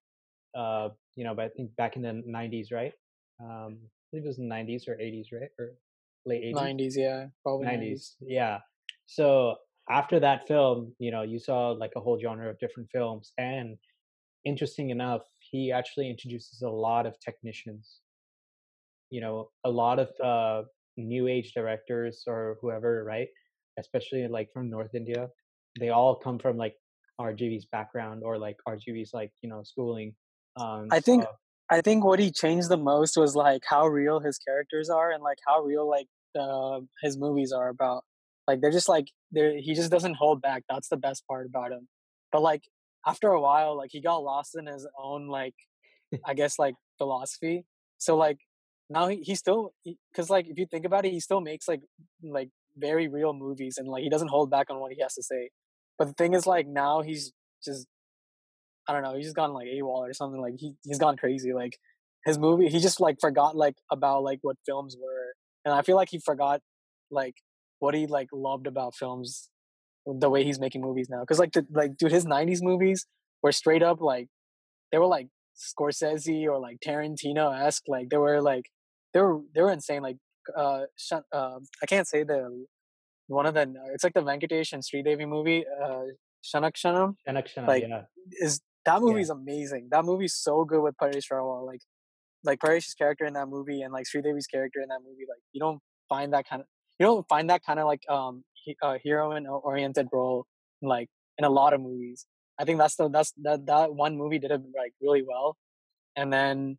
uh, 0.54 0.88
you 1.16 1.24
know, 1.24 1.34
but 1.34 1.44
I 1.44 1.48
think 1.48 1.74
back 1.76 1.96
in 1.96 2.02
the 2.02 2.22
90s, 2.26 2.72
right? 2.72 2.92
Um, 3.40 3.78
I 3.82 4.10
believe 4.10 4.24
it 4.24 4.28
was 4.28 4.36
the 4.36 4.44
90s 4.44 4.88
or 4.88 4.96
80s, 4.96 5.26
right? 5.32 5.50
Or 5.58 5.72
late 6.26 6.42
80s? 6.54 6.54
90s, 6.54 6.96
yeah. 6.96 7.26
Probably 7.42 7.66
90s. 7.66 7.92
90s. 7.92 8.14
Yeah. 8.20 8.58
So 9.06 9.56
after 9.88 10.20
that 10.20 10.46
film, 10.46 10.94
you 10.98 11.10
know, 11.10 11.22
you 11.22 11.38
saw 11.38 11.70
like 11.70 11.92
a 11.96 12.00
whole 12.00 12.18
genre 12.20 12.48
of 12.48 12.58
different 12.58 12.88
films. 12.90 13.32
And 13.38 13.76
interesting 14.44 14.90
enough, 14.90 15.22
he 15.38 15.72
actually 15.72 16.08
introduces 16.10 16.62
a 16.62 16.68
lot 16.70 17.06
of 17.06 17.18
technicians. 17.20 18.00
You 19.10 19.20
know, 19.20 19.50
a 19.64 19.70
lot 19.70 19.98
of 19.98 20.08
uh, 20.22 20.66
new 20.96 21.26
age 21.26 21.52
directors 21.52 22.24
or 22.26 22.58
whoever, 22.60 23.02
right? 23.04 23.28
especially 23.78 24.26
like 24.28 24.52
from 24.52 24.70
North 24.70 24.94
India. 24.94 25.28
They 25.78 25.88
all 25.90 26.14
come 26.16 26.38
from 26.38 26.56
like 26.56 26.74
RGV's 27.20 27.66
background 27.66 28.22
or 28.24 28.38
like 28.38 28.56
RGV's 28.68 29.12
like 29.12 29.32
you 29.42 29.48
know 29.48 29.62
schooling. 29.64 30.14
Um, 30.56 30.88
I 30.90 31.00
think 31.00 31.22
so- 31.22 31.30
I 31.70 31.80
think 31.82 32.04
what 32.04 32.18
he 32.18 32.32
changed 32.32 32.68
the 32.68 32.76
most 32.76 33.16
was 33.16 33.36
like 33.36 33.62
how 33.66 33.86
real 33.86 34.20
his 34.20 34.38
characters 34.38 34.90
are 34.90 35.12
and 35.12 35.22
like 35.22 35.38
how 35.46 35.62
real 35.62 35.88
like 35.88 36.08
uh, 36.38 36.80
his 37.02 37.16
movies 37.16 37.52
are 37.52 37.68
about. 37.68 38.04
Like 38.48 38.60
they're 38.60 38.72
just 38.72 38.88
like 38.88 39.08
they're 39.30 39.56
he 39.56 39.74
just 39.74 39.90
doesn't 39.90 40.14
hold 40.14 40.42
back. 40.42 40.64
That's 40.68 40.88
the 40.88 40.96
best 40.96 41.24
part 41.28 41.46
about 41.46 41.70
him. 41.70 41.86
But 42.32 42.42
like 42.42 42.64
after 43.06 43.28
a 43.28 43.40
while, 43.40 43.76
like 43.76 43.90
he 43.92 44.00
got 44.00 44.16
lost 44.16 44.56
in 44.58 44.66
his 44.66 44.86
own 45.00 45.28
like 45.28 45.54
I 46.26 46.34
guess 46.34 46.58
like 46.58 46.74
philosophy. 46.98 47.64
So 47.98 48.16
like 48.16 48.38
now 48.88 49.06
he, 49.06 49.22
he 49.22 49.36
still 49.36 49.72
because 50.12 50.28
like 50.28 50.48
if 50.48 50.58
you 50.58 50.66
think 50.66 50.84
about 50.84 51.04
it, 51.04 51.12
he 51.12 51.20
still 51.20 51.40
makes 51.40 51.68
like 51.68 51.82
like 52.24 52.50
very 52.76 53.06
real 53.06 53.32
movies 53.32 53.78
and 53.78 53.86
like 53.86 54.02
he 54.02 54.10
doesn't 54.10 54.28
hold 54.28 54.50
back 54.50 54.70
on 54.70 54.80
what 54.80 54.92
he 54.92 55.00
has 55.00 55.14
to 55.14 55.22
say. 55.22 55.50
But 55.98 56.08
the 56.08 56.14
thing 56.14 56.34
is 56.34 56.46
like 56.46 56.66
now 56.66 57.02
he's 57.02 57.32
just 57.64 57.86
I 58.88 58.92
don't 58.92 59.02
know, 59.02 59.14
he's 59.14 59.26
just 59.26 59.36
gone 59.36 59.52
like 59.52 59.66
AWOL 59.68 60.08
or 60.08 60.12
something. 60.12 60.40
Like 60.40 60.54
he 60.58 60.74
he's 60.84 60.98
gone 60.98 61.16
crazy. 61.16 61.52
Like 61.52 61.78
his 62.24 62.38
movie, 62.38 62.68
he 62.68 62.80
just 62.80 63.00
like 63.00 63.16
forgot 63.20 63.56
like 63.56 63.76
about 63.90 64.22
like 64.22 64.38
what 64.42 64.56
films 64.66 64.96
were, 65.00 65.34
and 65.64 65.74
I 65.74 65.82
feel 65.82 65.96
like 65.96 66.08
he 66.10 66.18
forgot 66.18 66.60
like 67.10 67.34
what 67.78 67.94
he 67.94 68.06
like 68.06 68.28
loved 68.32 68.66
about 68.66 68.94
films, 68.94 69.50
the 70.06 70.30
way 70.30 70.44
he's 70.44 70.60
making 70.60 70.82
movies 70.82 71.08
now. 71.10 71.20
Because 71.20 71.38
like 71.38 71.52
the 71.52 71.66
like 71.72 71.96
dude, 71.96 72.12
his 72.12 72.26
'90s 72.26 72.62
movies 72.62 73.06
were 73.42 73.52
straight 73.52 73.82
up 73.82 74.00
like 74.00 74.28
they 74.92 74.98
were 74.98 75.06
like 75.06 75.28
Scorsese 75.56 76.44
or 76.44 76.58
like 76.58 76.78
Tarantino 76.86 77.58
esque. 77.58 77.84
Like 77.88 78.08
they 78.10 78.16
were 78.16 78.40
like 78.40 78.64
they 79.12 79.20
were 79.20 79.40
they 79.54 79.62
were 79.62 79.72
insane. 79.72 80.02
Like 80.02 80.16
uh, 80.56 80.82
uh 81.32 81.58
I 81.82 81.86
can't 81.86 82.08
say 82.08 82.24
the 82.24 82.66
one 83.26 83.46
of 83.46 83.54
the 83.54 83.72
it's 83.94 84.04
like 84.04 84.14
the 84.14 84.20
Venkatesh 84.20 84.72
and 84.72 84.82
Sridevi 84.82 85.26
movie, 85.26 85.64
uh, 85.82 86.02
Shanak 86.44 86.72
Shanam 86.74 87.14
Shanak 87.28 87.46
Shana, 87.54 87.68
like, 87.68 87.84
yeah. 87.88 88.02
is 88.40 88.60
that 88.84 89.00
movie 89.00 89.20
Yeah. 89.20 89.22
is 89.22 89.30
amazing. 89.30 89.88
That 89.90 90.04
movie's 90.04 90.34
so 90.34 90.64
good 90.64 90.82
with 90.82 90.96
Paresh 90.96 91.30
Rawal. 91.32 91.66
Like, 91.66 91.80
like 92.44 92.58
Paresh's 92.60 92.94
character 92.94 93.24
in 93.26 93.34
that 93.34 93.48
movie 93.48 93.82
and 93.82 93.92
like 93.92 94.06
Sridevi's 94.06 94.46
character 94.46 94.80
in 94.80 94.88
that 94.88 95.00
movie. 95.04 95.26
Like, 95.28 95.42
you 95.52 95.60
don't 95.60 95.80
find 96.08 96.32
that 96.32 96.48
kind 96.48 96.62
of 96.62 96.68
you 96.98 97.06
don't 97.06 97.26
find 97.28 97.48
that 97.50 97.62
kind 97.64 97.78
of 97.80 97.86
like 97.86 98.02
um 98.08 98.44
uh, 98.82 98.98
heroine 99.04 99.46
oriented 99.46 100.08
role 100.12 100.46
like 100.82 101.08
in 101.38 101.44
a 101.44 101.50
lot 101.50 101.72
of 101.72 101.80
movies. 101.80 102.26
I 102.58 102.64
think 102.64 102.78
that's 102.78 102.96
the 102.96 103.08
that's 103.08 103.32
that 103.42 103.66
that 103.66 103.94
one 103.94 104.16
movie 104.16 104.38
did 104.38 104.50
it 104.50 104.60
like 104.76 104.92
really 105.00 105.22
well. 105.26 105.56
And 106.16 106.32
then 106.32 106.78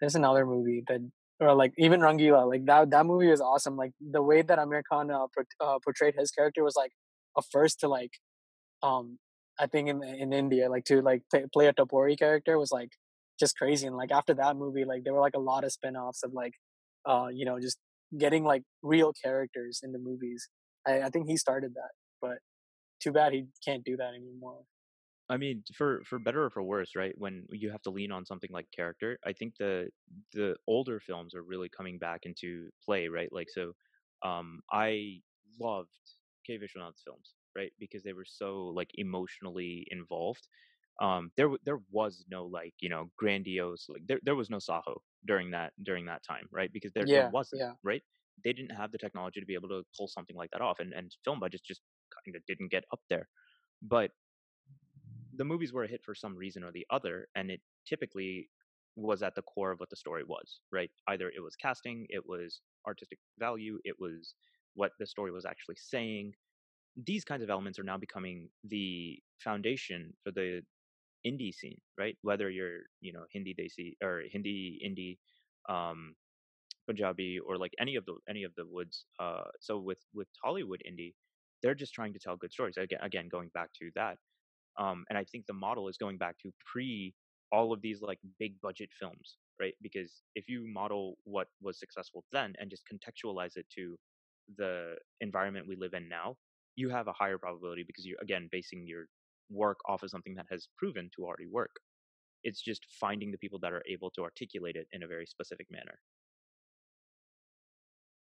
there's 0.00 0.14
another 0.14 0.46
movie 0.46 0.82
that 0.88 1.00
or 1.40 1.54
like 1.54 1.72
even 1.78 2.00
Rangila 2.00 2.48
like 2.48 2.64
that 2.66 2.90
that 2.90 3.06
movie 3.06 3.28
was 3.28 3.40
awesome. 3.40 3.76
Like 3.76 3.92
the 4.00 4.22
way 4.22 4.42
that 4.42 4.58
Aamir 4.58 4.82
Khan 4.90 5.10
uh, 5.10 5.26
port- 5.34 5.48
uh, 5.60 5.78
portrayed 5.84 6.14
his 6.18 6.30
character 6.30 6.62
was 6.62 6.76
like 6.76 6.92
a 7.36 7.42
first 7.42 7.80
to 7.80 7.88
like 7.88 8.12
um 8.82 9.18
I 9.58 9.66
think 9.66 9.88
in 9.88 10.02
in 10.02 10.32
India, 10.32 10.68
like 10.70 10.84
to 10.86 11.02
like 11.02 11.22
play, 11.30 11.44
play 11.52 11.66
a 11.68 11.72
Tapori 11.72 12.18
character 12.18 12.58
was 12.58 12.72
like 12.72 12.90
just 13.38 13.56
crazy. 13.56 13.86
And 13.86 13.96
like 13.96 14.12
after 14.12 14.34
that 14.34 14.56
movie, 14.56 14.84
like 14.84 15.04
there 15.04 15.14
were 15.14 15.20
like 15.20 15.36
a 15.36 15.40
lot 15.40 15.64
of 15.64 15.72
spin-offs 15.72 16.22
of 16.22 16.32
like 16.32 16.54
uh, 17.06 17.28
you 17.32 17.44
know, 17.44 17.60
just 17.60 17.78
getting 18.18 18.44
like 18.44 18.62
real 18.82 19.12
characters 19.12 19.80
in 19.82 19.92
the 19.92 19.98
movies. 19.98 20.48
I, 20.86 21.02
I 21.02 21.10
think 21.10 21.28
he 21.28 21.36
started 21.36 21.74
that, 21.74 21.90
but 22.20 22.38
too 23.02 23.12
bad 23.12 23.32
he 23.32 23.46
can't 23.64 23.84
do 23.84 23.96
that 23.96 24.14
anymore. 24.14 24.62
I 25.30 25.38
mean, 25.38 25.62
for 25.74 26.02
for 26.06 26.18
better 26.18 26.44
or 26.44 26.50
for 26.50 26.62
worse, 26.62 26.92
right? 26.94 27.14
When 27.16 27.46
you 27.50 27.70
have 27.70 27.82
to 27.82 27.90
lean 27.90 28.12
on 28.12 28.26
something 28.26 28.50
like 28.52 28.66
character, 28.76 29.18
I 29.26 29.32
think 29.32 29.54
the 29.58 29.88
the 30.34 30.56
older 30.66 31.00
films 31.00 31.34
are 31.34 31.42
really 31.42 31.70
coming 31.74 31.98
back 31.98 32.20
into 32.24 32.68
play, 32.84 33.08
right? 33.08 33.28
Like 33.32 33.48
so, 33.50 33.72
um, 34.22 34.60
I 34.70 35.20
loved 35.58 35.88
K 36.46 36.58
Vishwanath's 36.58 37.02
films, 37.04 37.32
right? 37.56 37.72
Because 37.78 38.02
they 38.02 38.12
were 38.12 38.24
so 38.26 38.66
like 38.68 38.90
emotionally 38.94 39.86
involved. 39.90 40.48
Um, 41.00 41.32
there 41.36 41.50
there 41.64 41.80
was 41.90 42.24
no 42.28 42.46
like 42.46 42.74
you 42.80 42.88
know 42.88 43.10
grandiose 43.16 43.88
like 43.88 44.06
there 44.06 44.20
there 44.22 44.36
was 44.36 44.48
no 44.50 44.58
Saaho 44.58 44.96
during 45.26 45.50
that 45.50 45.72
during 45.82 46.06
that 46.06 46.22
time, 46.22 46.46
right? 46.52 46.72
Because 46.72 46.92
there, 46.92 47.08
Yeah, 47.08 47.12
there 47.12 47.24
wasn't, 47.26 47.62
yeah. 47.62 47.74
right? 47.82 48.02
They 48.44 48.52
didn't 48.52 48.76
have 48.76 48.92
the 48.92 48.98
technology 48.98 49.40
to 49.40 49.46
be 49.46 49.54
able 49.54 49.68
to 49.70 49.84
pull 49.96 50.06
something 50.08 50.36
like 50.36 50.50
that 50.52 50.60
off, 50.60 50.78
and 50.80 50.92
and 50.94 51.10
film 51.24 51.40
budgets 51.40 51.64
just 51.64 51.82
kind 52.24 52.36
of 52.36 52.46
didn't 52.46 52.68
get 52.70 52.84
up 52.92 53.00
there. 53.10 53.28
But 53.82 54.12
the 55.32 55.44
movies 55.44 55.72
were 55.72 55.84
a 55.84 55.88
hit 55.88 56.02
for 56.04 56.14
some 56.14 56.36
reason 56.36 56.62
or 56.62 56.72
the 56.72 56.86
other, 56.90 57.28
and 57.34 57.50
it 57.50 57.60
typically 57.86 58.50
was 58.96 59.22
at 59.22 59.34
the 59.34 59.42
core 59.42 59.72
of 59.72 59.80
what 59.80 59.90
the 59.90 59.96
story 59.96 60.22
was, 60.24 60.60
right? 60.70 60.90
Either 61.08 61.30
it 61.30 61.40
was 61.40 61.56
casting, 61.56 62.06
it 62.08 62.24
was 62.26 62.60
artistic 62.86 63.18
value, 63.38 63.78
it 63.84 63.96
was 63.98 64.34
what 64.74 64.92
the 64.98 65.06
story 65.06 65.32
was 65.32 65.44
actually 65.44 65.76
saying. 65.76 66.32
These 66.96 67.24
kinds 67.24 67.42
of 67.42 67.50
elements 67.50 67.78
are 67.78 67.84
now 67.84 67.98
becoming 67.98 68.50
the 68.64 69.20
foundation 69.40 70.14
for 70.22 70.30
the 70.30 70.62
indie 71.26 71.54
scene, 71.54 71.80
right? 71.98 72.16
Whether 72.22 72.50
you're, 72.50 72.82
you 73.00 73.12
know, 73.12 73.24
Hindi 73.32 73.54
Desi 73.54 73.96
or 74.02 74.22
Hindi 74.30 74.80
indie, 74.84 75.18
um, 75.74 76.14
Punjabi, 76.86 77.38
or 77.40 77.56
like 77.58 77.72
any 77.80 77.96
of 77.96 78.04
the 78.06 78.16
any 78.28 78.44
of 78.44 78.54
the 78.56 78.66
woods. 78.66 79.06
Uh, 79.18 79.44
so 79.60 79.78
with 79.78 79.98
with 80.14 80.28
Hollywood 80.42 80.82
indie, 80.88 81.14
they're 81.62 81.74
just 81.74 81.94
trying 81.94 82.12
to 82.12 82.18
tell 82.18 82.36
good 82.36 82.52
stories. 82.52 82.76
Again, 82.76 83.00
again, 83.02 83.28
going 83.28 83.50
back 83.54 83.70
to 83.80 83.90
that, 83.94 84.18
um, 84.78 85.04
and 85.08 85.18
I 85.18 85.24
think 85.24 85.46
the 85.46 85.54
model 85.54 85.88
is 85.88 85.96
going 85.96 86.18
back 86.18 86.38
to 86.42 86.52
pre 86.72 87.14
all 87.52 87.72
of 87.72 87.80
these 87.82 88.02
like 88.02 88.18
big 88.38 88.60
budget 88.60 88.90
films, 88.98 89.38
right? 89.60 89.74
Because 89.82 90.22
if 90.34 90.48
you 90.48 90.66
model 90.72 91.16
what 91.24 91.48
was 91.62 91.78
successful 91.78 92.24
then 92.32 92.54
and 92.58 92.70
just 92.70 92.82
contextualize 92.92 93.56
it 93.56 93.66
to 93.76 93.96
the 94.58 94.96
environment 95.20 95.66
we 95.68 95.76
live 95.76 95.94
in 95.94 96.08
now, 96.08 96.36
you 96.76 96.90
have 96.90 97.08
a 97.08 97.12
higher 97.12 97.38
probability 97.38 97.84
because 97.86 98.06
you're 98.06 98.18
again 98.20 98.48
basing 98.50 98.86
your 98.86 99.06
work 99.50 99.78
off 99.86 100.02
of 100.02 100.10
something 100.10 100.34
that 100.34 100.46
has 100.50 100.68
proven 100.78 101.10
to 101.16 101.24
already 101.24 101.46
work. 101.46 101.70
It's 102.42 102.60
just 102.60 102.86
finding 103.00 103.30
the 103.30 103.38
people 103.38 103.58
that 103.60 103.72
are 103.72 103.82
able 103.88 104.10
to 104.12 104.22
articulate 104.22 104.76
it 104.76 104.86
in 104.92 105.02
a 105.02 105.06
very 105.06 105.26
specific 105.26 105.66
manner. 105.70 105.98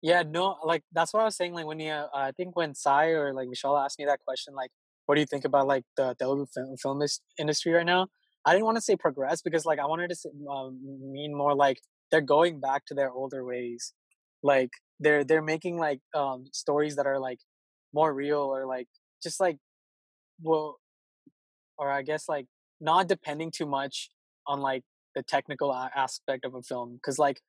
Yeah, 0.03 0.25
no, 0.29 0.57
like 0.65 0.83
that's 0.93 1.13
what 1.13 1.21
I 1.21 1.25
was 1.25 1.37
saying. 1.37 1.55
Like 1.55 1.67
when 1.67 1.79
you, 1.79 1.93
uh, 1.93 2.09
I 2.13 2.33
think 2.33 2.57
when 2.57 2.75
Sai 2.75 3.11
or 3.11 3.33
like 3.33 3.49
Michelle 3.49 3.77
asked 3.77 3.99
me 3.99 4.05
that 4.05 4.19
question, 4.27 4.53
like, 4.55 4.71
what 5.07 5.15
do 5.15 5.21
you 5.21 5.27
think 5.27 5.45
about 5.45 5.67
like 5.69 5.85
the 5.97 6.15
Telugu 6.19 6.47
film, 6.53 6.77
film 6.77 7.03
industry 7.39 7.73
right 7.73 7.87
now? 7.87 8.09
I 8.45 8.53
didn't 8.53 8.65
want 8.65 8.77
to 8.77 8.83
say 8.83 8.97
progress 8.97 9.43
because 9.43 9.65
like 9.65 9.79
I 9.79 9.87
wanted 9.87 10.09
to 10.09 10.17
say, 10.17 10.31
um, 10.51 10.81
mean 11.13 11.35
more 11.35 11.55
like 11.55 11.79
they're 12.11 12.21
going 12.21 12.61
back 12.61 12.85
to 12.87 12.95
their 12.95 13.11
older 13.11 13.45
ways. 13.45 13.93
Like 14.43 14.71
they're 14.99 15.23
they're 15.23 15.43
making 15.43 15.79
like 15.79 16.01
um 16.15 16.47
stories 16.53 16.97
that 16.97 17.07
are 17.07 17.21
like 17.21 17.39
more 17.93 18.13
real 18.13 18.41
or 18.41 18.67
like 18.67 18.89
just 19.23 19.41
like 19.41 19.59
well, 20.41 20.79
or 21.79 21.91
I 21.91 22.03
guess 22.03 22.29
like 22.29 22.47
not 22.81 23.09
depending 23.09 23.51
too 23.55 23.67
much 23.67 24.11
on 24.47 24.61
like 24.61 24.83
the 25.15 25.23
technical 25.23 25.73
aspect 25.75 26.45
of 26.45 26.55
a 26.55 26.63
film 26.63 26.95
because 26.95 27.19
like 27.19 27.41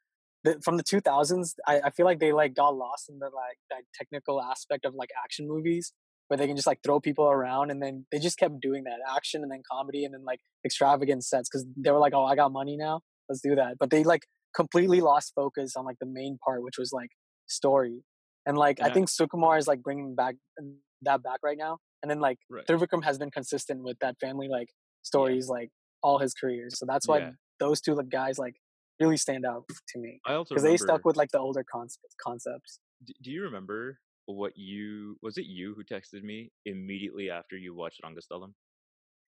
the, 0.44 0.60
from 0.64 0.78
the 0.78 0.84
2000s 0.84 1.54
I, 1.66 1.82
I 1.86 1.90
feel 1.92 2.06
like 2.06 2.20
they 2.20 2.34
like 2.34 2.54
got 2.54 2.76
lost 2.76 3.10
in 3.10 3.20
the 3.20 3.26
like 3.26 3.58
that 3.70 3.84
technical 3.96 4.42
aspect 4.42 4.86
of 4.86 4.94
like 4.94 5.10
action 5.24 5.48
movies 5.48 5.94
where 6.28 6.38
they 6.38 6.46
can 6.46 6.56
just 6.56 6.68
like 6.68 6.80
throw 6.84 7.00
people 7.00 7.30
around 7.30 7.72
and 7.72 7.82
then 7.82 8.06
they 8.12 8.20
just 8.20 8.38
kept 8.38 8.60
doing 8.62 8.84
that 8.84 9.00
action 9.16 9.42
and 9.42 9.52
then 9.52 9.62
comedy 9.72 10.04
and 10.04 10.14
then 10.14 10.24
like 10.26 10.40
extravagant 10.66 11.24
sets 11.24 11.50
because 11.50 11.66
they 11.78 11.90
were 11.90 12.00
like 12.00 12.14
oh 12.14 12.26
i 12.26 12.36
got 12.36 12.52
money 12.52 12.76
now 12.78 13.00
let's 13.30 13.42
do 13.42 13.56
that. 13.56 13.76
But 13.80 13.90
they 13.90 14.04
like 14.04 14.22
completely 14.56 15.02
lost 15.02 15.34
focus 15.36 15.76
on 15.76 15.86
like 15.86 15.98
the 16.00 16.06
main 16.06 16.38
part 16.44 16.62
which 16.64 16.78
was 16.78 16.92
like 16.94 17.10
story 17.48 18.04
and 18.46 18.58
like 18.58 18.80
i 18.82 18.90
think 18.90 19.10
sukumar 19.10 19.58
is 19.58 19.68
like 19.68 19.82
bringing 19.82 20.16
back 20.16 20.36
that 21.02 21.22
back 21.24 21.40
right 21.44 21.58
now 21.58 21.78
and 22.02 22.10
then 22.10 22.20
like 22.20 22.38
Right. 22.50 22.66
Trivikram 22.68 23.04
has 23.04 23.18
been 23.18 23.32
consistent 23.32 23.84
with 23.84 23.98
that 24.00 24.16
family 24.20 24.48
like 24.50 24.70
stories 25.02 25.48
like 25.48 25.70
all 26.02 26.20
his 26.20 26.34
career 26.34 26.68
so 26.70 26.86
that's 26.86 27.08
why 27.08 27.20
Yeah. 27.20 27.32
those 27.60 27.82
two 27.82 27.94
like 27.96 28.10
guys 28.10 28.38
like 28.38 28.56
really 29.00 29.18
stand 29.18 29.46
out 29.46 29.64
to 29.90 30.00
me 30.00 30.20
I 30.26 30.34
also 30.34 30.56
because 30.56 30.64
they 30.64 30.78
stuck 30.78 31.06
with 31.06 31.18
like 31.18 31.32
the 31.32 31.40
older 31.40 31.64
concepts 31.70 32.16
concepts 32.22 32.80
do 33.22 33.32
you 33.32 33.44
remember 33.44 34.00
what 34.26 34.54
you 34.56 35.18
was 35.22 35.38
it 35.38 35.46
you 35.46 35.76
who 35.76 35.84
texted 35.84 36.24
me 36.24 36.52
immediately 36.66 37.30
after 37.30 37.58
you 37.58 37.76
watched 37.76 38.02
Rangasthalam? 38.04 38.54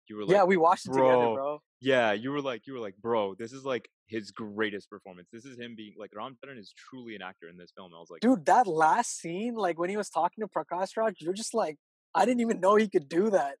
You 0.08 0.16
were 0.16 0.24
like, 0.24 0.34
yeah 0.36 0.44
we 0.44 0.56
watched 0.56 0.86
it 0.86 0.92
together 0.92 1.16
"Bro, 1.16 1.34
bro 1.34 1.62
Yeah, 1.80 2.12
you 2.12 2.30
were 2.30 2.40
like, 2.40 2.66
you 2.66 2.72
were 2.72 2.78
like, 2.80 2.96
bro, 2.96 3.34
this 3.34 3.52
is 3.52 3.64
like 3.64 3.88
his 4.06 4.30
greatest 4.30 4.88
performance. 4.90 5.28
This 5.32 5.44
is 5.44 5.58
him 5.58 5.74
being 5.76 5.94
like 5.98 6.10
Ram 6.14 6.36
Charan 6.42 6.58
is 6.58 6.72
truly 6.76 7.14
an 7.14 7.22
actor 7.22 7.48
in 7.48 7.56
this 7.56 7.72
film. 7.76 7.92
I 7.94 7.98
was 8.00 8.08
like, 8.10 8.20
dude 8.20 8.46
that 8.46 8.66
last 8.66 9.18
scene 9.18 9.54
like 9.54 9.78
when 9.78 9.90
he 9.90 9.96
was 9.96 10.10
talking 10.10 10.42
to 10.42 10.48
prakash 10.48 10.96
raj 10.96 11.14
you're 11.18 11.32
just 11.32 11.54
like 11.54 11.76
i 12.14 12.24
didn't 12.24 12.40
even 12.40 12.60
know 12.60 12.76
he 12.76 12.88
could 12.88 13.08
do 13.08 13.30
that 13.30 13.56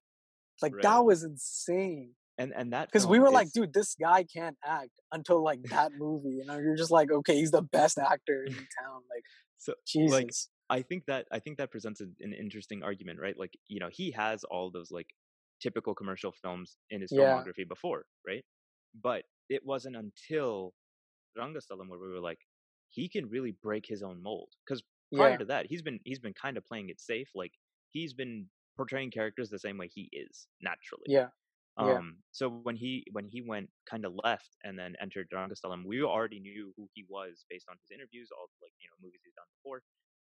like 0.62 0.72
Right. 0.72 0.82
that 0.82 1.04
was 1.04 1.22
insane 1.24 2.12
and 2.38 2.52
and 2.54 2.72
that 2.72 2.88
because 2.88 3.06
we 3.06 3.18
were 3.18 3.30
like 3.30 3.50
dude 3.52 3.72
this 3.72 3.94
guy 3.94 4.24
can't 4.24 4.56
act 4.64 4.90
until 5.12 5.42
like 5.42 5.62
that 5.70 5.92
movie 5.98 6.36
You 6.40 6.44
know, 6.46 6.58
you're 6.58 6.76
just 6.76 6.90
like 6.90 7.10
okay 7.10 7.36
he's 7.36 7.50
the 7.50 7.62
best 7.62 7.98
actor 7.98 8.44
in 8.46 8.54
town 8.80 9.00
like 9.10 9.24
so 9.58 9.74
jesus 9.86 10.12
like 10.12 10.30
I 10.70 10.82
think 10.82 11.04
that 11.06 11.26
I 11.30 11.40
think 11.40 11.58
that 11.58 11.70
presents 11.70 12.00
an, 12.00 12.16
an 12.20 12.32
interesting 12.32 12.82
argument, 12.82 13.20
right? 13.20 13.38
Like, 13.38 13.52
you 13.68 13.80
know, 13.80 13.90
he 13.92 14.12
has 14.12 14.44
all 14.44 14.70
those 14.70 14.90
like 14.90 15.08
typical 15.64 15.96
commercial 15.96 16.32
films 16.32 16.78
in 16.90 17.02
his 17.02 17.10
Yeah. 17.10 17.46
filmography 17.54 17.68
before, 17.68 18.06
right? 18.28 18.44
But 18.94 19.24
it 19.50 19.62
wasn't 19.66 19.96
until 19.96 20.74
Rangasthalam 21.38 21.88
where 21.88 21.98
we 22.00 22.08
were 22.08 22.20
like, 22.20 22.40
he 22.88 23.08
can 23.08 23.28
really 23.28 23.52
break 23.52 23.86
his 23.86 24.02
own 24.02 24.22
mold. 24.22 24.50
Because 24.66 24.82
prior 25.14 25.36
Yeah. 25.36 25.38
to 25.38 25.44
that, 25.46 25.66
he's 25.68 25.82
been 25.82 26.00
he's 26.04 26.20
been 26.20 26.34
kind 26.34 26.56
of 26.56 26.64
playing 26.66 26.88
it 26.90 27.00
safe. 27.00 27.30
Like 27.34 27.52
he's 27.90 28.14
been 28.14 28.50
portraying 28.76 29.10
characters 29.10 29.50
the 29.50 29.58
same 29.58 29.78
way 29.78 29.88
he 29.88 30.08
is 30.12 30.48
naturally. 30.60 31.06
Yeah. 31.06 31.30
Yeah. 31.78 32.02
Um, 32.02 32.22
so 32.32 32.48
when 32.48 32.76
he 32.76 33.06
when 33.12 33.26
he 33.28 33.42
went 33.42 33.70
kind 33.90 34.04
of 34.04 34.14
left 34.22 34.56
and 34.64 34.78
then 34.78 34.94
entered 35.00 35.28
Rangasthalam, 35.34 35.84
we 35.86 36.02
already 36.02 36.40
knew 36.40 36.72
who 36.76 36.88
he 36.94 37.04
was 37.08 37.44
based 37.50 37.66
on 37.68 37.76
his 37.80 37.90
interviews, 37.90 38.30
all 38.36 38.48
like 38.62 38.72
you 38.80 38.88
know 38.90 38.96
movies 39.04 39.22
he's 39.24 39.34
done 39.34 39.46
before, 39.58 39.82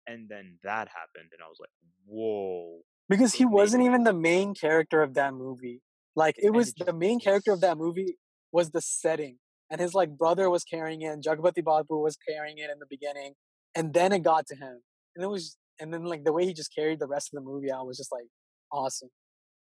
and 0.07 0.29
then 0.29 0.59
that 0.65 0.89
happened, 0.89 1.31
and 1.33 1.43
I 1.43 1.49
was 1.49 1.59
like, 1.61 1.71
whoa. 2.07 2.83
Because 3.13 3.35
he 3.35 3.45
wasn't 3.45 3.85
even 3.85 4.05
the 4.05 4.15
main 4.15 4.55
character 4.55 5.03
of 5.03 5.15
that 5.15 5.35
movie. 5.35 5.81
Like 6.17 6.37
it 6.39 6.51
was 6.51 6.73
the 6.75 6.93
main 6.93 7.21
character 7.21 7.53
of 7.53 7.61
that 7.61 7.77
movie 7.77 8.17
was 8.53 8.71
the 8.71 8.81
setting, 8.81 9.39
and 9.71 9.81
his 9.81 9.95
like 9.95 10.17
brother 10.17 10.49
was 10.51 10.65
carrying 10.65 11.03
it, 11.03 11.07
and 11.07 11.23
Jagapathi 11.23 11.65
Babu 11.65 11.99
was 11.99 12.17
carrying 12.17 12.59
it 12.59 12.71
in 12.71 12.79
the 12.79 12.87
beginning, 12.89 13.35
and 13.75 13.93
then 13.93 14.13
it 14.13 14.21
got 14.21 14.47
to 14.49 14.57
him, 14.57 14.81
and 15.15 15.25
it 15.25 15.29
was, 15.29 15.57
and 15.81 15.93
then 15.93 16.05
like 16.05 16.25
the 16.25 16.33
way 16.33 16.47
he 16.47 16.55
just 16.55 16.75
carried 16.75 17.01
the 17.01 17.07
rest 17.07 17.33
of 17.33 17.43
the 17.43 17.51
movie 17.51 17.71
out 17.71 17.87
was 17.87 17.99
just 17.99 18.13
like 18.13 18.27
awesome. 18.73 19.11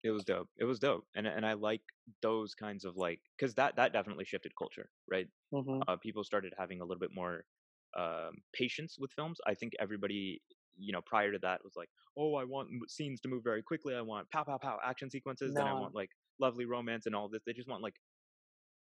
It 0.03 0.11
was 0.11 0.23
dope. 0.23 0.49
It 0.57 0.65
was 0.65 0.79
dope, 0.79 1.05
and 1.15 1.27
and 1.27 1.45
I 1.45 1.53
like 1.53 1.81
those 2.21 2.53
kinds 2.53 2.85
of 2.85 2.95
like 2.95 3.21
because 3.37 3.55
that 3.55 3.75
that 3.77 3.93
definitely 3.93 4.25
shifted 4.25 4.53
culture, 4.57 4.89
right? 5.11 5.27
hmm 5.51 5.81
uh, 5.87 5.97
people 5.97 6.23
started 6.23 6.53
having 6.57 6.81
a 6.81 6.85
little 6.85 6.99
bit 6.99 7.11
more 7.13 7.43
um, 7.97 8.31
patience 8.53 8.97
with 8.99 9.11
films. 9.13 9.39
I 9.47 9.53
think 9.53 9.73
everybody, 9.79 10.41
you 10.77 10.91
know, 10.93 11.01
prior 11.05 11.31
to 11.31 11.39
that 11.39 11.63
was 11.63 11.73
like, 11.75 11.89
oh, 12.17 12.35
I 12.35 12.43
want 12.43 12.69
scenes 12.89 13.21
to 13.21 13.27
move 13.27 13.43
very 13.43 13.61
quickly. 13.61 13.95
I 13.95 14.01
want 14.01 14.29
pow, 14.31 14.43
pow, 14.43 14.57
pow 14.57 14.77
action 14.83 15.09
sequences. 15.09 15.55
and 15.55 15.67
I 15.67 15.73
want 15.73 15.95
like 15.95 16.09
lovely 16.39 16.65
romance 16.65 17.05
and 17.05 17.15
all 17.15 17.29
this. 17.29 17.41
They 17.45 17.53
just 17.53 17.67
want 17.67 17.81
like 17.81 17.95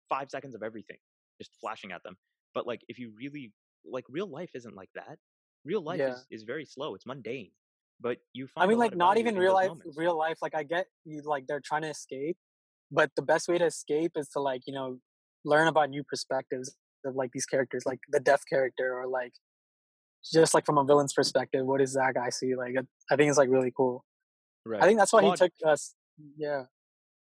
five 0.09 0.31
seconds 0.31 0.55
of 0.55 0.63
everything 0.63 0.99
just 1.39 1.53
flashing 1.61 1.93
at 1.93 2.03
them. 2.03 2.17
But 2.55 2.67
like, 2.67 2.81
if 2.89 2.99
you 2.99 3.13
really 3.17 3.53
like, 3.85 4.05
real 4.09 4.27
life 4.27 4.51
isn't 4.55 4.75
like 4.75 4.91
that. 4.95 5.19
Real 5.65 5.83
life 5.83 6.01
Yeah. 6.01 6.13
is, 6.13 6.27
is 6.31 6.43
very 6.45 6.65
slow. 6.65 6.95
It's 6.95 7.07
mundane. 7.07 7.51
But 8.01 8.19
you 8.33 8.47
find 8.47 8.65
I 8.65 8.69
mean, 8.69 8.79
like 8.79 8.97
not 8.97 9.19
even 9.19 9.37
real 9.39 9.55
life. 9.55 9.69
moments. 9.69 9.97
Real 9.97 10.17
life, 10.17 10.39
like 10.43 10.55
I 10.55 10.63
get 10.63 10.87
you, 11.05 11.23
like 11.25 11.47
they're 11.47 11.61
trying 11.65 11.83
to 11.83 11.89
escape, 11.89 12.37
but 12.91 13.11
the 13.17 13.23
best 13.23 13.49
way 13.49 13.57
to 13.57 13.65
escape 13.67 14.13
is 14.17 14.29
to 14.31 14.41
like 14.41 14.63
you 14.67 14.75
know 14.75 14.99
learn 15.45 15.69
about 15.69 15.91
new 15.91 16.03
perspectives 16.03 16.75
of 17.05 17.15
like 17.15 17.31
these 17.33 17.47
characters, 17.47 17.85
like 17.87 18.01
the 18.11 18.21
deaf 18.21 18.43
character, 18.49 18.95
or 18.99 19.07
like 19.07 19.33
just 20.33 20.55
like 20.55 20.65
from 20.67 20.79
a 20.79 20.85
villain's 20.85 21.13
perspective, 21.13 21.65
what 21.67 21.79
does 21.81 21.95
that 21.95 22.15
guy 22.15 22.31
see? 22.31 22.55
Like, 22.57 22.75
I 23.11 23.17
think 23.17 23.29
it's 23.29 23.39
like 23.39 23.49
really 23.51 23.73
cool. 23.77 24.05
Right. 24.67 24.83
I 24.83 24.87
think 24.87 24.99
that's 24.99 25.13
why 25.13 25.21
Flawed- 25.21 25.39
he 25.39 25.45
took 25.47 25.53
us. 25.67 25.95
Yeah, 26.37 26.65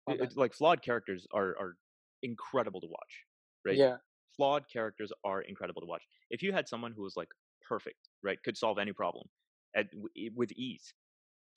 it- 0.07 0.21
it- 0.21 0.37
like 0.37 0.53
flawed 0.53 0.81
characters 0.81 1.27
are 1.33 1.49
are 1.59 1.77
incredible 2.23 2.81
to 2.81 2.87
watch. 2.87 3.23
Right. 3.65 3.75
yeah, 3.75 3.97
flawed 4.35 4.63
characters 4.71 5.11
are 5.25 5.41
incredible 5.41 5.81
to 5.81 5.87
watch. 5.87 6.03
If 6.29 6.41
you 6.41 6.53
had 6.53 6.67
someone 6.67 6.93
who 6.93 7.01
was 7.03 7.15
like 7.17 7.27
perfect, 7.67 8.09
right, 8.23 8.41
could 8.43 8.55
solve 8.57 8.77
any 8.79 8.93
problem 8.93 9.27
at, 9.75 9.87
with 10.33 10.51
ease, 10.53 10.93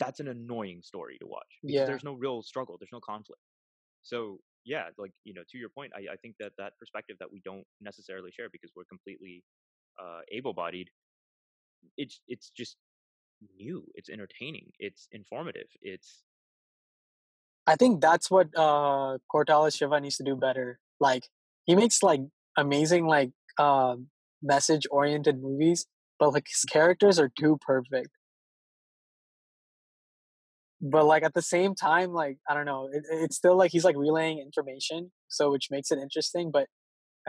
that's 0.00 0.18
an 0.18 0.26
annoying 0.28 0.82
story 0.82 1.16
to 1.20 1.26
watch 1.26 1.58
because 1.62 1.74
Yeah. 1.74 1.84
there's 1.86 2.02
no 2.04 2.14
real 2.14 2.42
struggle, 2.42 2.76
there's 2.78 2.92
no 2.92 3.00
conflict. 3.00 3.40
So 4.02 4.40
yeah, 4.64 4.88
like 4.98 5.12
you 5.24 5.32
know, 5.34 5.42
to 5.50 5.56
your 5.58 5.68
point, 5.70 5.92
I, 5.94 6.12
I 6.12 6.16
think 6.16 6.34
that 6.40 6.52
that 6.58 6.72
perspective 6.78 7.16
that 7.20 7.30
we 7.32 7.40
don't 7.44 7.64
necessarily 7.80 8.30
share 8.32 8.48
because 8.50 8.72
we're 8.74 8.84
completely 8.86 9.44
uh, 10.02 10.20
able-bodied, 10.32 10.88
it's 11.96 12.20
it's 12.28 12.50
just 12.50 12.76
new, 13.58 13.84
it's 13.94 14.08
entertaining, 14.08 14.70
it's 14.78 15.08
informative, 15.12 15.68
it's 15.82 16.22
I 17.66 17.76
think 17.76 18.00
that's 18.00 18.30
what 18.30 18.48
uh 18.56 19.18
Koratala 19.32 19.72
Siva 19.72 20.00
needs 20.00 20.16
to 20.16 20.24
do 20.24 20.36
better. 20.36 20.80
Like 20.98 21.28
he 21.66 21.76
makes 21.76 22.02
like 22.02 22.20
amazing 22.56 23.06
like 23.06 23.30
uh, 23.58 23.96
message 24.42 24.86
oriented 24.90 25.40
movies, 25.42 25.86
but 26.18 26.32
like 26.32 26.46
his 26.48 26.64
characters 26.64 27.18
are 27.18 27.30
too 27.38 27.58
perfect. 27.60 28.10
But 30.80 31.04
like 31.04 31.22
at 31.22 31.34
the 31.34 31.42
same 31.42 31.74
time, 31.74 32.12
like 32.12 32.38
I 32.48 32.54
don't 32.54 32.64
know, 32.64 32.88
it, 32.92 33.04
it's 33.10 33.36
still 33.36 33.56
like 33.56 33.70
he's 33.70 33.84
like 33.84 33.96
relaying 33.96 34.38
information, 34.38 35.12
so 35.28 35.50
which 35.50 35.68
makes 35.70 35.90
it 35.90 35.98
interesting. 35.98 36.50
But 36.50 36.68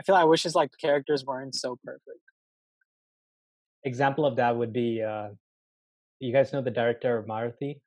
I 0.00 0.02
feel 0.02 0.14
like 0.14 0.22
I 0.22 0.26
wish 0.26 0.44
his 0.44 0.54
like 0.54 0.70
characters 0.80 1.24
weren't 1.24 1.54
so 1.54 1.78
perfect. 1.84 2.20
Example 3.84 4.24
of 4.26 4.36
that 4.36 4.56
would 4.56 4.72
be, 4.72 5.02
uh, 5.02 5.28
you 6.20 6.32
guys 6.32 6.52
know 6.52 6.62
the 6.62 6.70
director 6.70 7.18
of 7.18 7.26
Maruthi. 7.26 7.80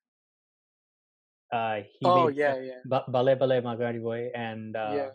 Uh, 1.53 1.81
he 1.99 2.05
oh 2.05 2.27
made, 2.27 2.35
yeah, 2.35 2.59
yeah, 2.59 2.79
Ba- 2.85 3.05
Bhale 3.07 3.35
Bhale 3.35 3.61
Magadivoy 3.61 4.29
and 4.35 4.75
uh, 4.75 4.91
yeah, 4.93 5.09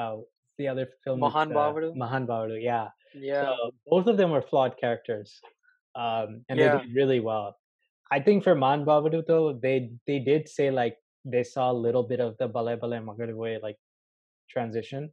uh, 0.00 0.16
the 0.58 0.68
other 0.68 0.88
film. 1.02 1.20
Mahan 1.20 1.56
uh, 1.56 1.72
Mahanubhavudu, 1.96 2.62
yeah. 2.62 2.88
yeah. 3.14 3.42
So 3.42 3.70
both 3.86 4.06
of 4.06 4.16
them 4.16 4.30
were 4.30 4.42
flawed 4.42 4.76
characters, 4.78 5.40
um, 5.96 6.44
and 6.48 6.58
they 6.58 6.68
did 6.68 6.94
really 6.94 7.20
well. 7.20 7.56
I 8.10 8.20
think 8.20 8.44
for 8.44 8.54
Mahanubhavudu 8.54 9.26
though, 9.26 9.58
they 9.60 9.90
they 10.06 10.18
did 10.18 10.48
say 10.48 10.70
like 10.70 10.96
they 11.24 11.42
saw 11.42 11.70
a 11.70 11.78
little 11.86 12.02
bit 12.02 12.20
of 12.20 12.36
the 12.38 12.46
Bhale 12.46 12.76
Bhale 12.76 13.00
Magadivoy 13.02 13.62
like 13.62 13.76
transition, 14.50 15.10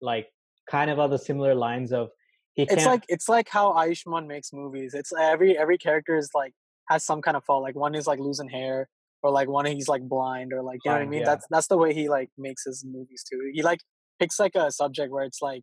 like 0.00 0.28
kind 0.70 0.90
of 0.90 0.98
on 0.98 1.10
the 1.10 1.18
similar 1.18 1.54
lines 1.54 1.92
of 1.92 2.10
he 2.54 2.64
it's 2.64 2.74
can't. 2.74 2.86
like 2.86 3.04
it's 3.08 3.28
like 3.28 3.48
how 3.48 3.72
Ayushmann 3.72 4.26
makes 4.26 4.52
movies. 4.52 4.94
It's 4.94 5.12
every 5.18 5.56
every 5.56 5.78
character 5.78 6.16
is 6.16 6.30
like 6.34 6.52
has 6.88 7.04
some 7.04 7.22
kind 7.22 7.36
of 7.36 7.44
fault. 7.44 7.62
Like 7.62 7.74
one 7.74 7.94
is 7.94 8.06
like 8.06 8.18
losing 8.18 8.48
hair, 8.48 8.88
or 9.22 9.30
like 9.30 9.48
one 9.48 9.64
he's 9.66 9.88
like 9.88 10.02
blind, 10.02 10.52
or 10.52 10.62
like 10.62 10.80
you 10.84 10.90
know 10.90 10.98
what 10.98 11.02
I 11.02 11.06
mean. 11.06 11.20
yeah. 11.20 11.26
That's 11.26 11.46
that's 11.50 11.66
the 11.68 11.78
way 11.78 11.94
he 11.94 12.08
like 12.08 12.30
makes 12.36 12.64
his 12.64 12.84
movies 12.86 13.24
too. 13.30 13.50
He 13.52 13.62
like 13.62 13.80
picks 14.20 14.38
like 14.38 14.54
a 14.54 14.70
subject 14.70 15.10
where 15.10 15.24
it's 15.24 15.40
like, 15.40 15.62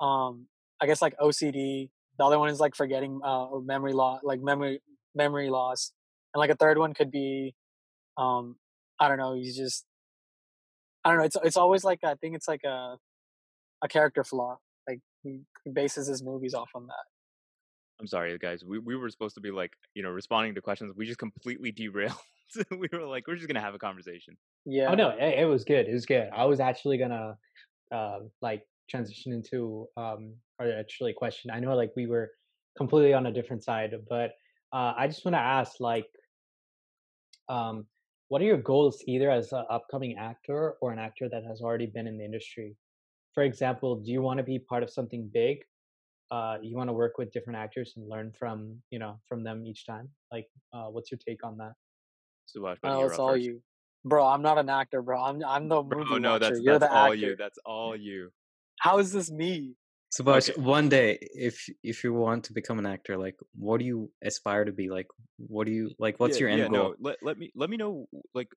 um, 0.00 0.46
I 0.80 0.86
guess 0.86 1.00
like 1.00 1.16
OCD. 1.18 1.90
The 2.18 2.24
other 2.24 2.38
one 2.38 2.50
is 2.50 2.60
like 2.60 2.74
forgetting 2.74 3.20
uh 3.24 3.46
or 3.46 3.62
memory 3.62 3.92
loss, 3.92 4.20
like 4.24 4.40
memory 4.40 4.80
memory 5.14 5.50
loss, 5.50 5.92
and 6.34 6.40
like 6.40 6.50
a 6.50 6.56
third 6.56 6.78
one 6.78 6.94
could 6.94 7.10
be, 7.10 7.54
um, 8.18 8.56
I 8.98 9.08
don't 9.08 9.18
know. 9.18 9.34
He's 9.34 9.56
just, 9.56 9.86
I 11.04 11.10
don't 11.10 11.18
know. 11.18 11.24
It's 11.24 11.36
it's 11.44 11.56
always 11.56 11.84
like 11.84 12.00
I 12.04 12.14
think 12.16 12.34
it's 12.34 12.48
like 12.48 12.64
a 12.64 12.96
a 13.82 13.88
character 13.88 14.24
flaw. 14.24 14.58
Like 15.24 15.34
he, 15.34 15.40
he 15.64 15.70
bases 15.70 16.06
his 16.06 16.22
movies 16.22 16.54
off 16.54 16.70
on 16.74 16.86
that. 16.86 17.04
I'm 18.00 18.06
sorry, 18.06 18.36
guys. 18.38 18.64
We 18.64 18.78
we 18.78 18.96
were 18.96 19.08
supposed 19.10 19.34
to 19.36 19.40
be 19.40 19.50
like, 19.50 19.72
you 19.94 20.02
know, 20.02 20.10
responding 20.10 20.54
to 20.56 20.60
questions. 20.60 20.92
We 20.96 21.06
just 21.06 21.18
completely 21.18 21.70
derailed. 21.76 22.16
we 22.70 22.88
were 22.92 23.06
like, 23.06 23.26
we're 23.26 23.36
just 23.36 23.48
gonna 23.48 23.60
have 23.60 23.74
a 23.74 23.78
conversation. 23.78 24.36
Yeah. 24.64 24.90
Oh 24.90 24.94
no, 24.94 25.10
it, 25.10 25.40
it 25.40 25.44
was 25.46 25.64
good. 25.64 25.86
It 25.86 25.92
was 25.92 26.06
good. 26.06 26.28
I 26.34 26.44
was 26.44 26.60
actually 26.60 26.98
gonna 26.98 27.36
uh, 27.94 28.18
like 28.40 28.66
transition 28.90 29.32
into 29.32 29.86
um 29.96 30.34
or 30.58 30.72
actually 30.72 31.12
question. 31.12 31.50
I 31.50 31.60
know 31.60 31.74
like 31.76 31.92
we 31.96 32.06
were 32.06 32.30
completely 32.76 33.14
on 33.14 33.26
a 33.26 33.32
different 33.32 33.62
side, 33.62 33.94
but 34.08 34.32
uh, 34.72 34.94
I 34.96 35.06
just 35.06 35.24
want 35.24 35.34
to 35.34 35.40
ask 35.40 35.78
like 35.78 36.06
um 37.48 37.86
what 38.28 38.40
are 38.40 38.46
your 38.46 38.56
goals 38.56 39.04
either 39.06 39.30
as 39.30 39.52
an 39.52 39.64
upcoming 39.70 40.16
actor 40.18 40.74
or 40.80 40.90
an 40.90 40.98
actor 40.98 41.28
that 41.28 41.44
has 41.44 41.60
already 41.60 41.86
been 41.86 42.06
in 42.06 42.16
the 42.16 42.24
industry? 42.24 42.74
For 43.32 43.42
example, 43.42 43.96
do 43.96 44.10
you 44.10 44.22
want 44.22 44.38
to 44.38 44.44
be 44.44 44.58
part 44.58 44.82
of 44.82 44.90
something 44.90 45.28
big? 45.32 45.64
Uh, 46.30 46.58
you 46.62 46.76
want 46.76 46.88
to 46.88 46.92
work 46.94 47.18
with 47.18 47.32
different 47.32 47.58
actors 47.58 47.94
and 47.96 48.08
learn 48.08 48.32
from 48.32 48.82
you 48.90 48.98
know 48.98 49.20
from 49.28 49.42
them 49.44 49.66
each 49.66 49.86
time. 49.86 50.08
Like, 50.30 50.48
uh, 50.72 50.86
what's 50.86 51.10
your 51.10 51.18
take 51.18 51.44
on 51.44 51.58
that? 51.58 51.72
Subash, 52.48 52.80
buddy, 52.80 52.94
Oh, 52.94 53.06
it's 53.06 53.18
all 53.18 53.32
first. 53.32 53.46
you, 53.46 53.62
bro. 54.04 54.26
I'm 54.26 54.42
not 54.42 54.58
an 54.58 54.68
actor, 54.68 55.02
bro. 55.02 55.22
I'm 55.22 55.44
I'm 55.44 55.68
the 55.68 55.82
movie 55.82 55.94
Bro, 56.08 56.18
no, 56.18 56.32
watcher. 56.32 56.38
that's 56.38 56.60
You're 56.60 56.78
that's 56.78 56.84
the 56.84 56.92
all 56.92 57.12
actor. 57.12 57.26
you. 57.28 57.36
That's 57.36 57.58
all 57.64 57.96
you. 57.96 58.30
How 58.80 58.98
is 58.98 59.12
this 59.12 59.30
me? 59.30 59.76
Subhash, 60.12 60.50
Okay. 60.50 60.60
one 60.60 60.88
day, 60.90 61.18
if 61.34 61.68
if 61.82 62.04
you 62.04 62.12
want 62.12 62.44
to 62.44 62.52
become 62.52 62.78
an 62.78 62.84
actor, 62.86 63.16
like, 63.16 63.36
what 63.54 63.78
do 63.78 63.86
you 63.86 64.10
aspire 64.22 64.64
to 64.64 64.72
be? 64.72 64.90
Like, 64.90 65.06
what 65.38 65.66
do 65.66 65.72
you 65.72 65.90
like? 65.98 66.20
What's 66.20 66.36
yeah, 66.36 66.40
your 66.40 66.50
end 66.50 66.62
yeah, 66.62 66.68
goal? 66.68 66.90
No, 66.90 66.96
let, 67.00 67.16
let 67.22 67.38
me 67.38 67.50
let 67.54 67.70
me 67.70 67.78
know 67.78 68.06
like 68.34 68.48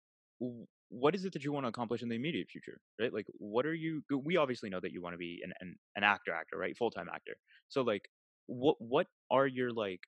w- 0.41 0.67
what 0.89 1.15
is 1.15 1.25
it 1.25 1.33
that 1.33 1.43
you 1.43 1.51
want 1.51 1.65
to 1.65 1.69
accomplish 1.69 2.01
in 2.01 2.09
the 2.09 2.15
immediate 2.15 2.47
future, 2.49 2.79
right? 2.99 3.13
Like 3.13 3.25
what 3.37 3.65
are 3.65 3.73
you 3.73 4.03
we 4.23 4.37
obviously 4.37 4.69
know 4.69 4.79
that 4.79 4.91
you 4.91 5.01
want 5.01 5.13
to 5.13 5.17
be 5.17 5.41
an, 5.43 5.53
an 5.59 5.75
an 5.95 6.03
actor 6.03 6.33
actor, 6.33 6.57
right? 6.57 6.77
Full-time 6.77 7.07
actor. 7.13 7.33
So 7.69 7.81
like 7.81 8.03
what 8.47 8.75
what 8.79 9.07
are 9.31 9.47
your 9.47 9.71
like 9.71 10.01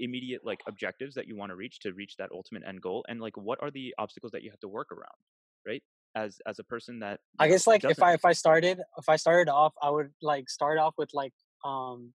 immediate 0.00 0.42
like 0.44 0.60
objectives 0.66 1.14
that 1.14 1.26
you 1.26 1.36
want 1.36 1.50
to 1.50 1.56
reach 1.56 1.78
to 1.80 1.92
reach 1.92 2.16
that 2.18 2.30
ultimate 2.32 2.62
end 2.66 2.82
goal 2.82 3.04
and 3.08 3.20
like 3.20 3.36
what 3.36 3.58
are 3.62 3.70
the 3.70 3.94
obstacles 3.98 4.32
that 4.32 4.42
you 4.42 4.50
have 4.50 4.60
to 4.60 4.68
work 4.68 4.90
around, 4.90 5.20
right? 5.66 5.82
As 6.14 6.38
as 6.46 6.58
a 6.58 6.64
person 6.64 6.98
that 7.00 7.20
I 7.38 7.48
guess 7.48 7.66
like 7.66 7.84
if 7.84 8.02
I 8.02 8.12
if 8.14 8.24
I 8.24 8.32
started 8.32 8.80
if 8.98 9.08
I 9.08 9.16
started 9.16 9.50
off, 9.50 9.72
I 9.80 9.90
would 9.90 10.10
like 10.20 10.50
start 10.50 10.78
off 10.78 10.94
with 10.98 11.10
like 11.14 11.32
um 11.64 12.12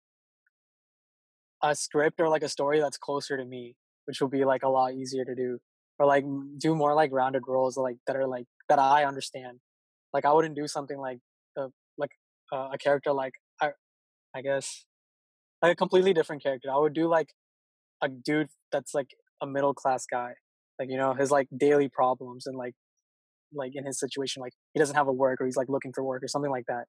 a 1.63 1.73
script 1.73 2.19
or 2.19 2.27
like 2.27 2.43
a 2.43 2.49
story 2.49 2.79
that's 2.79 2.97
closer 2.97 3.37
to 3.37 3.45
me, 3.45 3.75
which 4.05 4.19
will 4.19 4.27
be 4.27 4.43
like 4.43 4.63
a 4.63 4.69
lot 4.69 4.93
easier 4.93 5.23
to 5.23 5.33
do, 5.33 5.59
or 5.99 6.05
like 6.05 6.25
do 6.57 6.75
more 6.75 6.93
like 6.93 7.11
rounded 7.13 7.43
roles 7.47 7.77
like 7.77 7.97
that 8.07 8.15
are 8.15 8.27
like 8.27 8.45
that 8.69 8.79
I 8.79 9.05
understand. 9.05 9.59
Like 10.13 10.25
I 10.25 10.33
wouldn't 10.33 10.55
do 10.55 10.67
something 10.67 10.97
like 10.97 11.19
uh, 11.57 11.67
like 11.97 12.11
uh, 12.53 12.69
a 12.73 12.77
character 12.77 13.13
like 13.13 13.33
I 13.61 13.71
I 14.35 14.41
guess 14.41 14.85
like 15.61 15.73
a 15.73 15.75
completely 15.75 16.13
different 16.13 16.43
character. 16.43 16.69
I 16.71 16.77
would 16.77 16.93
do 16.93 17.07
like 17.07 17.29
a 18.01 18.09
dude 18.09 18.49
that's 18.71 18.93
like 18.93 19.09
a 19.41 19.47
middle 19.47 19.73
class 19.73 20.05
guy, 20.09 20.33
like 20.79 20.89
you 20.89 20.97
know 20.97 21.13
his 21.13 21.31
like 21.31 21.47
daily 21.57 21.89
problems 21.89 22.45
and 22.47 22.57
like 22.57 22.75
like 23.53 23.71
in 23.75 23.85
his 23.85 23.99
situation, 23.99 24.41
like 24.41 24.53
he 24.73 24.79
doesn't 24.79 24.95
have 24.95 25.07
a 25.07 25.13
work 25.13 25.41
or 25.41 25.45
he's 25.45 25.57
like 25.57 25.69
looking 25.69 25.93
for 25.93 26.03
work 26.03 26.23
or 26.23 26.27
something 26.27 26.51
like 26.51 26.65
that. 26.67 26.85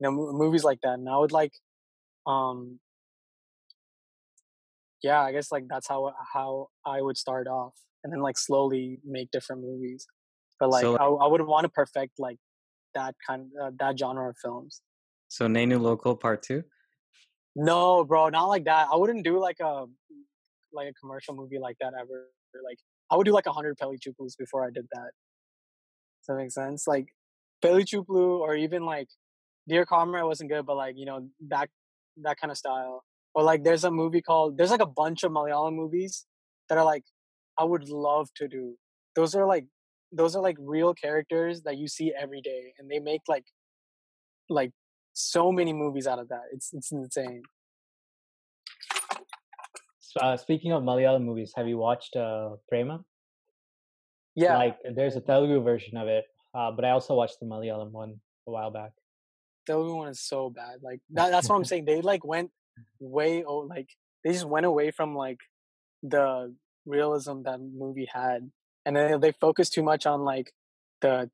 You 0.00 0.08
know, 0.08 0.12
mo- 0.12 0.32
movies 0.32 0.64
like 0.64 0.80
that. 0.82 0.94
And 0.94 1.08
I 1.08 1.16
would 1.18 1.32
like, 1.32 1.52
um, 2.26 2.80
yeah, 5.02 5.20
I 5.22 5.32
guess 5.32 5.50
like 5.52 5.64
that's 5.68 5.88
how 5.88 6.12
how 6.34 6.68
I 6.86 7.00
would 7.02 7.16
start 7.16 7.46
off, 7.46 7.74
and 8.04 8.12
then 8.12 8.20
like 8.20 8.38
slowly 8.38 8.98
make 9.04 9.30
different 9.30 9.62
movies. 9.62 10.06
But 10.58 10.70
like, 10.70 10.82
So, 10.82 10.96
I, 10.96 11.24
I 11.24 11.28
would 11.28 11.42
want 11.42 11.64
to 11.64 11.68
perfect 11.68 12.14
like 12.18 12.38
that 12.94 13.14
kind 13.26 13.50
uh, 13.60 13.70
that 13.78 13.98
genre 13.98 14.30
of 14.30 14.36
films. 14.42 14.82
So 15.28 15.46
Nenu 15.46 15.80
Local 15.80 16.14
Part 16.14 16.42
Two. 16.42 16.62
No, 17.54 18.04
bro, 18.04 18.28
not 18.28 18.46
like 18.46 18.64
that. 18.64 18.88
I 18.92 18.96
wouldn't 18.96 19.24
do 19.24 19.38
like 19.38 19.60
a 19.60 19.86
like 20.72 20.88
a 20.88 20.94
commercial 20.94 21.34
movie 21.34 21.58
like 21.58 21.76
that 21.80 21.92
ever. 21.98 22.28
Like 22.64 22.78
I 23.10 23.16
would 23.16 23.24
do 23.24 23.32
like 23.32 23.46
a 23.46 23.52
hundred 23.52 23.78
Pelli 23.78 23.98
Choopulus 23.98 24.36
before 24.38 24.64
I 24.66 24.70
did 24.70 24.86
that. 24.92 25.10
Does 26.20 26.26
that 26.28 26.36
make 26.36 26.52
sense? 26.52 26.86
Like 26.86 27.08
Pelli 27.62 27.84
Choopulu 27.84 28.40
or 28.40 28.54
even 28.54 28.84
like 28.84 29.08
Dear 29.68 29.84
Comrade 29.86 30.24
wasn't 30.24 30.50
good, 30.50 30.66
but 30.66 30.76
like 30.76 30.94
you 30.96 31.06
know 31.06 31.28
that 31.48 31.68
that 32.22 32.38
kind 32.40 32.50
of 32.50 32.56
style. 32.56 33.04
Or 33.34 33.42
like 33.42 33.64
there's 33.64 33.84
a 33.84 33.90
movie 33.90 34.22
called 34.22 34.58
there's 34.58 34.70
like 34.70 34.82
a 34.82 34.86
bunch 34.86 35.22
of 35.22 35.32
Malayalam 35.32 35.74
movies 35.74 36.26
that 36.68 36.78
are 36.78 36.84
like 36.84 37.04
I 37.58 37.64
would 37.64 37.88
love 37.88 38.28
to 38.36 38.48
do. 38.48 38.76
Those 39.16 39.34
are 39.34 39.46
like 39.46 39.66
those 40.10 40.36
are 40.36 40.42
like 40.42 40.56
real 40.58 40.94
characters 40.94 41.62
that 41.62 41.78
you 41.78 41.88
see 41.88 42.12
every 42.18 42.40
day, 42.40 42.74
and 42.78 42.90
they 42.90 42.98
make 42.98 43.22
like 43.28 43.44
like 44.48 44.72
so 45.12 45.52
many 45.52 45.72
movies 45.72 46.06
out 46.06 46.18
of 46.18 46.28
that. 46.28 46.42
It's 46.52 46.72
it's 46.72 46.92
insane. 46.92 47.42
Uh, 50.20 50.36
speaking 50.36 50.72
of 50.72 50.82
Malayalam 50.82 51.24
movies, 51.24 51.52
have 51.56 51.66
you 51.66 51.78
watched 51.78 52.16
uh, 52.16 52.50
Premam? 52.70 53.04
Yeah, 54.34 54.56
Like, 54.56 54.76
there's 54.94 55.16
a 55.16 55.20
Telugu 55.20 55.62
version 55.62 55.96
of 55.96 56.08
it, 56.08 56.24
uh, 56.54 56.70
but 56.70 56.84
I 56.84 56.90
also 56.90 57.14
watched 57.14 57.38
the 57.40 57.46
Malayalam 57.46 57.90
one 57.92 58.20
a 58.46 58.50
while 58.50 58.70
back. 58.70 58.92
the 59.66 59.78
other 59.78 59.94
one 59.94 60.08
is 60.08 60.20
so 60.20 60.50
bad. 60.50 60.82
Like 60.82 61.00
that, 61.10 61.30
that's 61.30 61.48
what 61.48 61.56
I'm 61.56 61.64
saying. 61.64 61.84
They 61.84 62.00
like 62.00 62.24
went 62.24 62.50
way 62.98 63.44
oh 63.44 63.58
like 63.58 63.88
they 64.24 64.32
just 64.32 64.46
went 64.46 64.66
away 64.66 64.90
from 64.90 65.14
like 65.14 65.38
the 66.02 66.54
realism 66.86 67.42
that 67.44 67.60
movie 67.60 68.08
had, 68.12 68.50
and 68.84 68.96
then 68.96 69.20
they 69.20 69.32
focused 69.32 69.72
too 69.72 69.82
much 69.82 70.06
on 70.06 70.20
like 70.22 70.52
the 71.00 71.30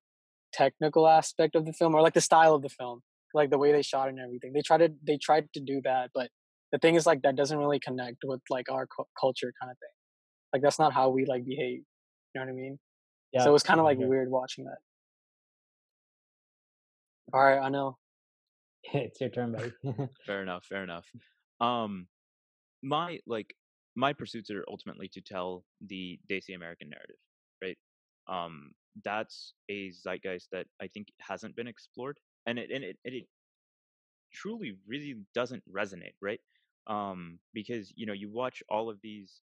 technical 0.53 1.07
aspect 1.07 1.55
of 1.55 1.66
the 1.66 1.72
film 1.72 1.94
or 1.94 2.03
like 2.03 2.14
the 2.14 2.20
style 2.20 2.55
of 2.55 2.62
the 2.62 2.68
film, 2.68 3.03
like 3.34 3.51
the 3.51 3.59
way 3.59 3.72
they 3.72 3.82
shot 3.82 4.09
and 4.09 4.18
everything. 4.18 4.53
They 4.53 4.62
tried 4.62 4.78
to 4.78 4.90
they 5.03 5.18
tried 5.18 5.53
to 5.55 5.61
do 5.61 5.80
that, 5.84 6.11
but 6.14 6.30
the 6.72 6.78
thing 6.78 6.94
is 6.94 7.07
like 7.07 7.22
that 7.22 7.36
doesn't 7.36 7.59
really 7.59 7.80
connect 7.80 8.18
with 8.24 8.40
like 8.51 8.70
our 8.70 8.86
cu- 8.86 9.05
culture 9.18 9.53
kind 9.61 9.70
of 9.70 9.78
thing. 9.78 9.88
Like 10.53 10.62
that's 10.62 10.78
not 10.78 10.92
how 10.92 11.11
we 11.11 11.26
like 11.26 11.44
behave. 11.44 11.82
You 12.34 12.40
know 12.40 12.42
what 12.42 12.51
I 12.51 12.55
mean? 12.55 12.78
Yeah. 13.32 13.44
so 13.44 13.51
it 13.51 13.53
was 13.53 13.62
kind 13.62 13.80
of 13.80 13.84
like 13.84 13.99
sure. 13.99 14.09
weird 14.09 14.30
watching 14.30 14.64
that. 14.64 14.78
All 17.32 17.44
right, 17.44 17.59
I 17.59 17.68
know. 17.68 17.96
it's 18.92 19.20
your 19.20 19.30
turn, 19.30 19.53
buddy. 19.53 19.72
fair 20.26 20.42
enough 20.42 20.64
fair 20.64 20.82
enough 20.82 21.07
um 21.61 22.07
my 22.82 23.18
like 23.26 23.55
my 23.99 24.12
pursuits 24.12 24.51
are 24.51 24.64
ultimately 24.68 25.09
to 25.09 25.20
tell 25.20 25.64
the 25.88 26.20
Desi 26.30 26.55
American 26.55 26.88
narrative 26.90 27.16
right? 27.62 27.78
Um 28.28 28.72
that's 29.05 29.55
a 29.68 29.90
zeitgeist 29.90 30.49
that 30.53 30.66
I 30.80 30.88
think 30.88 31.09
hasn't 31.20 31.57
been 31.57 31.68
explored 31.68 32.18
and 32.46 32.59
it 32.59 32.70
and 32.70 32.84
it, 32.84 32.99
it 33.05 33.26
truly 34.32 34.78
really 34.86 35.16
doesn't 35.34 35.62
resonate 35.70 36.14
right? 36.22 36.40
Um 36.86 37.40
because 37.55 37.92
you 37.96 38.07
know 38.07 38.12
you 38.12 38.30
watch 38.30 38.62
all 38.68 38.88
of 38.88 39.01
these 39.03 39.42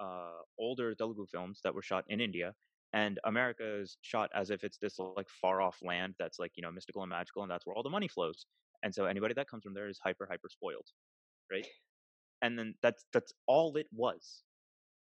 uh 0.00 0.40
older 0.58 0.94
Telugu 0.94 1.26
films 1.26 1.60
that 1.64 1.74
were 1.74 1.82
shot 1.82 2.04
in 2.08 2.20
India 2.20 2.54
and 2.92 3.18
America 3.24 3.66
is 3.82 3.98
shot 4.02 4.30
as 4.34 4.50
if 4.50 4.64
it's 4.64 4.78
this 4.78 4.98
like 4.98 5.28
far 5.42 5.62
off 5.62 5.78
land 5.82 6.14
that's 6.18 6.38
like 6.38 6.52
you 6.56 6.62
know 6.62 6.70
mystical 6.70 7.02
and 7.02 7.10
magical 7.10 7.42
and 7.42 7.50
that's 7.50 7.66
where 7.66 7.76
all 7.76 7.82
the 7.82 7.90
money 7.98 8.08
flows 8.08 8.46
and 8.82 8.94
so 8.94 9.06
anybody 9.06 9.34
that 9.34 9.48
comes 9.48 9.64
from 9.64 9.74
there 9.74 9.88
is 9.88 9.98
hyper 10.04 10.26
hyper 10.30 10.48
spoiled 10.48 10.88
right 11.52 11.66
and 12.42 12.58
then 12.58 12.74
that's 12.82 13.04
that's 13.12 13.32
all 13.46 13.76
it 13.76 13.86
was. 13.92 14.42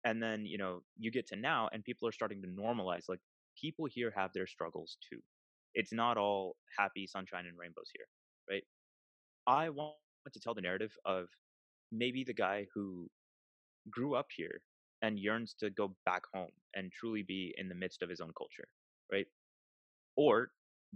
And 0.05 0.21
then 0.21 0.45
you 0.45 0.57
know 0.57 0.83
you 0.97 1.11
get 1.11 1.27
to 1.27 1.35
now 1.35 1.69
and 1.73 1.83
people 1.83 2.07
are 2.07 2.13
starting 2.13 2.41
to 2.43 2.47
normalize 2.47 3.05
like 3.09 3.21
people 3.61 3.85
here 3.85 4.13
have 4.15 4.31
their 4.33 4.47
struggles 4.47 4.97
too. 5.09 5.19
It's 5.75 5.93
not 5.93 6.17
all 6.17 6.57
happy 6.77 7.07
sunshine 7.07 7.45
and 7.47 7.57
rainbows 7.59 7.91
here 7.95 8.07
right? 8.49 8.63
I 9.47 9.69
want 9.69 9.95
to 9.95 9.99
tell 9.99 10.15
the 10.15 10.19
narrative 10.19 10.49
of 10.59 10.83
maybe 11.49 11.81
the 11.83 11.93
guy 11.95 12.27
who 12.73 13.09
grew 13.89 14.15
up 14.15 14.27
here 14.35 14.61
and 15.01 15.19
yearns 15.19 15.53
to 15.59 15.69
go 15.69 15.95
back 16.05 16.23
home 16.33 16.51
and 16.75 16.91
truly 16.91 17.23
be 17.23 17.53
in 17.57 17.69
the 17.69 17.75
midst 17.75 18.01
of 18.01 18.09
his 18.09 18.21
own 18.21 18.31
culture 18.37 18.67
right? 19.11 19.27
Or 20.15 20.51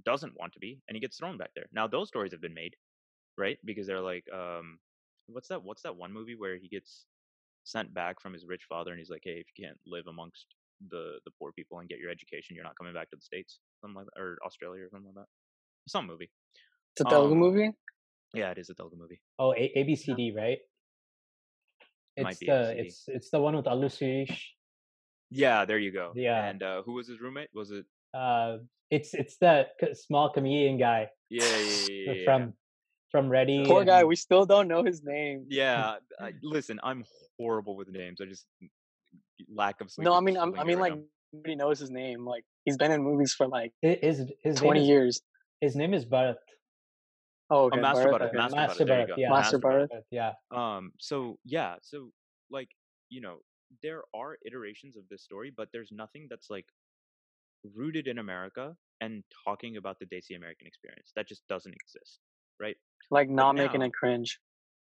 doesn't 0.06 0.38
want 0.40 0.54
to 0.54 0.60
be 0.60 0.82
and 0.88 0.96
he 0.96 1.02
gets 1.02 1.18
thrown 1.18 1.38
back 1.38 1.52
there. 1.56 1.68
Now 1.72 1.88
those 1.88 2.08
stories 2.10 2.32
have 2.32 2.42
been 2.42 2.54
made 2.54 2.76
right? 3.38 3.58
Because 3.66 3.88
they're 3.88 4.02
like 4.02 4.26
um 4.34 4.80
what's 5.28 5.48
that 5.50 5.64
what's 5.64 5.82
that 5.84 5.96
one 5.96 6.12
movie 6.14 6.36
where 6.36 6.58
he 6.58 6.68
gets 6.68 7.06
sent 7.64 7.94
back 7.94 8.22
from 8.22 8.34
his 8.34 8.46
rich 8.46 8.64
father 8.70 8.92
and 8.92 9.00
he's 9.00 9.10
like 9.10 9.22
hey 9.24 9.38
if 9.44 9.48
you 9.52 9.66
can't 9.66 9.78
live 9.86 10.08
amongst 10.08 10.46
the 10.90 11.20
the 11.26 11.32
poor 11.40 11.52
people 11.52 11.80
and 11.80 11.90
get 11.90 12.00
your 12.00 12.10
education 12.12 12.56
you're 12.56 12.64
not 12.64 12.78
coming 12.78 12.94
back 12.94 13.10
to 13.10 13.16
the 13.16 13.22
states 13.22 13.60
something 13.82 13.96
like 13.98 14.06
that 14.06 14.22
or 14.22 14.38
australia 14.46 14.84
or 14.86 14.90
something 14.90 15.12
like 15.14 15.16
that 15.24 15.30
some 15.88 16.06
movie 16.08 16.30
It's 16.94 17.02
a 17.02 17.06
Telugu 17.06 17.34
Um, 17.34 17.40
movie. 17.46 17.70
yeah 18.34 18.52
it 18.52 18.58
is 18.58 18.70
a 18.70 18.76
Telugu 18.76 18.96
movie 19.04 19.20
oh, 19.40 19.52
a- 19.54 19.74
ABCD, 19.80 20.34
right? 20.36 20.60
Might 22.18 22.32
It's 22.32 22.40
be 22.40 22.46
the 22.48 22.54
ABCD. 22.54 22.80
it's 22.86 23.04
it's 23.08 23.30
the 23.30 23.40
one 23.42 23.56
with 23.56 23.66
Allu 23.74 23.90
Sirish. 23.92 24.36
yeah 25.30 25.66
there 25.66 25.78
you 25.86 25.92
go 25.92 26.14
Yeah. 26.16 26.40
and 26.50 26.64
uh 26.64 26.82
who 26.84 26.94
was 26.94 27.08
his 27.12 27.20
roommate 27.20 27.50
was 27.54 27.70
it 27.80 27.86
Uh, 28.14 28.52
it's 28.90 29.12
it's 29.22 29.36
that 29.46 29.76
small 30.06 30.28
comedian 30.36 30.78
guy 30.80 31.02
yeah 31.30 31.44
yeah 31.44 31.58
yeah, 31.60 31.92
yeah, 32.06 32.14
yeah. 32.20 32.24
from 32.28 32.42
from 33.12 33.30
Ready. 33.30 33.66
Poor 33.66 33.84
guy, 33.86 34.04
we 34.04 34.16
still 34.16 34.46
don't 34.46 34.68
know 34.68 34.84
his 34.84 35.02
name. 35.04 35.46
yeah 35.50 35.96
I, 36.20 36.34
listen 36.44 36.80
i'm 36.84 37.04
horrible 37.40 37.76
with 37.78 37.90
names 37.90 38.20
i 38.22 38.26
just 38.26 38.46
lack 39.54 39.80
of 39.82 39.92
sleep 39.92 40.06
No, 40.06 40.14
I 40.14 40.20
mean, 40.20 40.38
I'm, 40.38 40.58
I 40.60 40.64
mean, 40.64 40.80
like 40.80 40.96
now. 40.96 41.02
nobody 41.34 41.56
knows 41.56 41.80
his 41.80 41.92
name. 41.92 42.26
Like 42.26 42.44
he's 42.66 42.78
been 42.78 42.92
in 42.92 43.04
movies 43.04 43.34
for 43.34 43.48
like 43.48 43.72
his 43.82 44.24
his 44.44 44.56
20 44.58 44.82
is, 44.82 44.88
years. 44.88 45.22
His 45.62 45.76
name 45.76 45.94
is 45.94 46.06
Bharat. 46.06 46.36
Oh, 47.50 47.66
okay. 47.66 47.80
Master 47.80 48.08
Bharat, 48.10 48.34
Bharat. 48.34 48.34
Master 48.34 48.56
Master 48.56 48.86
Bharat, 48.86 49.08
Bharat, 49.10 49.18
yeah. 49.18 49.30
Master 49.30 49.60
Bharat. 49.60 49.88
Bharat, 49.90 50.02
Yeah. 50.12 50.32
um 50.52 50.92
so 51.00 51.38
yeah 51.46 51.76
so 51.82 52.10
like 52.52 52.70
you 53.10 53.22
know 53.22 53.38
there 53.84 54.02
are 54.16 54.38
iterations 54.46 54.98
of 54.98 55.04
this 55.12 55.22
story 55.24 55.52
but 55.56 55.70
there's 55.72 55.92
nothing 55.92 56.28
that's 56.30 56.50
like 56.50 56.66
rooted 57.76 58.08
in 58.08 58.18
america 58.18 58.76
and 59.02 59.24
talking 59.46 59.78
about 59.78 60.00
the 60.00 60.06
desi 60.06 60.36
american 60.36 60.68
experience 60.68 61.12
that 61.16 61.28
just 61.28 61.44
doesn't 61.48 61.74
exist 61.74 62.20
right? 62.60 62.78
Like 63.10 63.30
not 63.30 63.56
making 63.56 63.82
it 63.82 63.94
cringe. 63.94 64.40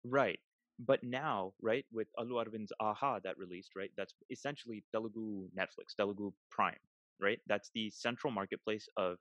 right. 0.04 0.38
But 0.78 1.02
now 1.04 1.52
right 1.62 1.86
with 1.92 2.08
allu 2.18 2.34
aravind's 2.42 2.72
aha 2.80 3.20
that 3.24 3.38
released 3.38 3.72
right 3.76 3.92
that's 3.96 4.14
essentially 4.30 4.82
telugu 4.92 5.48
netflix 5.60 5.94
telugu 5.96 6.32
prime 6.50 6.82
right? 7.20 7.40
That's 7.46 7.70
the 7.74 7.90
central 7.90 8.32
marketplace 8.32 8.88
of 8.96 9.18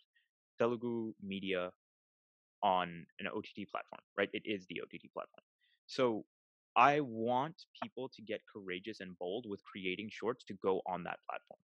telugu 0.59 1.13
media 1.21 1.71
on 2.63 3.05
an 3.19 3.27
ott 3.27 3.49
platform 3.71 4.03
right? 4.17 4.29
It 4.33 4.43
is 4.45 4.65
the 4.67 4.81
ott 4.83 4.95
platform. 5.15 5.45
So 5.87 6.25
i 6.75 6.99
want 7.01 7.57
people 7.81 8.07
to 8.15 8.21
get 8.31 8.41
courageous 8.53 8.99
and 9.03 9.17
bold 9.23 9.45
with 9.51 9.61
creating 9.71 10.09
shorts 10.19 10.43
to 10.49 10.53
go 10.67 10.81
on 10.93 11.03
that 11.03 11.19
platform. 11.27 11.59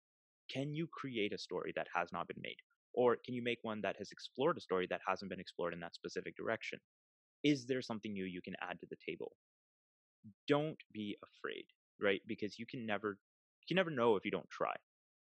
Can 0.54 0.74
you 0.78 0.86
create 1.00 1.32
a 1.34 1.38
story 1.38 1.72
that 1.76 1.88
has 1.96 2.08
not 2.16 2.26
been 2.30 2.42
made 2.48 2.60
or 2.94 3.16
can 3.24 3.34
you 3.34 3.42
make 3.42 3.58
one 3.62 3.80
that 3.82 3.96
has 3.98 4.12
explored 4.12 4.56
a 4.58 4.60
story 4.60 4.86
that 4.90 5.00
hasn't 5.06 5.30
been 5.30 5.40
explored 5.40 5.74
in 5.74 5.80
that 5.80 5.94
specific 5.94 6.36
direction? 6.36 6.80
Is 7.44 7.66
there 7.66 7.82
something 7.82 8.12
new 8.12 8.24
you 8.24 8.42
can 8.42 8.54
add 8.62 8.80
to 8.80 8.86
the 8.90 8.96
table? 9.06 9.32
Don't 10.48 10.78
be 10.92 11.16
afraid 11.22 11.66
right? 12.00 12.20
Because 12.26 12.58
you 12.58 12.66
can 12.66 12.86
never 12.86 13.18
you 13.60 13.66
can 13.68 13.76
never 13.76 13.90
know 13.90 14.16
if 14.16 14.24
you 14.24 14.30
don't 14.30 14.48
try. 14.50 14.74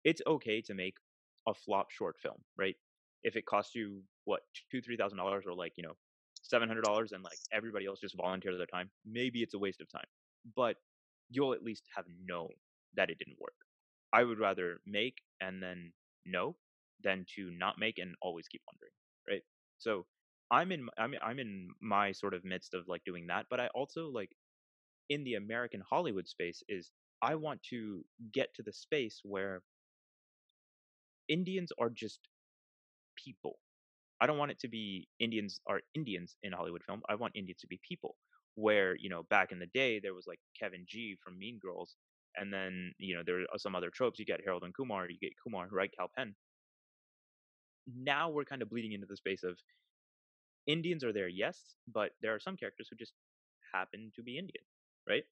It's 0.04 0.22
okay 0.28 0.62
to 0.64 0.74
make 0.74 0.96
a 1.48 1.54
flop 1.54 1.92
short 1.92 2.18
film 2.22 2.38
right? 2.58 2.76
If 3.24 3.36
it 3.36 3.46
costs 3.46 3.76
you 3.76 4.04
what 4.26 4.42
two 4.72 4.82
three 4.82 4.98
thousand 4.98 5.18
dollars 5.18 5.46
or 5.48 5.54
like 5.54 5.74
you 5.78 5.84
know 5.84 5.96
seven 6.42 6.68
hundred 6.68 6.84
dollars 6.84 7.12
and 7.12 7.24
like 7.24 7.40
everybody 7.52 7.86
else 7.86 8.00
just 8.00 8.16
volunteers 8.16 8.58
their 8.58 8.66
time 8.66 8.90
maybe 9.06 9.42
it's 9.44 9.54
a 9.54 9.60
waste 9.60 9.82
of 9.82 9.92
time 9.92 10.06
but 10.56 10.78
you'll 11.30 11.54
at 11.54 11.64
least 11.64 11.84
have 11.96 12.06
known 12.26 12.50
that 12.96 13.10
it 13.10 13.20
didn't 13.20 13.40
work. 13.40 13.54
I 14.14 14.24
would 14.24 14.40
rather 14.40 14.80
make 14.88 15.18
and 15.42 15.62
then 15.62 15.92
know 16.26 16.56
than 17.04 17.26
to 17.36 17.52
not 17.52 17.80
make 17.80 17.98
and 18.00 18.16
always 18.22 18.48
keep 18.48 18.62
wondering 18.68 18.94
right? 19.30 19.44
So 19.78 20.06
i'm 20.52 20.72
in 20.72 20.88
i'm, 20.98 21.14
I'm 21.24 21.40
in 21.40 21.70
my 21.82 22.12
sort 22.12 22.34
of 22.34 22.44
midst 22.44 22.74
of 22.74 22.88
like 22.88 23.04
doing 23.06 23.28
that 23.28 23.46
but 23.50 23.60
i 23.60 23.68
also 23.76 24.10
like 24.10 24.32
in 25.10 25.24
the 25.24 25.36
american 25.36 25.82
hollywood 25.90 26.28
space 26.28 26.64
is 26.70 26.92
i 27.22 27.36
want 27.36 27.62
to 27.70 28.04
get 28.34 28.54
to 28.56 28.64
the 28.64 28.74
space 28.74 29.22
where 29.24 29.62
indians 31.30 31.72
are 31.80 31.90
just 31.90 32.20
people. 33.16 33.60
I 34.22 34.28
don't 34.28 34.38
want 34.38 34.52
it 34.52 34.60
to 34.62 34.68
be 34.70 35.08
indians 35.20 35.62
are 35.68 35.82
indians 35.96 36.38
in 36.44 36.54
hollywood 36.54 36.84
film 36.86 37.02
i 37.10 37.16
want 37.16 37.36
indians 37.36 37.62
to 37.62 37.68
be 37.68 37.80
people. 37.88 38.16
Where 38.56 38.96
you 38.98 39.10
know 39.10 39.24
back 39.30 39.52
in 39.52 39.60
the 39.60 39.68
day 39.68 40.00
there 40.00 40.14
was 40.14 40.28
like 40.28 40.40
kevin 40.60 40.86
g 40.88 41.18
from 41.24 41.40
mean 41.40 41.60
girls 41.62 41.96
and 42.38 42.54
then 42.54 42.94
you 43.00 43.16
know 43.16 43.24
there 43.26 43.42
are 43.54 43.60
some 43.60 43.76
other 43.76 43.90
tropes 43.90 44.20
you 44.20 44.26
get 44.26 44.42
harold 44.44 44.64
and 44.64 44.74
kumar 44.76 45.10
you 45.10 45.18
get 45.20 45.34
kumar 45.44 45.68
right? 45.72 45.92
Kal 45.98 46.10
penn 46.18 46.36
now 47.98 48.30
we're 48.30 48.46
kind 48.46 48.62
of 48.62 48.70
bleeding 48.70 48.94
into 48.94 49.08
the 49.08 49.18
space 49.18 49.44
of 49.44 49.58
indians 50.68 51.04
are 51.04 51.14
there 51.14 51.28
yes 51.28 51.76
but 51.92 52.12
there 52.22 52.34
are 52.34 52.40
some 52.40 52.58
characters 52.58 52.88
who 52.90 52.96
just 52.96 53.14
happen 53.74 54.12
to 54.16 54.24
be 54.24 54.38
indian 54.38 54.64
right 55.08 55.24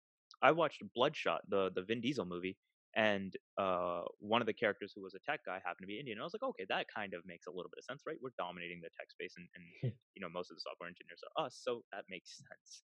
I 0.42 0.52
watched 0.52 0.84
Bloodshot, 0.94 1.42
the 1.50 1.72
the 1.74 1.82
Vin 1.82 2.02
Diesel 2.02 2.26
movie, 2.26 2.58
and 2.96 3.34
uh, 3.58 4.02
one 4.20 4.42
of 4.42 4.48
the 4.48 4.54
characters 4.54 4.92
who 4.96 5.02
was 5.02 5.16
a 5.16 5.20
tech 5.20 5.42
guy 5.46 5.60
happened 5.64 5.84
to 5.84 5.88
be 5.88 6.00
Indian. 6.00 6.18
And 6.18 6.22
I 6.22 6.26
was 6.26 6.34
like, 6.34 6.44
okay, 6.44 6.66
that 6.70 6.86
kind 6.94 7.14
of 7.14 7.26
makes 7.26 7.48
a 7.48 7.52
little 7.52 7.70
bit 7.70 7.80
of 7.80 7.86
sense, 7.86 8.04
right? 8.06 8.18
We're 8.22 8.38
dominating 8.38 8.80
the 8.82 8.90
tech 8.98 9.12
space, 9.12 9.34
and, 9.38 9.48
and 9.56 9.94
you 10.16 10.22
know 10.22 10.30
most 10.30 10.52
of 10.52 10.58
the 10.58 10.62
software 10.62 10.90
engineers 10.90 11.22
are 11.38 11.46
us, 11.46 11.60
so 11.62 11.84
that 11.92 12.06
makes 12.10 12.38
sense. 12.38 12.82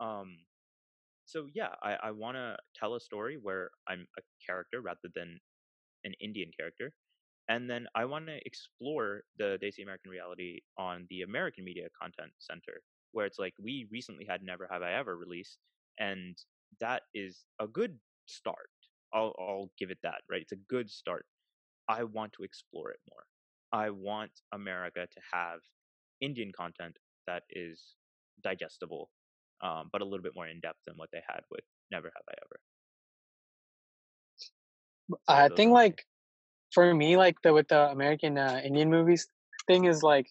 Um, 0.00 0.38
so 1.26 1.46
yeah, 1.54 1.74
I, 1.82 1.96
I 2.08 2.10
want 2.10 2.36
to 2.36 2.56
tell 2.74 2.94
a 2.94 3.00
story 3.00 3.38
where 3.40 3.70
I'm 3.88 4.06
a 4.18 4.22
character 4.44 4.80
rather 4.80 5.08
than 5.14 5.38
an 6.04 6.14
Indian 6.20 6.50
character, 6.56 6.92
and 7.48 7.68
then 7.70 7.86
I 7.94 8.04
want 8.04 8.26
to 8.26 8.38
explore 8.46 9.22
the 9.38 9.58
Desi 9.62 9.82
American 9.82 10.10
reality 10.10 10.60
on 10.78 11.06
the 11.10 11.22
American 11.22 11.64
Media 11.64 11.88
Content 12.00 12.32
Center, 12.38 12.82
where 13.12 13.26
it's 13.26 13.38
like 13.38 13.54
we 13.62 13.86
recently 13.90 14.26
had 14.26 14.42
Never 14.42 14.68
Have 14.70 14.82
I 14.82 14.92
Ever 14.94 15.16
release, 15.16 15.58
and 15.98 16.36
that 16.80 17.02
is 17.14 17.44
a 17.60 17.66
good 17.68 17.98
start. 18.26 18.70
I'll, 19.14 19.34
I'll 19.38 19.70
give 19.78 19.90
it 19.90 19.98
that, 20.02 20.20
right? 20.30 20.42
It's 20.42 20.52
a 20.52 20.56
good 20.68 20.90
start. 20.90 21.24
I 21.88 22.04
want 22.04 22.32
to 22.34 22.42
explore 22.44 22.90
it 22.90 23.00
more. 23.10 23.24
I 23.72 23.90
want 23.90 24.32
America 24.52 25.06
to 25.10 25.20
have 25.32 25.60
Indian 26.20 26.52
content 26.52 26.98
that 27.26 27.44
is 27.50 27.96
digestible, 28.42 29.10
um, 29.62 29.88
but 29.92 30.02
a 30.02 30.04
little 30.04 30.22
bit 30.22 30.34
more 30.34 30.46
in 30.48 30.60
depth 30.60 30.80
than 30.86 30.96
what 30.96 31.10
they 31.12 31.22
had 31.28 31.40
with 31.50 31.64
Never 31.90 32.08
Have 32.08 32.24
I 32.28 32.34
Ever. 32.44 32.60
So 34.36 34.48
I 35.28 35.48
think 35.50 35.72
like 35.72 36.06
for 36.72 36.94
me, 36.94 37.16
like 37.16 37.36
the 37.42 37.52
with 37.52 37.68
the 37.68 37.90
American 37.90 38.38
uh, 38.38 38.60
Indian 38.64 38.90
movies 38.90 39.28
thing 39.66 39.84
is 39.84 40.02
like 40.02 40.26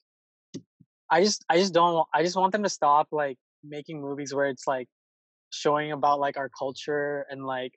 I 1.10 1.24
just 1.24 1.46
I 1.50 1.58
just 1.58 1.74
don't 1.74 2.06
I 2.14 2.24
just 2.24 2.36
want 2.36 2.52
them 2.52 2.64
to 2.64 2.70
stop 2.70 3.08
like 3.12 3.38
making 3.64 4.02
movies 4.02 4.34
where 4.34 4.48
it's 4.48 4.68
like 4.68 4.88
showing 5.52 5.92
about 5.92 6.20
like 6.20 6.38
our 6.38 6.50
culture 6.50 7.26
and 7.30 7.46
like 7.46 7.74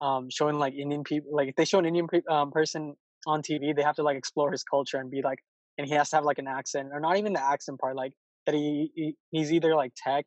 um 0.00 0.28
showing 0.30 0.58
like 0.58 0.74
Indian 0.74 1.04
people 1.04 1.30
like 1.32 1.48
if 1.48 1.56
they 1.56 1.64
show 1.64 1.78
an 1.78 1.86
Indian 1.86 2.08
pe- 2.08 2.22
um, 2.30 2.50
person 2.50 2.94
on 3.26 3.42
TV 3.42 3.74
they 3.74 3.82
have 3.82 3.96
to 3.96 4.02
like 4.02 4.16
explore 4.16 4.50
his 4.50 4.62
culture 4.62 4.96
and 4.96 5.10
be 5.10 5.20
like 5.22 5.38
and 5.76 5.86
he 5.86 5.94
has 5.94 6.08
to 6.10 6.16
have 6.16 6.24
like 6.24 6.38
an 6.38 6.46
accent 6.46 6.88
or 6.92 7.00
not 7.00 7.16
even 7.18 7.32
the 7.32 7.42
accent 7.42 7.78
part 7.78 7.96
like 7.96 8.12
that 8.46 8.54
he, 8.54 8.90
he 8.94 9.14
he's 9.30 9.52
either 9.52 9.74
like 9.74 9.92
tech 9.96 10.24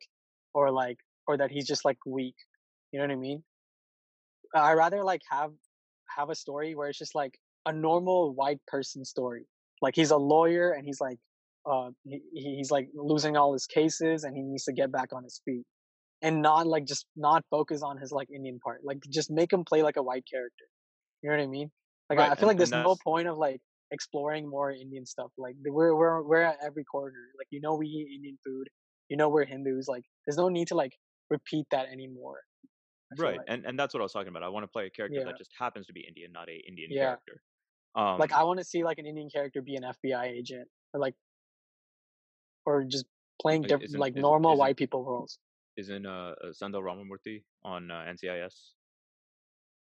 or 0.54 0.72
like 0.72 0.98
or 1.28 1.38
that 1.38 1.52
he's 1.52 1.68
just 1.68 1.86
like 1.86 1.98
weak. 2.06 2.36
You 2.92 3.00
know 3.00 3.06
what 3.06 3.14
I 3.14 3.18
mean? 3.18 3.44
I 4.54 4.74
rather 4.74 5.04
like 5.04 5.22
have 5.30 5.52
have 6.16 6.30
a 6.30 6.36
story 6.36 6.76
where 6.76 6.90
it's 6.90 7.00
just 7.00 7.16
like 7.16 7.40
a 7.66 7.74
normal 7.74 8.34
white 8.34 8.60
person 8.68 9.06
story. 9.06 9.46
Like 9.82 9.96
he's 9.96 10.12
a 10.12 10.18
lawyer 10.18 10.72
and 10.72 10.86
he's 10.86 11.02
like 11.02 11.18
uh 11.70 11.90
he, 12.04 12.22
he- 12.34 12.56
he's 12.58 12.72
like 12.72 12.90
losing 12.94 13.38
all 13.38 13.54
his 13.54 13.66
cases 13.66 14.24
and 14.24 14.36
he 14.36 14.42
needs 14.42 14.66
to 14.66 14.74
get 14.74 14.92
back 14.92 15.10
on 15.14 15.24
his 15.24 15.42
feet. 15.46 15.66
And 16.22 16.42
not 16.42 16.68
like 16.68 16.86
just 16.86 17.06
not 17.18 17.44
focus 17.50 17.82
on 17.84 17.98
his 17.98 18.12
like 18.12 18.30
indian 18.34 18.60
part. 18.60 18.82
Like 18.84 19.00
just 19.10 19.30
make 19.30 19.52
him 19.52 19.64
play 19.66 19.84
like 19.84 19.98
a 19.98 20.04
white 20.04 20.24
character. 20.30 20.66
You 21.22 21.30
know 21.30 21.38
what 21.38 21.44
i 21.44 21.48
mean? 21.48 21.72
Like 22.10 22.20
I, 22.20 22.22
right, 22.24 22.32
I 22.32 22.36
feel 22.36 22.44
and 22.44 22.48
like 22.50 22.58
there's 22.58 22.72
no 22.72 22.96
point 23.04 23.28
of 23.28 23.38
like 23.38 23.62
exploring 23.92 24.50
more 24.50 24.72
indian 24.72 25.06
stuff. 25.06 25.32
Like 25.38 25.56
we're 25.66 25.96
we're 25.96 26.22
we're 26.24 26.42
at 26.42 26.58
every 26.66 26.84
corner. 26.86 27.30
Like 27.38 27.48
you 27.50 27.62
know 27.62 27.76
we 27.76 27.88
eat 27.88 28.08
indian 28.16 28.38
food. 28.46 28.68
You 29.10 29.18
know 29.18 29.30
we're 29.30 29.46
hindus. 29.46 29.88
Like 29.88 30.04
there's 30.26 30.38
no 30.38 30.50
need 30.50 30.70
to 30.70 30.76
like 30.76 30.94
repeat 31.30 31.66
that 31.72 31.88
anymore 31.92 32.40
right, 33.20 33.38
like. 33.38 33.46
and 33.48 33.66
and 33.66 33.80
that's 33.80 33.94
what 33.94 34.02
I 34.02 34.04
was 34.04 34.14
talking 34.14 34.30
about. 34.30 34.44
I 34.44 34.50
want 34.50 34.64
to 34.64 34.68
play 34.68 34.86
a 34.86 34.90
character 34.90 35.20
yeah. 35.20 35.26
that 35.26 35.38
just 35.38 35.52
happens 35.58 35.88
to 35.88 35.94
be 35.94 36.02
Indian, 36.08 36.32
not 36.32 36.50
a 36.50 36.62
Indian 36.68 36.90
yeah. 36.92 37.04
character. 37.04 37.42
Like 38.18 38.32
Um, 38.32 38.40
i 38.40 38.44
want 38.44 38.60
to 38.60 38.64
see 38.64 38.84
like 38.84 39.00
an 39.00 39.06
indian 39.06 39.30
character 39.30 39.62
be 39.62 39.76
an 39.76 39.84
fbi 39.84 40.26
agent 40.28 40.68
or 40.94 41.00
like 41.00 41.16
or 42.66 42.84
just 42.84 43.06
playing 43.42 43.64
like, 43.64 43.72
isn't 43.82 44.00
like 44.00 44.14
isn't 44.14 44.22
normal 44.22 44.52
isn't 44.52 44.60
white 44.60 44.78
people 44.78 45.04
roles 45.04 45.40
isn't 45.76 46.06
uh, 46.06 46.34
uh 46.44 46.54
Sendhil 46.54 46.82
Ramamurthy 46.82 47.44
on 47.64 47.90
uh, 47.90 48.06
NCIS, 48.08 48.74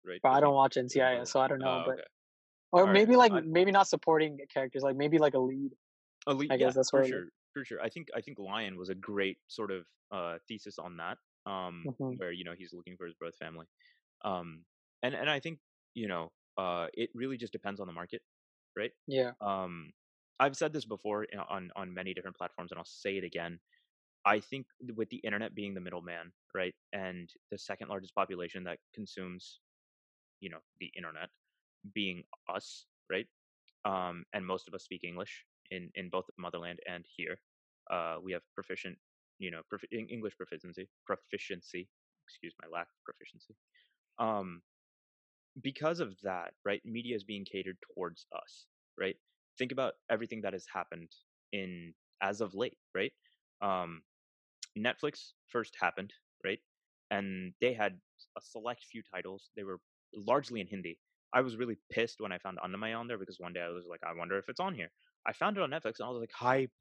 right? 0.03 0.19
but 0.23 0.29
i 0.29 0.39
don't 0.39 0.53
watch 0.53 0.75
ncis 0.75 1.27
so 1.27 1.39
i 1.39 1.47
don't 1.47 1.59
know 1.59 1.79
Uh, 1.79 1.85
but 1.85 1.93
okay, 1.93 2.03
or 2.71 2.81
all 2.81 2.87
right. 2.87 2.93
maybe 2.93 3.15
like 3.15 3.31
I, 3.31 3.41
maybe 3.41 3.71
not 3.71 3.87
supporting 3.87 4.39
characters 4.53 4.83
like 4.83 4.95
maybe 4.95 5.17
like 5.17 5.33
a 5.33 5.39
lead 5.39 5.71
A 6.27 6.33
lead. 6.33 6.51
i 6.51 6.57
yeah, 6.57 6.65
guess 6.65 6.75
that's 6.75 6.91
for 6.91 6.99
where 6.99 7.03
it 7.03 7.09
sure, 7.09 7.25
for 7.53 7.65
sure. 7.65 7.81
I 7.81 7.89
think 7.89 8.09
I 8.15 8.21
think 8.21 8.39
Lion 8.39 8.77
was 8.77 8.89
a 8.89 8.95
great 8.95 9.37
sort 9.47 9.71
of 9.71 9.85
uh, 10.11 10.37
thesis 10.47 10.77
on 10.79 10.97
that, 10.97 11.17
um, 11.49 11.85
hmm 11.99 12.13
where 12.17 12.31
you 12.31 12.43
know 12.43 12.53
he's 12.57 12.73
looking 12.73 12.97
for 12.97 13.05
his 13.05 13.15
birth 13.15 13.35
family, 13.37 13.67
um, 14.23 14.63
and 15.03 15.13
and 15.15 15.29
I 15.29 15.39
think 15.39 15.59
you 15.93 16.07
know 16.07 16.31
uh, 16.57 16.87
it 16.93 17.09
really 17.13 17.37
just 17.37 17.53
depends 17.53 17.79
on 17.79 17.87
the 17.87 17.93
market, 17.93 18.21
right? 18.77 18.91
yeah 19.07 19.33
Um, 19.41 19.91
I've 20.39 20.57
said 20.57 20.73
this 20.73 20.85
before 20.85 21.25
on 21.49 21.71
on 21.75 21.93
many 21.93 22.13
different 22.13 22.37
platforms, 22.37 22.71
and 22.71 22.79
I'll 22.79 22.85
say 22.85 23.17
it 23.17 23.23
again. 23.23 23.59
I 24.25 24.39
think 24.39 24.67
with 24.95 25.09
the 25.09 25.17
internet 25.17 25.55
being 25.55 25.73
the 25.75 25.81
middleman, 25.81 26.33
right, 26.55 26.75
and 26.93 27.29
the 27.51 27.57
second 27.59 27.89
largest 27.89 28.15
population 28.15 28.63
that 28.65 28.79
consumes, 28.93 29.61
you 30.39 30.49
know, 30.49 30.59
the 30.79 30.91
internet 30.97 31.29
being 31.93 32.23
us, 32.49 32.87
right, 33.11 33.27
um, 33.85 34.25
and 34.33 34.45
most 34.45 34.67
of 34.67 34.75
us 34.75 34.83
speak 34.83 35.03
English 35.03 35.45
in 35.71 35.91
in 35.95 36.09
both 36.09 36.25
motherland 36.37 36.79
and 36.87 37.05
here. 37.17 37.37
Uh, 37.91 38.17
we 38.23 38.33
have 38.33 38.43
proficient, 38.55 38.97
you 39.39 39.51
know, 39.51 39.63
Eng- 39.93 40.09
English 40.09 40.37
proficiency, 40.37 40.89
proficiency. 41.05 41.89
Excuse 42.27 42.55
my 42.61 42.67
lack 42.69 42.87
of 42.87 43.03
proficiency. 43.05 43.55
Um, 44.19 44.63
because 45.61 45.99
of 45.99 46.15
that, 46.23 46.53
right, 46.65 46.81
media 46.85 47.15
is 47.15 47.23
being 47.23 47.45
catered 47.45 47.77
towards 47.93 48.25
us, 48.35 48.65
right? 48.99 49.15
Think 49.57 49.71
about 49.71 49.93
everything 50.09 50.41
that 50.41 50.53
has 50.53 50.65
happened 50.73 51.09
in 51.53 51.93
as 52.21 52.41
of 52.41 52.53
late, 52.53 52.77
right? 52.93 53.11
Um, 53.61 54.01
Netflix 54.77 55.31
first 55.47 55.75
happened, 55.79 56.13
right? 56.43 56.59
And 57.11 57.53
they 57.61 57.73
had 57.73 57.93
a 58.37 58.41
select 58.41 58.83
few 58.91 59.01
titles. 59.13 59.49
They 59.55 59.63
were 59.63 59.79
largely 60.13 60.61
in 60.61 60.67
Hindi. 60.67 60.97
I 61.33 61.41
was 61.41 61.57
really 61.57 61.77
pissed 61.91 62.19
when 62.19 62.31
I 62.31 62.37
found 62.37 62.57
Annamayya 62.65 62.97
on 62.97 63.07
there 63.07 63.17
because 63.17 63.39
one 63.39 63.53
day 63.53 63.61
I 63.61 63.69
was 63.69 63.85
like, 63.89 64.01
I 64.05 64.17
wonder 64.17 64.37
if 64.37 64.45
it's 64.49 64.59
on 64.59 64.73
here. 64.73 64.91
I 65.27 65.33
found 65.33 65.57
it 65.57 65.63
on 65.63 65.69
Netflix 65.69 65.99
and 65.99 66.07
I 66.07 66.09
was 66.09 66.19
like, 66.19 66.31
hype. 66.33 66.71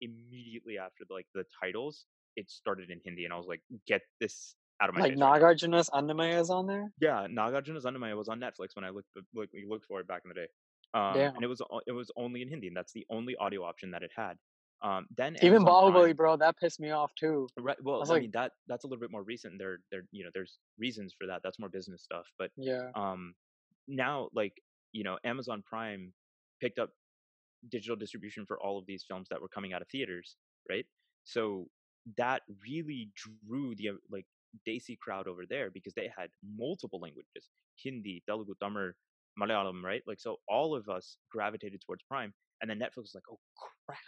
Immediately 0.00 0.78
after 0.78 1.04
like 1.10 1.26
the 1.34 1.44
titles, 1.60 2.06
it 2.36 2.48
started 2.50 2.88
in 2.90 3.00
Hindi, 3.04 3.24
and 3.24 3.34
I 3.34 3.36
was 3.36 3.48
like, 3.48 3.62
get 3.86 4.02
this 4.20 4.54
out 4.80 4.88
of 4.88 4.94
my 4.94 5.00
like 5.02 5.12
face 5.12 5.20
right 5.20 5.40
nagarjuna's 5.42 5.90
Annamayya 5.90 6.40
is 6.40 6.50
on 6.50 6.66
there 6.66 6.90
Yeah, 7.00 7.26
Nagarjuna's 7.26 7.84
Annamayya 7.84 8.16
was 8.16 8.28
on 8.28 8.40
Netflix 8.40 8.74
when 8.74 8.84
I 8.84 8.90
looked 8.90 9.08
look, 9.34 9.48
we 9.52 9.66
looked 9.68 9.86
for 9.86 10.00
it 10.00 10.08
back 10.08 10.22
in 10.24 10.28
the 10.28 10.34
day. 10.34 10.48
Um, 10.94 11.14
damn 11.14 11.34
and 11.34 11.44
it 11.44 11.48
was 11.48 11.62
it 11.86 11.92
was 11.92 12.10
only 12.16 12.42
in 12.42 12.48
Hindi, 12.48 12.68
and 12.68 12.76
that's 12.76 12.92
the 12.92 13.06
only 13.10 13.36
audio 13.36 13.62
option 13.64 13.90
that 13.90 14.02
it 14.02 14.10
had. 14.16 14.36
Um, 14.80 15.06
then 15.16 15.36
even 15.42 15.64
bahubali 15.64 16.16
bro 16.16 16.36
that 16.36 16.56
pissed 16.56 16.78
me 16.78 16.90
off 16.90 17.12
too 17.18 17.48
right? 17.58 17.76
Well, 17.82 17.98
was 17.98 18.10
I 18.10 18.14
like 18.14 18.22
mean 18.22 18.30
that 18.32 18.52
that's 18.68 18.84
a 18.84 18.86
little 18.86 19.00
bit 19.00 19.10
more 19.10 19.24
recent. 19.24 19.58
There, 19.58 19.78
there, 19.90 20.02
you 20.12 20.22
know, 20.24 20.30
there's 20.32 20.58
reasons 20.78 21.14
for 21.18 21.26
that. 21.26 21.40
That's 21.42 21.58
more 21.58 21.68
business 21.68 22.02
stuff. 22.02 22.26
But 22.38 22.50
yeah 22.56 22.90
um, 22.94 23.34
now, 23.88 24.28
like 24.32 24.62
you 24.92 25.04
know, 25.04 25.18
Amazon 25.24 25.62
Prime 25.66 26.12
picked 26.60 26.78
up 26.78 26.90
digital 27.68 27.96
distribution 27.96 28.46
for 28.46 28.58
all 28.60 28.78
of 28.78 28.86
these 28.86 29.04
films 29.06 29.28
that 29.30 29.40
were 29.40 29.48
coming 29.48 29.72
out 29.72 29.82
of 29.82 29.88
theaters, 29.88 30.36
right? 30.70 30.86
So 31.24 31.68
that 32.16 32.42
really 32.66 33.10
drew 33.14 33.74
the 33.74 33.90
like 34.10 34.26
Desi 34.66 34.98
crowd 34.98 35.28
over 35.28 35.44
there 35.48 35.70
because 35.70 35.94
they 35.94 36.10
had 36.16 36.30
multiple 36.56 37.00
languages: 37.00 37.48
Hindi, 37.82 38.22
Telugu, 38.28 38.54
Tamil, 38.60 38.92
Malayalam, 39.40 39.82
right? 39.82 40.02
Like 40.06 40.20
so, 40.20 40.36
all 40.48 40.74
of 40.74 40.88
us 40.88 41.16
gravitated 41.30 41.82
towards 41.86 42.02
Prime, 42.08 42.32
and 42.60 42.70
then 42.70 42.78
Netflix 42.78 43.08
was 43.08 43.14
like, 43.14 43.24
"Oh 43.30 43.38
crap, 43.86 43.98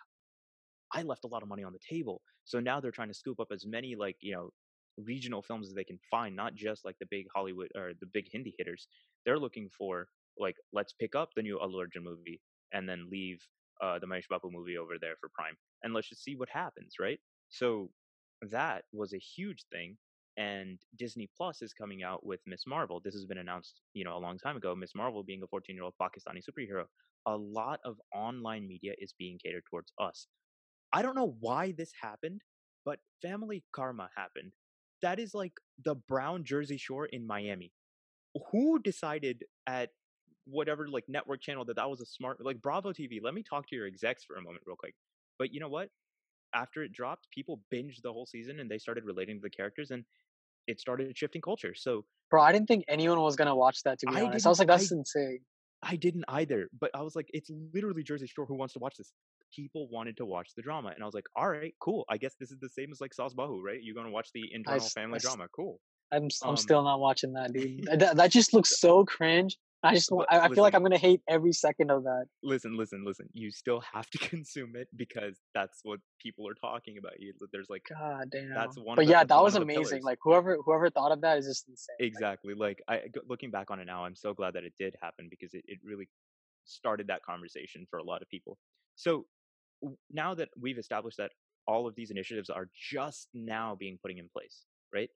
I 0.95 1.03
left 1.03 1.25
a 1.25 1.29
lot 1.29 1.43
of 1.43 1.49
money 1.49 1.65
on 1.65 1.73
the 1.73 1.79
table." 1.89 2.23
So 2.45 2.61
now 2.61 2.81
they're 2.81 2.91
trying 2.91 3.09
to 3.09 3.15
scoop 3.15 3.41
up 3.41 3.49
as 3.53 3.67
many 3.67 3.95
like 3.97 4.17
you 4.21 4.35
know 4.35 4.51
regional 4.99 5.43
films 5.43 5.69
as 5.69 5.75
they 5.75 5.85
can 5.85 5.99
find, 6.11 6.37
not 6.37 6.55
just 6.55 6.85
like 6.85 6.97
the 7.01 7.07
big 7.11 7.27
Hollywood 7.35 7.69
or 7.77 7.93
the 8.01 8.07
big 8.13 8.27
Hindi 8.33 8.55
hitters. 8.59 8.89
They're 9.25 9.39
looking 9.39 9.69
for 9.77 10.09
like 10.39 10.57
let's 10.73 10.93
pick 10.93 11.15
up 11.15 11.31
the 11.37 11.43
new 11.43 11.59
Allu 11.59 11.87
movie 12.03 12.41
and 12.73 12.89
then 12.89 13.09
leave 13.11 13.41
uh, 13.83 13.99
the 13.99 14.07
Mahesh 14.07 14.29
Babu 14.29 14.51
movie 14.51 14.77
over 14.77 14.95
there 15.01 15.15
for 15.21 15.31
Prime, 15.35 15.57
and 15.83 15.95
let's 15.95 16.09
just 16.09 16.25
see 16.25 16.37
what 16.37 16.49
happens, 16.49 16.95
right? 17.01 17.21
So 17.49 17.91
that 18.51 18.85
was 18.93 19.13
a 19.13 19.19
huge 19.19 19.65
thing, 19.73 19.97
and 20.41 20.79
Disney 20.97 21.29
Plus 21.37 21.61
is 21.61 21.75
coming 21.75 22.03
out 22.03 22.25
with 22.25 22.41
Miss 22.47 22.63
Marvel. 22.67 22.99
This 23.05 23.13
has 23.13 23.27
been 23.27 23.37
announced, 23.37 23.83
you 23.93 24.05
know, 24.05 24.17
a 24.17 24.19
long 24.19 24.39
time 24.39 24.57
ago. 24.57 24.75
Miss 24.75 24.95
Marvel 24.95 25.23
being 25.23 25.43
a 25.43 25.55
14-year-old 25.55 25.93
Pakistani 26.01 26.39
superhero. 26.39 26.85
A 27.27 27.37
lot 27.37 27.79
of 27.85 27.97
online 28.15 28.67
media 28.67 28.93
is 28.99 29.13
being 29.19 29.39
catered 29.45 29.65
towards 29.71 29.93
us. 30.01 30.29
I 30.95 31.03
don't 31.03 31.15
know 31.15 31.37
why 31.41 31.75
this 31.77 31.93
happened, 32.01 32.41
but 32.87 33.01
Family 33.21 33.63
Karma 33.75 34.09
happened. 34.17 34.53
That 35.03 35.19
is 35.19 35.35
like 35.35 35.53
the 35.85 35.95
brown 35.95 36.45
Jersey 36.45 36.79
Shore 36.79 37.05
in 37.05 37.27
Miami. 37.27 37.71
Who 38.51 38.79
decided 38.79 39.45
at 39.67 39.91
whatever 40.47 40.89
like 40.89 41.05
network 41.07 41.43
channel 41.43 41.67
that 41.67 41.77
that 41.77 41.91
was 41.91 42.01
a 42.01 42.07
smart 42.07 42.43
like 42.43 42.63
Bravo 42.63 42.93
TV? 42.93 43.19
Let 43.23 43.35
me 43.35 43.43
talk 43.43 43.69
to 43.69 43.77
your 43.77 43.87
execs 43.87 44.25
for 44.25 44.37
a 44.37 44.43
moment, 44.43 44.63
real 44.67 44.77
quick. 44.77 44.95
But 45.39 45.53
you 45.53 45.61
know 45.61 45.69
what? 45.69 45.91
After 46.55 46.83
it 46.83 46.93
dropped, 46.93 47.29
people 47.31 47.61
binged 47.73 48.03
the 48.03 48.13
whole 48.13 48.27
season 48.27 48.59
and 48.59 48.71
they 48.71 48.79
started 48.79 49.05
relating 49.05 49.37
to 49.37 49.43
the 49.43 49.51
characters, 49.51 49.91
and 49.91 50.05
it 50.67 50.81
started 50.81 51.17
shifting 51.17 51.41
culture. 51.43 51.75
So 51.75 52.05
bro 52.31 52.41
i 52.43 52.53
didn't 52.53 52.69
think 52.69 52.85
anyone 52.89 53.21
was 53.21 53.37
gonna 53.37 53.57
watch 53.57 53.83
that 53.83 53.99
to 53.99 54.07
be 54.07 54.15
I 54.17 54.23
honest 54.23 54.47
i 54.47 54.49
was 54.49 54.59
like 54.61 54.71
I 54.71 54.77
that's 54.77 54.93
insane 54.93 55.41
I 55.83 55.97
didn't 55.97 56.25
either, 56.29 56.69
but 56.79 56.91
I 56.95 57.01
was 57.01 57.17
like, 57.17 57.29
it's 57.33 57.51
literally 57.73 58.03
Jersey 58.03 58.27
Shore. 58.27 58.45
Who 58.45 58.55
wants 58.55 58.75
to 58.75 58.81
watch 58.81 58.97
this? 58.99 59.13
People 59.55 59.89
wanted 59.89 60.19
to 60.19 60.27
watch 60.27 60.51
the 60.55 60.61
drama, 60.61 60.91
and 60.91 61.03
I 61.03 61.07
was 61.07 61.15
like, 61.15 61.25
all 61.35 61.49
right, 61.49 61.75
cool. 61.81 62.05
I 62.09 62.19
guess 62.19 62.35
this 62.39 62.51
is 62.51 62.59
the 62.61 62.69
same 62.69 62.93
as 62.93 63.01
like 63.01 63.15
Saas 63.15 63.33
Bahu, 63.35 63.63
right? 63.63 63.79
You're 63.83 63.95
gonna 63.95 64.11
watch 64.11 64.29
the 64.35 64.43
internal 64.53 64.85
I 64.85 64.89
family 64.89 65.19
drama. 65.21 65.47
Cool. 65.57 65.81
I'm 66.13 66.29
I'm 66.43 66.51
Um, 66.51 66.57
still 66.59 66.83
not 66.83 67.01
watching 67.01 67.33
that, 67.33 67.55
dude. 67.55 67.85
that, 67.99 68.17
that 68.17 68.31
just 68.31 68.53
looks 68.53 68.79
so 68.79 69.07
cringe. 69.07 69.57
I 69.83 69.95
just 69.95 70.11
wa- 70.11 70.27
but 70.29 70.35
I, 70.35 70.45
I 70.45 70.49
feel 70.49 70.63
like 70.63 70.75
I'm 70.75 70.83
gonna 70.83 70.99
hate 70.99 71.23
every 71.29 71.53
second 71.53 71.91
of 71.91 72.05
that. 72.05 72.27
listen, 72.43 72.77
listen, 72.77 73.05
listen. 73.05 73.29
You 73.33 73.51
still 73.51 73.83
have 73.93 74.09
to 74.11 74.19
consume 74.29 74.77
it 74.77 74.89
because 74.95 75.39
that's 75.55 75.81
what 75.83 76.01
people 76.21 76.47
are 76.49 76.55
talking 76.55 76.99
about. 76.99 77.15
You, 77.19 77.33
there's 77.53 77.71
like 77.71 77.83
God 77.89 78.31
damn. 78.31 78.51
that's 78.51 78.77
one. 78.77 78.97
But 78.97 79.07
the, 79.07 79.13
yeah, 79.13 79.25
that 79.25 79.43
was 79.43 79.55
amazing. 79.55 80.03
Like 80.03 80.19
whoever 80.23 80.59
whoever 80.65 80.91
thought 80.91 81.13
of 81.13 81.23
that 81.23 81.39
is 81.39 81.47
just 81.47 81.69
insane. 81.69 81.97
Exactly. 81.99 82.55
Like 82.55 82.83
I 82.89 83.01
looking 83.29 83.51
back 83.51 83.71
on 83.71 83.81
it 83.81 83.87
now, 83.87 84.05
I'm 84.05 84.17
so 84.17 84.35
glad 84.35 84.55
that 84.55 84.65
it 84.65 84.75
did 84.79 84.95
happen 85.01 85.29
because 85.31 85.55
it, 85.55 85.65
it 85.67 85.79
really 85.83 86.09
started 86.65 87.07
that 87.07 87.23
conversation 87.23 87.87
for 87.91 87.99
a 87.99 88.05
lot 88.05 88.23
of 88.23 88.29
people. 88.29 88.59
So 88.97 89.25
now 90.11 90.35
that 90.35 90.51
we've 90.61 90.79
established 90.79 91.17
that 91.19 91.31
all 91.67 91.87
of 91.87 91.95
these 91.95 92.11
initiatives 92.11 92.51
are 92.51 92.69
just 92.75 93.29
now 93.33 93.77
being 93.79 93.99
putting 94.03 94.19
in 94.19 94.29
place, 94.29 94.65
right? 94.93 95.09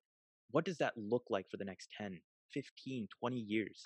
What 0.51 0.65
does 0.65 0.79
that 0.79 0.95
look 0.97 1.25
like 1.29 1.47
for 1.51 1.57
the 1.57 1.65
next 1.65 1.89
10, 1.99 2.21
15, 2.53 3.09
20 3.21 3.37
years? 3.37 3.83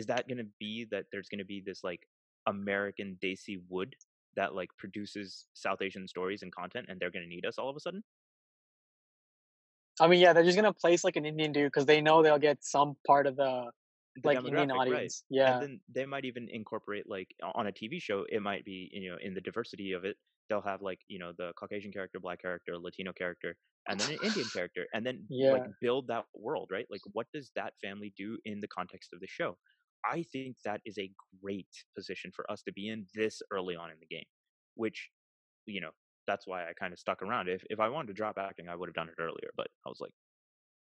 Is 0.00 0.06
that 0.06 0.26
going 0.26 0.38
to 0.38 0.48
be 0.58 0.86
that 0.90 1.04
there's 1.12 1.28
going 1.28 1.40
to 1.40 1.44
be 1.44 1.62
this 1.64 1.84
like 1.84 2.00
American 2.46 3.18
Desi 3.22 3.60
Wood 3.68 3.94
that 4.34 4.54
like 4.54 4.70
produces 4.78 5.44
South 5.52 5.82
Asian 5.82 6.08
stories 6.08 6.42
and 6.42 6.50
content 6.54 6.86
and 6.88 6.98
they're 6.98 7.10
going 7.10 7.24
to 7.24 7.28
need 7.28 7.44
us 7.44 7.58
all 7.58 7.68
of 7.68 7.76
a 7.76 7.80
sudden? 7.80 8.02
I 10.00 10.06
mean, 10.06 10.20
yeah, 10.20 10.32
they're 10.32 10.44
just 10.44 10.56
gonna 10.56 10.72
place 10.72 11.04
like 11.04 11.16
an 11.16 11.26
Indian 11.26 11.52
dude 11.52 11.66
because 11.66 11.84
they 11.84 12.00
know 12.00 12.22
they'll 12.22 12.38
get 12.38 12.64
some 12.64 12.96
part 13.06 13.26
of 13.26 13.36
the 13.36 13.70
the 14.16 14.28
like 14.28 14.38
Indian 14.38 14.68
demographic, 14.68 14.70
right? 14.70 14.80
audience. 14.80 15.24
Yeah, 15.28 15.52
And 15.52 15.62
then 15.62 15.80
they 15.94 16.06
might 16.06 16.24
even 16.24 16.48
incorporate 16.50 17.06
like 17.06 17.28
on 17.54 17.66
a 17.66 17.72
TV 17.72 18.00
show, 18.00 18.24
it 18.30 18.40
might 18.40 18.64
be 18.64 18.88
you 18.92 19.10
know 19.10 19.18
in 19.20 19.34
the 19.34 19.42
diversity 19.42 19.92
of 19.92 20.06
it, 20.06 20.16
they'll 20.48 20.62
have 20.62 20.80
like 20.80 21.00
you 21.08 21.18
know 21.18 21.32
the 21.36 21.52
Caucasian 21.58 21.92
character, 21.92 22.18
Black 22.18 22.40
character, 22.40 22.78
Latino 22.78 23.12
character, 23.12 23.56
and 23.88 24.00
then 24.00 24.12
an 24.12 24.18
Indian 24.24 24.46
character, 24.54 24.86
and 24.94 25.04
then 25.04 25.24
yeah. 25.28 25.52
like 25.52 25.66
build 25.82 26.08
that 26.08 26.24
world, 26.34 26.70
right? 26.72 26.86
Like 26.90 27.02
what 27.12 27.26
does 27.34 27.50
that 27.56 27.74
family 27.82 28.12
do 28.16 28.38
in 28.46 28.60
the 28.60 28.68
context 28.68 29.12
of 29.12 29.20
the 29.20 29.28
show? 29.28 29.56
I 30.04 30.24
think 30.32 30.56
that 30.64 30.80
is 30.84 30.98
a 30.98 31.10
great 31.42 31.68
position 31.96 32.30
for 32.34 32.50
us 32.50 32.62
to 32.62 32.72
be 32.72 32.88
in 32.88 33.06
this 33.14 33.42
early 33.50 33.76
on 33.76 33.90
in 33.90 33.96
the 34.00 34.06
game, 34.06 34.24
which 34.74 35.10
you 35.66 35.80
know 35.80 35.90
that's 36.26 36.46
why 36.46 36.62
I 36.62 36.72
kind 36.78 36.92
of 36.92 36.98
stuck 36.98 37.22
around. 37.22 37.48
If 37.48 37.62
if 37.70 37.80
I 37.80 37.88
wanted 37.88 38.08
to 38.08 38.14
drop 38.14 38.38
acting, 38.38 38.68
I 38.68 38.76
would 38.76 38.88
have 38.88 38.94
done 38.94 39.08
it 39.08 39.20
earlier, 39.20 39.50
but 39.56 39.68
I 39.86 39.88
was 39.88 39.98
like, 40.00 40.12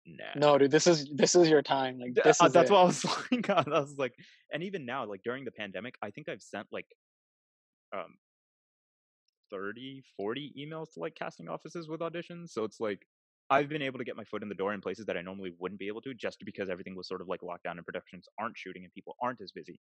nah. 0.05 0.25
No, 0.35 0.57
dude, 0.57 0.71
this 0.71 0.87
is 0.87 1.09
this 1.13 1.35
is 1.35 1.49
your 1.49 1.61
time. 1.61 1.99
Like 1.99 2.15
this 2.15 2.41
uh, 2.41 2.45
is 2.45 2.53
that's 2.53 2.69
it. 2.69 2.73
what 2.73 2.79
I 2.79 2.85
was 2.85 3.05
like. 3.31 3.49
I 3.49 3.63
was 3.67 3.97
like, 3.97 4.13
and 4.51 4.63
even 4.63 4.85
now, 4.85 5.05
like 5.05 5.21
during 5.23 5.45
the 5.45 5.51
pandemic, 5.51 5.95
I 6.01 6.11
think 6.11 6.29
I've 6.29 6.41
sent 6.41 6.67
like 6.71 6.87
um 7.93 8.15
30, 9.51 10.01
40 10.17 10.53
emails 10.57 10.93
to 10.93 10.99
like 10.99 11.15
casting 11.15 11.47
offices 11.47 11.87
with 11.87 11.99
auditions. 11.99 12.49
So 12.49 12.63
it's 12.63 12.79
like 12.79 13.05
I've 13.53 13.69
been 13.69 13.81
able 13.81 13.99
to 13.99 14.03
get 14.03 14.15
my 14.15 14.23
foot 14.23 14.43
in 14.43 14.49
the 14.49 14.55
door 14.55 14.73
in 14.73 14.81
places 14.81 15.05
that 15.05 15.17
I 15.17 15.21
normally 15.21 15.53
wouldn't 15.59 15.79
be 15.79 15.87
able 15.87 16.01
to, 16.01 16.13
just 16.13 16.37
because 16.43 16.69
everything 16.69 16.95
was 16.95 17.07
sort 17.07 17.21
of 17.21 17.27
like 17.27 17.43
locked 17.43 17.63
down 17.63 17.77
and 17.77 17.85
productions 17.85 18.27
aren't 18.39 18.57
shooting 18.57 18.83
and 18.83 18.93
people 18.93 19.15
aren't 19.21 19.41
as 19.41 19.51
busy. 19.51 19.79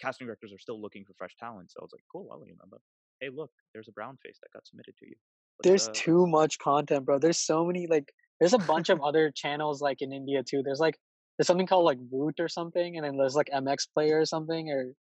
Casting 0.00 0.26
directors 0.26 0.52
are 0.52 0.58
still 0.58 0.80
looking 0.80 1.04
for 1.04 1.14
fresh 1.14 1.36
talent. 1.38 1.70
So 1.70 1.80
I 1.80 1.84
was 1.84 1.92
like, 1.92 2.02
cool, 2.10 2.28
I'll 2.32 2.44
email 2.44 2.66
them. 2.70 2.80
Hey, 3.20 3.28
look, 3.32 3.50
there's 3.72 3.88
a 3.88 3.92
brown 3.92 4.18
face 4.24 4.38
that 4.42 4.52
got 4.52 4.66
submitted 4.66 4.96
to 4.98 5.06
you. 5.06 5.14
Let's, 5.58 5.68
There's 5.68 5.88
uh, 5.88 5.92
too 5.94 6.26
much 6.26 6.58
content, 6.58 7.04
bro. 7.04 7.18
There's 7.18 7.38
so 7.38 7.64
many 7.64 7.86
like 7.86 8.12
there's 8.40 8.54
a 8.54 8.58
bunch 8.58 8.88
of 8.88 9.00
other 9.00 9.30
channels 9.30 9.80
like 9.80 9.98
in 10.00 10.12
India 10.12 10.42
too. 10.42 10.62
There's 10.64 10.80
like 10.80 10.98
there's 11.38 11.46
something 11.46 11.66
called 11.66 11.84
like 11.84 11.98
Root 12.10 12.40
or 12.40 12.48
something, 12.48 12.96
and 12.96 13.04
then 13.04 13.16
there's 13.16 13.36
like 13.36 13.48
MX 13.54 13.86
Player 13.94 14.20
or 14.20 14.24
something. 14.24 14.70
Or 14.70 14.94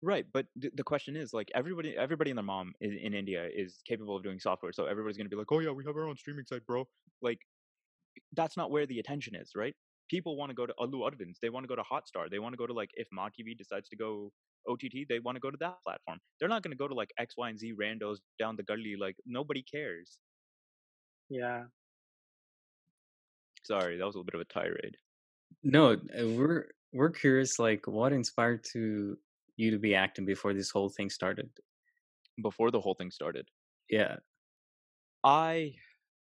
Right, 0.00 0.26
but 0.32 0.46
th- 0.60 0.72
the 0.76 0.84
question 0.84 1.16
is 1.16 1.34
like 1.34 1.50
everybody, 1.54 1.96
everybody 1.96 2.30
and 2.30 2.38
their 2.38 2.44
mom 2.44 2.72
in, 2.80 2.92
in 2.92 3.14
India 3.14 3.48
is 3.52 3.80
capable 3.84 4.16
of 4.16 4.22
doing 4.22 4.38
software, 4.38 4.72
so 4.72 4.86
everybody's 4.86 5.16
gonna 5.16 5.28
be 5.28 5.36
like, 5.36 5.50
"Oh 5.50 5.58
yeah, 5.58 5.70
we 5.70 5.84
have 5.84 5.96
our 5.96 6.06
own 6.06 6.16
streaming 6.16 6.46
site, 6.46 6.64
bro." 6.66 6.86
Like, 7.20 7.40
that's 8.32 8.56
not 8.56 8.70
where 8.70 8.86
the 8.86 8.98
attention 8.98 9.34
is, 9.34 9.52
right? 9.56 9.74
People 10.10 10.36
want 10.36 10.50
to 10.50 10.54
go 10.54 10.66
to 10.66 10.74
Allu 10.80 11.00
Aravind's, 11.08 11.38
they 11.42 11.50
want 11.50 11.64
to 11.64 11.68
go 11.68 11.76
to 11.76 11.82
Hotstar, 11.82 12.30
they 12.30 12.38
want 12.38 12.52
to 12.54 12.56
go 12.56 12.66
to 12.66 12.72
like 12.72 12.90
if 12.94 13.08
Maa 13.12 13.28
TV 13.28 13.56
decides 13.56 13.88
to 13.90 13.96
go 13.96 14.32
OTT, 14.68 15.06
they 15.08 15.18
want 15.20 15.36
to 15.36 15.40
go 15.40 15.50
to 15.50 15.56
that 15.60 15.76
platform. 15.84 16.18
They're 16.40 16.48
not 16.48 16.62
gonna 16.62 16.76
go 16.76 16.88
to 16.88 16.94
like 16.94 17.10
X, 17.18 17.36
Y, 17.36 17.48
and 17.50 17.58
Z 17.58 17.74
randos 17.74 18.18
down 18.38 18.56
the 18.56 18.62
gully. 18.62 18.96
Like 18.98 19.16
nobody 19.26 19.62
cares. 19.62 20.18
yeah, 21.28 21.66
Sorry, 23.62 23.96
that 23.96 24.04
was 24.04 24.16
a 24.16 24.18
little 24.18 24.24
bit 24.24 24.34
of 24.34 24.40
a 24.40 24.44
tirade. 24.46 24.98
No, 25.62 25.92
uh, 25.92 25.98
we're 26.26 26.68
we're 26.92 27.10
curious. 27.10 27.58
Like, 27.58 27.86
what 27.86 28.12
inspired 28.12 28.64
to 28.72 29.18
you 29.56 29.70
to 29.70 29.78
be 29.78 29.94
acting 29.94 30.24
before 30.24 30.54
this 30.54 30.70
whole 30.70 30.88
thing 30.88 31.10
started? 31.10 31.50
Before 32.42 32.72
the 32.72 32.80
whole 32.80 32.94
thing 32.94 33.12
started, 33.12 33.48
Yeah, 33.88 34.18
I 35.24 35.76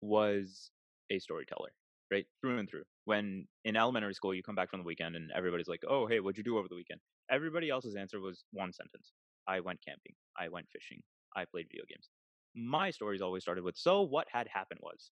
was 0.01 0.71
a 1.11 1.19
storyteller, 1.19 1.73
right? 2.13 2.27
Through 2.41 2.59
and 2.59 2.69
through. 2.69 2.85
When 3.07 3.47
in 3.65 3.77
elementary 3.77 4.15
school, 4.15 4.35
you 4.35 4.43
come 4.43 4.55
back 4.55 4.71
from 4.71 4.81
the 4.81 4.87
weekend 4.87 5.17
and 5.17 5.31
everybody's 5.35 5.69
like, 5.69 5.83
oh, 5.89 6.07
hey, 6.07 6.21
what'd 6.21 6.39
you 6.39 6.45
do 6.45 6.59
over 6.59 6.69
the 6.69 6.77
weekend? 6.77 7.01
Everybody 7.31 7.71
else's 7.71 7.97
answer 7.97 8.21
was 8.21 8.45
one 8.53 8.73
sentence 8.73 9.13
I 9.49 9.61
went 9.61 9.81
camping, 9.87 10.15
I 10.39 10.49
went 10.49 10.67
fishing, 10.73 11.01
I 11.35 11.45
played 11.45 11.67
video 11.71 11.85
games. 11.89 12.11
My 12.55 12.91
stories 12.91 13.23
always 13.23 13.43
started 13.43 13.65
with, 13.65 13.77
so 13.77 14.03
what 14.03 14.29
had 14.31 14.47
happened 14.47 14.81
was, 14.83 15.11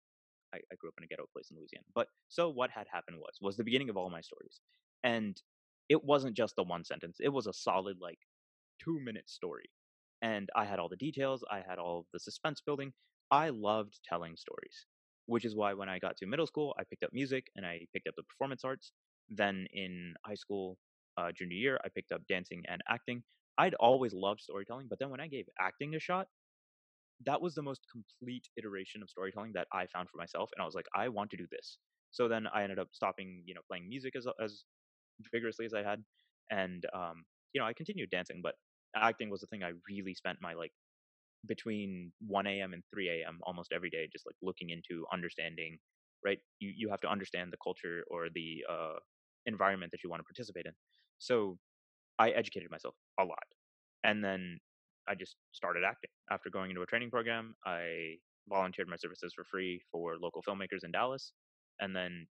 I, 0.53 0.57
I 0.57 0.75
grew 0.77 0.89
up 0.89 0.95
in 0.97 1.03
a 1.03 1.07
ghetto 1.07 1.25
place 1.33 1.49
in 1.49 1.57
Louisiana, 1.57 1.85
but 1.95 2.07
so 2.27 2.49
what 2.49 2.69
had 2.69 2.87
happened 2.91 3.17
was, 3.17 3.37
was 3.41 3.57
the 3.57 3.63
beginning 3.63 3.89
of 3.89 3.97
all 3.97 4.09
my 4.09 4.21
stories. 4.21 4.59
And 5.03 5.41
it 5.87 6.03
wasn't 6.03 6.35
just 6.35 6.55
the 6.55 6.63
one 6.63 6.83
sentence, 6.83 7.17
it 7.19 7.29
was 7.29 7.47
a 7.47 7.53
solid, 7.53 7.97
like, 8.01 8.19
two 8.83 8.99
minute 8.99 9.29
story. 9.29 9.69
And 10.21 10.49
I 10.55 10.65
had 10.65 10.79
all 10.79 10.89
the 10.89 10.97
details, 10.97 11.43
I 11.49 11.63
had 11.67 11.79
all 11.79 12.05
the 12.13 12.19
suspense 12.19 12.61
building. 12.61 12.93
I 13.31 13.49
loved 13.49 13.99
telling 14.03 14.35
stories, 14.35 14.85
which 15.29 15.45
is 15.45 15.55
why 15.55 15.73
when 15.73 15.89
I 15.89 15.99
got 15.99 16.17
to 16.17 16.25
middle 16.27 16.47
school, 16.47 16.75
I 16.79 16.83
picked 16.89 17.03
up 17.03 17.11
music 17.13 17.47
and 17.55 17.65
I 17.65 17.87
picked 17.93 18.07
up 18.07 18.15
the 18.17 18.23
performance 18.23 18.63
arts. 18.65 18.91
Then 19.29 19.67
in 19.73 20.15
high 20.25 20.35
school, 20.35 20.77
uh, 21.17 21.31
junior 21.31 21.57
year, 21.57 21.79
I 21.85 21.89
picked 21.89 22.11
up 22.11 22.21
dancing 22.27 22.63
and 22.67 22.81
acting. 22.89 23.23
I'd 23.57 23.75
always 23.75 24.13
loved 24.13 24.41
storytelling, 24.41 24.87
but 24.89 24.99
then 24.99 25.09
when 25.11 25.21
I 25.21 25.27
gave 25.27 25.47
acting 25.59 25.95
a 25.95 25.99
shot, 25.99 26.27
that 27.25 27.41
was 27.41 27.55
the 27.55 27.61
most 27.61 27.81
complete 27.91 28.47
iteration 28.57 29.03
of 29.03 29.09
storytelling 29.09 29.53
that 29.53 29.67
I 29.73 29.87
found 29.87 30.09
for 30.09 30.17
myself, 30.17 30.49
and 30.55 30.61
I 30.61 30.65
was 30.65 30.75
like, 30.75 30.87
I 30.95 31.09
want 31.09 31.31
to 31.31 31.37
do 31.37 31.47
this. 31.51 31.77
So 32.11 32.27
then 32.27 32.47
I 32.47 32.63
ended 32.63 32.79
up 32.79 32.89
stopping, 32.93 33.43
you 33.45 33.53
know, 33.53 33.61
playing 33.67 33.89
music 33.89 34.15
as 34.15 34.27
as 34.43 34.63
vigorously 35.31 35.65
as 35.65 35.73
I 35.73 35.83
had, 35.83 36.03
and 36.51 36.85
um, 36.93 37.25
you 37.53 37.61
know, 37.61 37.67
I 37.67 37.73
continued 37.73 38.09
dancing, 38.09 38.41
but 38.41 38.55
acting 38.95 39.29
was 39.29 39.41
the 39.41 39.47
thing 39.47 39.63
I 39.63 39.73
really 39.89 40.15
spent 40.15 40.39
my 40.41 40.53
like 40.53 40.71
between 41.47 42.11
1 42.27 42.47
a.m. 42.47 42.73
and 42.73 42.83
3 42.93 43.09
a.m. 43.09 43.39
almost 43.43 43.71
every 43.73 43.89
day, 43.89 44.07
just 44.11 44.25
like 44.25 44.35
looking 44.41 44.69
into 44.69 45.05
understanding. 45.11 45.77
Right, 46.25 46.39
you 46.59 46.73
you 46.75 46.89
have 46.89 46.99
to 47.01 47.09
understand 47.09 47.53
the 47.53 47.57
culture 47.63 48.03
or 48.11 48.27
the 48.33 48.65
uh, 48.69 48.99
environment 49.45 49.91
that 49.93 50.03
you 50.03 50.09
want 50.09 50.19
to 50.19 50.25
participate 50.25 50.65
in. 50.65 50.73
So 51.17 51.57
I 52.19 52.29
educated 52.31 52.71
myself 52.71 52.95
a 53.19 53.23
lot, 53.23 53.47
and 54.03 54.23
then 54.23 54.59
I 55.07 55.15
just 55.15 55.35
started 55.53 55.83
acting. 55.85 56.11
After 56.31 56.49
going 56.49 56.71
into 56.71 56.81
a 56.81 56.85
training 56.85 57.11
program, 57.11 57.55
I 57.65 58.17
volunteered 58.49 58.89
my 58.89 58.97
services 58.97 59.33
for 59.35 59.45
free 59.45 59.81
for 59.91 60.17
local 60.21 60.43
filmmakers 60.43 60.83
in 60.83 60.91
Dallas, 60.91 61.33
and 61.79 61.95
then 61.95 62.27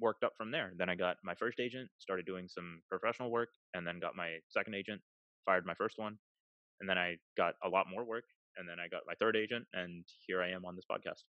worked 0.00 0.24
up 0.24 0.32
from 0.36 0.50
there. 0.50 0.72
Then 0.76 0.88
I 0.88 0.94
got 0.94 1.16
my 1.24 1.34
first 1.34 1.60
agent, 1.60 1.88
started 1.98 2.26
doing 2.26 2.48
some 2.48 2.80
professional 2.88 3.30
work, 3.30 3.50
and 3.74 3.86
then 3.86 4.00
got 4.00 4.16
my 4.16 4.38
second 4.48 4.74
agent, 4.74 5.00
fired 5.44 5.66
my 5.66 5.74
first 5.74 5.98
one, 5.98 6.18
and 6.80 6.88
then 6.88 6.98
I 6.98 7.16
got 7.36 7.54
a 7.64 7.68
lot 7.68 7.86
more 7.90 8.04
work, 8.04 8.24
and 8.56 8.68
then 8.68 8.76
I 8.80 8.88
got 8.88 9.02
my 9.06 9.14
third 9.20 9.36
agent, 9.36 9.66
and 9.72 10.04
here 10.26 10.42
I 10.42 10.50
am 10.50 10.64
on 10.64 10.74
this 10.76 10.84
podcast. 10.90 11.22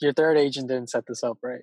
your 0.00 0.12
third 0.12 0.36
agent 0.36 0.68
didn't 0.68 0.90
set 0.90 1.04
this 1.06 1.22
up 1.22 1.38
right. 1.42 1.62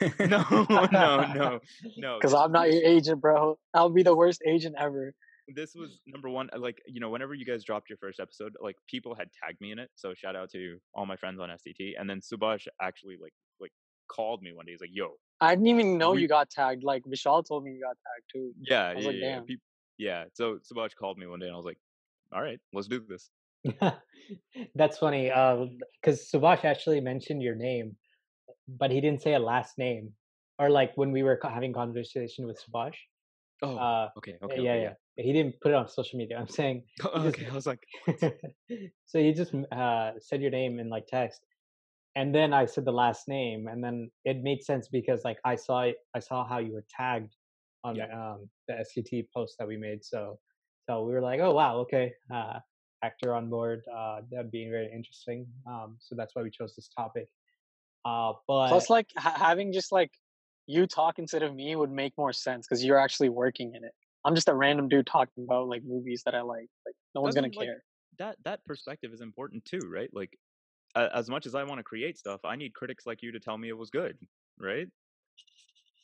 no, 0.20 0.44
no, 0.70 0.86
no, 1.32 1.60
no. 1.96 2.18
Because 2.18 2.34
I'm 2.34 2.52
not 2.52 2.72
your 2.72 2.82
agent, 2.84 3.20
bro. 3.20 3.58
I'll 3.74 3.90
be 3.90 4.02
the 4.02 4.14
worst 4.16 4.40
agent 4.46 4.76
ever. 4.78 5.12
this 5.56 5.74
was 5.74 6.00
number 6.06 6.28
one 6.28 6.48
uh, 6.54 6.58
like 6.60 6.78
you 6.86 7.00
know 7.00 7.10
whenever 7.10 7.34
you 7.34 7.44
guys 7.44 7.64
dropped 7.64 7.88
your 7.90 7.98
first 7.98 8.20
episode 8.20 8.52
like 8.62 8.76
people 8.88 9.16
had 9.16 9.28
tagged 9.42 9.60
me 9.60 9.72
in 9.72 9.80
it 9.80 9.90
so 9.96 10.14
shout 10.14 10.36
out 10.36 10.48
to 10.48 10.78
all 10.94 11.06
my 11.06 11.16
friends 11.16 11.40
on 11.40 11.48
stt 11.48 11.94
and 11.98 12.08
then 12.08 12.20
subash 12.20 12.68
actually 12.80 13.16
like 13.20 13.32
like 13.58 13.72
called 14.16 14.40
me 14.42 14.52
one 14.52 14.64
day 14.64 14.70
he's 14.72 14.80
like 14.80 14.94
yo 15.00 15.08
I 15.40 15.54
didn't 15.56 15.66
even 15.74 15.98
know 15.98 16.12
We- 16.12 16.22
you 16.22 16.28
got 16.28 16.50
tagged. 16.50 16.84
Like 16.84 17.02
Vishal 17.12 17.42
told 17.48 17.64
me 17.64 17.72
you 17.72 17.80
got 17.88 17.96
tagged 18.06 18.26
too. 18.32 18.52
yeah 18.62 18.92
yeah 18.92 19.06
like, 19.08 19.16
yeah, 19.16 19.34
"Damn." 19.36 19.46
yeah 19.98 20.24
so 20.34 20.58
subash 20.68 20.94
called 20.94 21.18
me 21.18 21.26
one 21.26 21.40
day 21.40 21.46
and 21.46 21.54
i 21.54 21.56
was 21.56 21.66
like 21.72 21.80
all 22.32 22.42
right 22.48 22.60
let's 22.72 22.86
do 22.86 23.00
this 23.08 23.28
That's 24.74 24.98
funny. 24.98 25.28
Because 25.28 26.30
Subhash 26.32 26.64
actually 26.64 27.00
mentioned 27.00 27.42
your 27.42 27.54
name, 27.54 27.96
but 28.68 28.90
he 28.90 29.00
didn't 29.00 29.22
say 29.22 29.34
a 29.34 29.38
last 29.38 29.78
name. 29.78 30.12
Or 30.58 30.68
like 30.68 30.92
when 30.96 31.10
we 31.10 31.22
were 31.22 31.36
co- 31.36 31.48
having 31.48 31.72
conversation 31.72 32.46
with 32.46 32.60
Subhash. 32.62 32.96
oh 33.62 33.76
Uh, 33.76 34.08
okay 34.18 34.36
okay 34.42 34.60
yeah, 34.62 34.72
okay, 34.72 34.82
yeah. 34.82 35.24
He 35.24 35.32
didn't 35.32 35.54
put 35.60 35.72
it 35.72 35.74
on 35.74 35.88
social 35.88 36.18
media. 36.18 36.36
I'm 36.38 36.48
saying. 36.48 36.84
just- 37.00 37.26
okay 37.26 37.46
i 37.50 37.54
was 37.54 37.66
like 37.66 37.84
so 39.06 39.18
he 39.18 39.32
just 39.32 39.54
uh, 39.72 40.12
said 40.20 40.40
your 40.42 40.50
name 40.50 40.78
in 40.78 40.88
like 40.90 41.06
text, 41.06 41.40
and 42.16 42.34
then 42.34 42.52
I 42.52 42.66
said 42.66 42.84
the 42.84 42.92
last 42.92 43.28
name, 43.28 43.68
and 43.68 43.82
then 43.84 44.10
it 44.24 44.42
made 44.42 44.62
sense 44.62 44.88
because 44.88 45.24
like 45.24 45.38
I 45.44 45.56
saw 45.56 45.78
I 46.16 46.20
saw 46.20 46.46
how 46.46 46.58
you 46.58 46.72
were 46.76 46.84
tagged 46.90 47.32
on 47.84 47.96
Yeah. 47.96 48.06
the, 48.08 48.16
um, 48.20 48.38
the 48.68 48.74
SCT 48.84 49.28
post 49.34 49.56
that 49.58 49.66
we 49.68 49.76
made. 49.76 50.04
So 50.04 50.38
so 50.86 51.04
we 51.06 51.12
were 51.14 51.22
like, 51.30 51.40
oh 51.40 51.52
wow, 51.52 51.78
okay, 51.84 52.12
uh, 52.34 52.58
actor 53.02 53.34
on 53.34 53.48
board. 53.48 53.82
Uh, 53.92 54.20
that 54.30 54.50
being 54.50 54.70
very 54.70 54.90
interesting. 54.92 55.46
Um, 55.66 55.96
so 56.00 56.14
that's 56.14 56.34
why 56.34 56.42
we 56.42 56.50
chose 56.50 56.74
this 56.76 56.88
topic. 56.88 57.28
Uh, 58.04 58.32
but 58.48 58.68
Plus, 58.68 58.90
like 58.90 59.08
ha- 59.16 59.36
having 59.36 59.72
just 59.72 59.92
like 59.92 60.10
you 60.66 60.86
talk 60.86 61.18
instead 61.18 61.42
of 61.42 61.54
me 61.54 61.74
would 61.76 61.90
make 61.90 62.12
more 62.16 62.32
sense 62.32 62.66
because 62.66 62.84
you're 62.84 62.98
actually 62.98 63.28
working 63.28 63.74
in 63.74 63.84
it. 63.84 63.92
I'm 64.24 64.34
just 64.34 64.48
a 64.48 64.54
random 64.54 64.88
dude 64.88 65.06
talking 65.06 65.44
about 65.44 65.68
like 65.68 65.82
movies 65.84 66.22
that 66.24 66.34
I 66.34 66.42
like. 66.42 66.68
Like 66.86 66.94
no 67.14 67.20
one's 67.22 67.34
Doesn't, 67.34 67.52
gonna 67.52 67.58
like, 67.58 67.68
care. 67.68 67.84
that 68.18 68.36
that 68.44 68.64
perspective 68.64 69.12
is 69.12 69.20
important 69.20 69.64
too, 69.64 69.80
right? 69.90 70.10
Like, 70.12 70.38
a 70.94 71.08
as 71.14 71.28
much 71.30 71.46
as 71.46 71.54
I 71.54 71.64
want 71.64 71.78
to 71.78 71.84
create 71.84 72.18
stuff, 72.18 72.40
I 72.44 72.56
need 72.56 72.74
critics 72.74 73.06
like 73.06 73.22
you 73.22 73.32
to 73.32 73.40
tell 73.40 73.56
me 73.56 73.68
it 73.68 73.76
was 73.76 73.90
good, 73.90 74.18
right? 74.58 74.88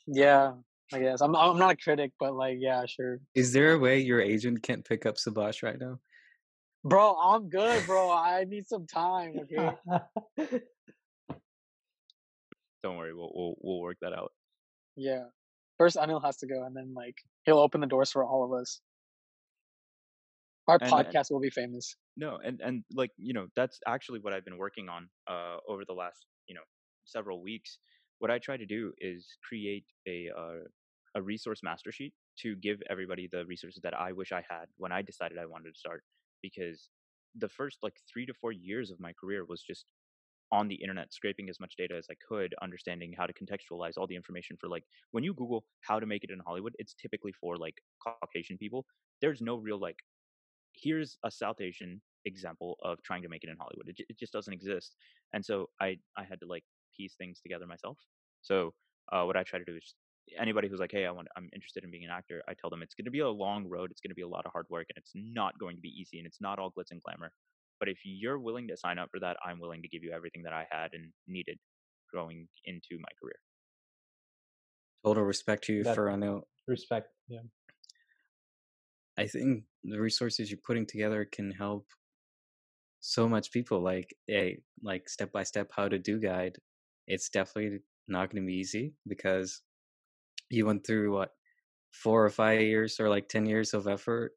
Yeah, 0.06 0.54
I 0.92 0.98
guess 1.00 1.20
I'm 1.20 1.34
I'm 1.34 1.58
not 1.58 1.72
a 1.72 1.76
critic, 1.76 2.12
but 2.18 2.34
like 2.34 2.58
yeah, 2.60 2.84
sure, 2.86 3.20
Is 3.34 3.52
there 3.52 3.72
a 3.72 3.78
way 3.78 4.00
your 4.00 4.20
agent 4.20 4.62
can't 4.62 4.84
pick 4.84 5.06
up 5.06 5.16
Subash 5.16 5.62
right 5.62 5.78
now? 5.78 6.00
Bro. 6.88 7.14
I'm 7.16 7.48
good, 7.48 7.84
bro. 7.86 8.10
I 8.10 8.44
need 8.44 8.66
some 8.66 8.86
time. 8.86 9.34
Okay. 9.40 9.70
Don't 12.82 12.96
worry, 12.96 13.14
we'll 13.14 13.30
we'll 13.34 13.54
we'll 13.60 13.80
work 13.80 13.96
that 14.02 14.12
out. 14.12 14.32
Yeah. 14.96 15.24
First, 15.78 15.96
Anil 15.96 16.22
has 16.24 16.36
to 16.38 16.46
go, 16.46 16.64
and 16.64 16.74
then 16.76 16.94
like 16.94 17.16
he'll 17.44 17.58
open 17.58 17.80
the 17.80 17.86
doors 17.86 18.10
for 18.12 18.24
all 18.24 18.44
of 18.44 18.52
us. 18.60 18.80
Our 20.68 20.78
And- 20.80 20.84
and- 20.84 20.92
podcast 20.92 21.30
will 21.30 21.40
be 21.40 21.50
famous. 21.50 21.96
No, 22.16 22.38
and 22.42 22.60
and 22.62 22.82
like 22.94 23.10
you 23.18 23.34
know, 23.34 23.46
that's 23.56 23.78
actually 23.86 24.20
what 24.20 24.32
I've 24.32 24.44
been 24.44 24.56
working 24.58 24.88
on 24.88 25.08
uh 25.28 25.56
over 25.68 25.84
the 25.86 25.92
last 25.92 26.26
you 26.48 26.54
know 26.54 26.62
several 27.04 27.42
weeks. 27.42 27.78
What 28.20 28.30
I 28.30 28.38
try 28.38 28.56
to 28.56 28.64
do 28.66 28.92
is 28.98 29.26
create 29.46 29.84
a 30.08 30.30
uh, 30.36 30.64
a 31.14 31.22
resource 31.22 31.60
master 31.62 31.92
sheet 31.92 32.14
to 32.42 32.56
give 32.56 32.78
everybody 32.88 33.28
the 33.30 33.44
resources 33.46 33.80
that 33.82 33.94
I 33.94 34.12
wish 34.12 34.32
I 34.32 34.42
had 34.48 34.66
when 34.78 34.92
I 34.92 35.02
decided 35.02 35.36
I 35.38 35.44
wanted 35.46 35.72
to 35.74 35.78
start. 35.78 36.02
Because 36.42 36.90
the 37.34 37.48
first 37.48 37.78
like 37.82 37.96
three 38.12 38.26
to 38.26 38.34
four 38.34 38.52
years 38.52 38.90
of 38.90 39.00
my 39.00 39.12
career 39.12 39.44
was 39.44 39.62
just 39.62 39.86
on 40.52 40.68
the 40.68 40.76
internet 40.76 41.12
scraping 41.12 41.48
as 41.48 41.58
much 41.60 41.74
data 41.76 41.96
as 41.96 42.06
I 42.10 42.14
could, 42.28 42.54
understanding 42.62 43.14
how 43.16 43.26
to 43.26 43.32
contextualize 43.34 43.94
all 43.96 44.06
the 44.06 44.16
information 44.16 44.56
for 44.60 44.68
like 44.68 44.84
when 45.10 45.24
you 45.24 45.34
Google 45.34 45.66
how 45.80 45.98
to 46.00 46.06
make 46.06 46.24
it 46.24 46.30
in 46.30 46.40
Hollywood, 46.46 46.74
it's 46.78 46.94
typically 46.94 47.32
for 47.32 47.56
like 47.56 47.76
Caucasian 48.02 48.58
people. 48.58 48.86
There's 49.20 49.40
no 49.40 49.56
real 49.56 49.80
like 49.80 49.98
here's 50.74 51.18
a 51.24 51.30
South 51.30 51.60
Asian 51.60 52.02
example 52.24 52.76
of 52.82 53.02
trying 53.02 53.22
to 53.22 53.28
make 53.28 53.44
it 53.44 53.50
in 53.50 53.56
Hollywood. 53.56 53.88
It, 53.88 54.06
it 54.08 54.18
just 54.18 54.32
doesn't 54.32 54.52
exist. 54.52 54.96
And 55.32 55.44
so 55.44 55.70
I 55.80 55.98
I 56.16 56.24
had 56.24 56.40
to 56.40 56.46
like 56.46 56.64
piece 56.96 57.16
things 57.16 57.40
together 57.40 57.66
myself. 57.66 57.98
So 58.42 58.74
uh, 59.12 59.24
what 59.24 59.36
I 59.36 59.42
try 59.44 59.58
to 59.58 59.64
do 59.64 59.76
is 59.76 59.94
anybody 60.38 60.68
who's 60.68 60.80
like, 60.80 60.92
hey, 60.92 61.06
I 61.06 61.10
want 61.10 61.28
I'm 61.36 61.48
interested 61.54 61.84
in 61.84 61.90
being 61.90 62.04
an 62.04 62.10
actor. 62.10 62.42
I 62.48 62.54
tell 62.54 62.70
them 62.70 62.82
it's 62.82 62.94
going 62.94 63.04
to 63.04 63.10
be 63.10 63.20
a 63.20 63.28
long 63.28 63.68
road. 63.68 63.90
It's 63.90 64.00
going 64.00 64.10
to 64.10 64.14
be 64.14 64.22
a 64.22 64.28
lot 64.28 64.46
of 64.46 64.52
hard 64.52 64.66
work, 64.70 64.86
and 64.88 64.96
it's 64.98 65.12
not 65.14 65.58
going 65.58 65.76
to 65.76 65.82
be 65.82 65.88
easy, 65.88 66.18
and 66.18 66.26
it's 66.26 66.40
not 66.40 66.58
all 66.58 66.70
glitz 66.70 66.90
and 66.90 67.02
glamour. 67.02 67.32
But 67.78 67.88
if 67.88 67.98
you're 68.04 68.38
willing 68.38 68.68
to 68.68 68.76
sign 68.76 68.98
up 68.98 69.10
for 69.10 69.20
that, 69.20 69.36
I'm 69.44 69.60
willing 69.60 69.82
to 69.82 69.88
give 69.88 70.02
you 70.02 70.12
everything 70.12 70.42
that 70.44 70.52
I 70.52 70.66
had 70.70 70.92
and 70.94 71.12
needed 71.26 71.58
growing 72.12 72.48
into 72.64 72.96
my 72.98 73.08
career. 73.20 73.36
Total 75.04 75.22
respect 75.22 75.64
to 75.64 75.74
you 75.74 75.84
That- 75.84 75.94
for 75.94 76.06
Anil. 76.06 76.42
Respect. 76.66 77.08
Yeah. 77.28 77.42
I 79.18 79.26
think 79.26 79.64
the 79.84 80.00
resources 80.00 80.50
you're 80.50 80.60
putting 80.66 80.84
together 80.86 81.24
can 81.24 81.50
help 81.52 81.86
so 83.00 83.28
much 83.28 83.50
people. 83.50 83.80
Like 83.80 84.14
a 84.28 84.58
like 84.82 85.08
step 85.08 85.32
by 85.32 85.42
step 85.44 85.70
how 85.74 85.88
to 85.88 85.98
do 85.98 86.18
guide. 86.18 86.58
It's 87.06 87.28
definitely 87.30 87.78
not 88.08 88.30
going 88.30 88.42
to 88.42 88.46
be 88.46 88.54
easy 88.54 88.94
because 89.06 89.62
you 90.50 90.66
went 90.66 90.86
through 90.86 91.12
what 91.14 91.30
four 91.92 92.24
or 92.24 92.30
five 92.30 92.60
years 92.60 93.00
or 93.00 93.08
like 93.08 93.28
ten 93.28 93.46
years 93.46 93.74
of 93.74 93.86
effort. 93.86 94.32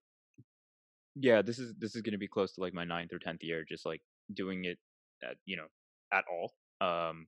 Yeah, 1.16 1.42
this 1.42 1.60
is 1.60 1.74
this 1.78 1.96
is 1.96 2.02
going 2.02 2.14
to 2.14 2.20
be 2.20 2.28
close 2.28 2.54
to 2.54 2.62
like 2.62 2.74
my 2.74 2.86
ninth 2.86 3.14
or 3.14 3.20
tenth 3.20 3.44
year, 3.44 3.66
just 3.68 3.86
like 3.86 4.02
doing 4.34 4.66
it, 4.66 4.78
at, 5.24 5.36
you 5.46 5.58
know, 5.58 5.68
at 6.14 6.24
all. 6.32 6.54
Um, 6.82 7.28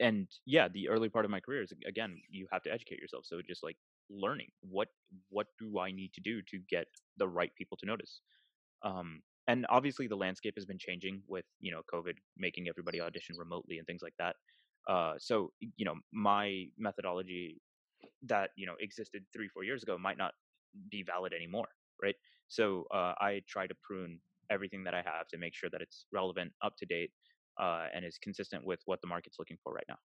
and 0.00 0.28
yeah, 0.46 0.68
the 0.68 0.88
early 0.88 1.08
part 1.08 1.24
of 1.24 1.30
my 1.30 1.40
career 1.40 1.62
is 1.62 1.72
again, 1.86 2.16
you 2.30 2.46
have 2.52 2.62
to 2.62 2.72
educate 2.72 2.98
yourself. 2.98 3.24
So 3.26 3.40
just 3.46 3.62
like 3.62 3.76
learning 4.10 4.48
what 4.60 4.88
what 5.30 5.46
do 5.58 5.78
I 5.78 5.90
need 5.90 6.12
to 6.14 6.20
do 6.20 6.42
to 6.42 6.58
get 6.68 6.86
the 7.16 7.28
right 7.28 7.54
people 7.56 7.76
to 7.78 7.86
notice. 7.86 8.20
Um, 8.84 9.22
and 9.48 9.66
obviously 9.68 10.06
the 10.06 10.16
landscape 10.16 10.54
has 10.56 10.66
been 10.66 10.78
changing 10.78 11.22
with 11.26 11.44
you 11.60 11.72
know 11.72 11.82
COVID 11.92 12.14
making 12.36 12.68
everybody 12.68 13.00
audition 13.00 13.36
remotely 13.38 13.78
and 13.78 13.86
things 13.86 14.02
like 14.02 14.14
that. 14.18 14.36
Uh, 14.88 15.14
so 15.18 15.52
you 15.76 15.84
know 15.84 15.94
my 16.12 16.66
methodology 16.78 17.60
that 18.26 18.50
you 18.56 18.66
know 18.66 18.74
existed 18.80 19.24
three 19.32 19.48
four 19.48 19.64
years 19.64 19.82
ago 19.82 19.98
might 19.98 20.18
not 20.18 20.32
be 20.90 21.02
valid 21.02 21.32
anymore, 21.32 21.68
right? 22.02 22.14
So 22.48 22.84
uh, 22.92 23.14
I 23.20 23.42
try 23.48 23.66
to 23.66 23.74
prune 23.82 24.18
everything 24.50 24.84
that 24.84 24.94
I 24.94 25.02
have 25.04 25.28
to 25.28 25.38
make 25.38 25.54
sure 25.54 25.70
that 25.70 25.80
it's 25.80 26.06
relevant, 26.12 26.52
up 26.62 26.74
to 26.78 26.86
date, 26.86 27.10
uh, 27.60 27.86
and 27.94 28.04
is 28.04 28.18
consistent 28.18 28.64
with 28.64 28.80
what 28.86 29.00
the 29.00 29.08
market's 29.08 29.36
looking 29.38 29.58
for 29.62 29.72
right 29.72 29.84
now. 29.88 29.96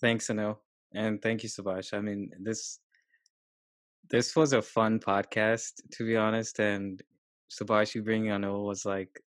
Thanks, 0.00 0.28
Anil, 0.28 0.58
and 0.94 1.20
thank 1.22 1.42
you, 1.42 1.48
Subhash. 1.48 1.94
I 1.94 2.00
mean 2.00 2.30
this 2.40 2.80
this 4.08 4.36
was 4.36 4.52
a 4.52 4.62
fun 4.62 4.98
podcast 5.00 5.72
to 5.92 6.06
be 6.06 6.16
honest, 6.16 6.58
and 6.60 7.02
Subhash, 7.50 7.94
you 7.94 8.02
bringing 8.02 8.30
Anil 8.30 8.64
was 8.66 8.84
like 8.84 9.22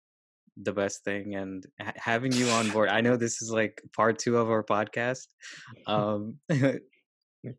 the 0.62 0.72
best 0.72 1.04
thing 1.04 1.34
and 1.34 1.66
ha- 1.80 1.92
having 1.96 2.32
you 2.32 2.48
on 2.48 2.70
board 2.70 2.88
i 2.88 3.00
know 3.00 3.16
this 3.16 3.40
is 3.42 3.50
like 3.50 3.82
part 3.94 4.18
two 4.18 4.36
of 4.36 4.50
our 4.50 4.64
podcast 4.64 5.26
um 5.86 6.36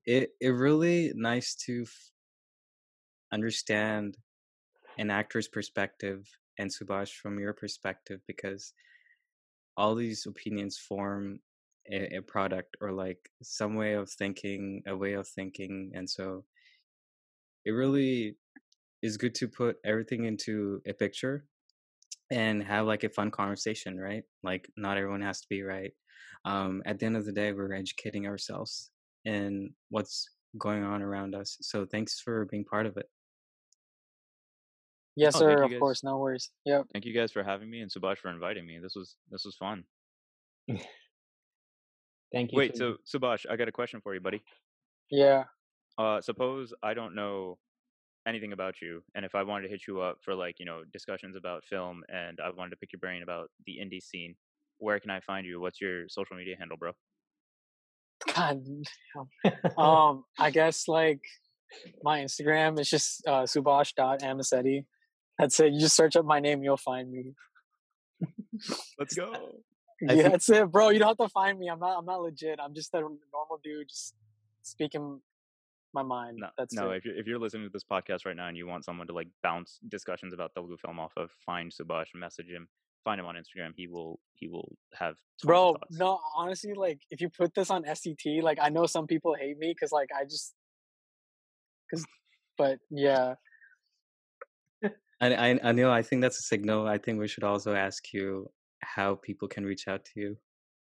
it 0.06 0.30
it 0.40 0.50
really 0.50 1.12
nice 1.16 1.56
to 1.56 1.84
f- 1.84 2.12
understand 3.32 4.18
an 4.98 5.10
actor's 5.10 5.48
perspective 5.48 6.28
and 6.58 6.70
subash 6.70 7.12
from 7.12 7.40
your 7.40 7.54
perspective 7.54 8.20
because 8.28 8.74
all 9.78 9.96
these 9.96 10.26
opinions 10.26 10.78
form 10.78 11.40
a, 11.90 12.18
a 12.18 12.22
product 12.22 12.76
or 12.82 12.92
like 12.92 13.30
some 13.42 13.76
way 13.76 13.94
of 13.94 14.10
thinking 14.10 14.84
a 14.88 14.96
way 14.96 15.14
of 15.14 15.28
thinking 15.28 15.92
and 15.94 16.10
so 16.10 16.44
it 17.66 17.72
really 17.72 18.36
is 19.02 19.16
good 19.16 19.36
to 19.36 19.48
put 19.48 19.78
everything 19.86 20.26
into 20.26 20.82
a 20.86 20.94
picture 20.94 21.46
and 22.32 22.64
have 22.64 22.86
like 22.86 23.04
a 23.04 23.10
fun 23.10 23.32
conversation, 23.32 23.98
right? 23.98 24.24
Like 24.44 24.70
not 24.78 24.98
everyone 24.98 25.22
has 25.22 25.42
to 25.42 25.48
be 25.50 25.64
right. 25.64 25.92
Um, 26.46 26.82
at 26.86 27.00
the 27.00 27.06
end 27.06 27.18
of 27.18 27.26
the 27.26 27.32
day, 27.32 27.52
we're 27.54 27.74
educating 27.74 28.28
ourselves 28.28 28.92
in 29.26 29.72
what's 29.90 30.30
going 30.58 30.84
on 30.84 31.02
around 31.02 31.36
us. 31.36 31.58
So 31.62 31.86
thanks 31.86 32.20
for 32.20 32.46
being 32.46 32.66
part 32.66 32.86
of 32.86 32.98
it. 32.98 33.08
Yes, 35.16 35.36
Oh, 35.36 35.40
sir. 35.40 35.64
Of 35.64 35.72
guys. 35.72 35.80
course, 35.80 36.04
no 36.04 36.18
worries. 36.18 36.50
Yep. 36.66 36.86
Thank 36.94 37.06
you 37.06 37.14
guys 37.14 37.32
for 37.32 37.44
having 37.44 37.70
me 37.70 37.82
and 37.82 37.92
Subash 37.92 38.20
for 38.20 38.30
inviting 38.32 38.66
me. 38.66 38.80
This 38.82 38.96
was 38.96 39.18
this 39.30 39.44
was 39.44 39.56
fun. 39.58 39.84
Thank 42.32 42.52
you. 42.52 42.58
Wait, 42.58 42.76
too. 42.76 42.98
so 43.10 43.20
Subash, 43.20 43.46
I 43.50 43.56
got 43.56 43.68
a 43.68 43.72
question 43.72 44.02
for 44.02 44.14
you, 44.14 44.22
buddy. 44.22 44.42
Yeah. 45.10 45.46
Uh, 45.98 46.22
suppose 46.22 46.74
I 46.84 46.94
don't 46.94 47.16
know 47.16 47.58
anything 48.30 48.54
about 48.54 48.76
you, 48.82 49.04
and 49.16 49.26
if 49.26 49.36
I 49.36 49.44
wanted 49.44 49.64
to 49.64 49.70
hit 49.70 49.82
you 49.88 50.02
up 50.02 50.18
for 50.24 50.34
like 50.36 50.56
you 50.60 50.66
know 50.66 50.82
discussions 50.94 51.36
about 51.36 51.66
film, 51.66 52.04
and 52.10 52.40
I 52.44 52.50
wanted 52.52 52.72
to 52.72 52.78
pick 52.78 52.94
your 52.94 53.00
brain 53.00 53.24
about 53.24 53.50
the 53.66 53.78
indie 53.84 54.02
scene, 54.02 54.36
where 54.78 55.00
can 55.00 55.12
I 55.12 55.20
find 55.20 55.46
you? 55.46 55.60
What's 55.60 55.82
your 55.82 56.08
social 56.08 56.36
media 56.36 56.56
handle, 56.58 56.78
bro? 56.78 56.92
God. 58.34 58.64
um, 59.78 60.24
I 60.38 60.52
guess 60.52 60.88
like 60.88 61.22
my 62.04 62.22
Instagram 62.22 62.80
is 62.80 62.90
just 62.90 63.26
uh, 63.28 63.44
subash.amisetti. 63.44 64.86
That's 65.38 65.60
it. 65.60 65.74
You 65.74 65.80
just 65.80 65.96
search 65.96 66.16
up 66.16 66.26
my 66.26 66.40
name, 66.40 66.64
you'll 66.64 66.78
find 66.78 67.12
me. 67.12 67.34
Let's 68.98 69.16
go. 69.16 69.34
Yeah, 70.02 70.14
think- 70.14 70.24
that's 70.24 70.50
it, 70.50 70.72
bro. 70.72 70.90
You 70.90 71.00
don't 71.00 71.10
have 71.10 71.18
to 71.18 71.30
find 71.30 71.58
me. 71.60 71.70
I'm 71.70 71.80
not. 71.80 71.98
I'm 71.98 72.06
not 72.06 72.22
legit. 72.22 72.60
I'm 72.62 72.74
just 72.74 72.94
a 72.94 73.00
normal 73.00 73.60
dude, 73.64 73.90
just 73.90 74.14
speaking 74.64 75.22
my 75.94 76.04
mind. 76.04 76.38
No, 76.40 76.48
that's 76.58 76.74
no. 76.74 76.92
it. 76.92 76.98
If 76.98 77.06
you're 77.06 77.16
if 77.16 77.28
you're 77.28 77.40
listening 77.40 77.64
to 77.64 77.70
this 77.72 77.84
podcast 77.84 78.26
right 78.26 78.36
now 78.36 78.48
and 78.48 78.58
you 78.58 78.68
want 78.68 78.86
someone 78.86 79.08
to 79.08 79.14
like 79.14 79.28
bounce 79.44 79.80
discussions 79.90 80.34
about 80.34 80.54
Telugu 80.54 80.78
film 80.78 81.00
off 81.00 81.14
of, 81.18 81.32
find 81.46 81.72
Subash, 81.72 82.08
message 82.16 82.48
him, 82.48 82.68
find 83.04 83.20
him 83.20 83.26
on 83.26 83.36
Instagram. 83.36 83.72
He 83.76 83.88
will 83.88 84.20
he 84.34 84.48
will 84.48 84.76
have 84.94 85.16
tons 85.16 85.44
of 85.44 85.48
bro 85.48 85.78
no 85.92 86.20
honestly 86.36 86.74
like 86.74 87.00
if 87.12 87.22
you 87.22 87.30
put 87.30 87.54
this 87.54 87.70
on 87.70 87.84
sct 87.84 88.42
like 88.42 88.58
i 88.62 88.70
know 88.70 88.86
some 88.86 89.06
people 89.06 89.36
hate 89.40 89.58
me 89.58 89.74
because 89.74 89.92
like 89.92 90.10
i 90.18 90.24
just 90.24 90.54
because 91.90 92.06
but 92.58 92.80
yeah 92.90 93.34
I, 95.22 95.34
I, 95.34 95.60
I 95.64 95.72
know. 95.74 95.92
I 95.92 96.02
think 96.02 96.22
that's 96.22 96.40
a 96.40 96.44
signal. 96.44 96.88
I 96.88 96.98
think 96.98 97.20
we 97.20 97.28
should 97.28 97.44
also 97.44 97.76
ask 97.76 98.14
you 98.14 98.50
how 98.82 99.16
people 99.16 99.50
can 99.50 99.66
reach 99.66 99.90
out 99.90 100.06
to 100.06 100.12
you. 100.16 100.38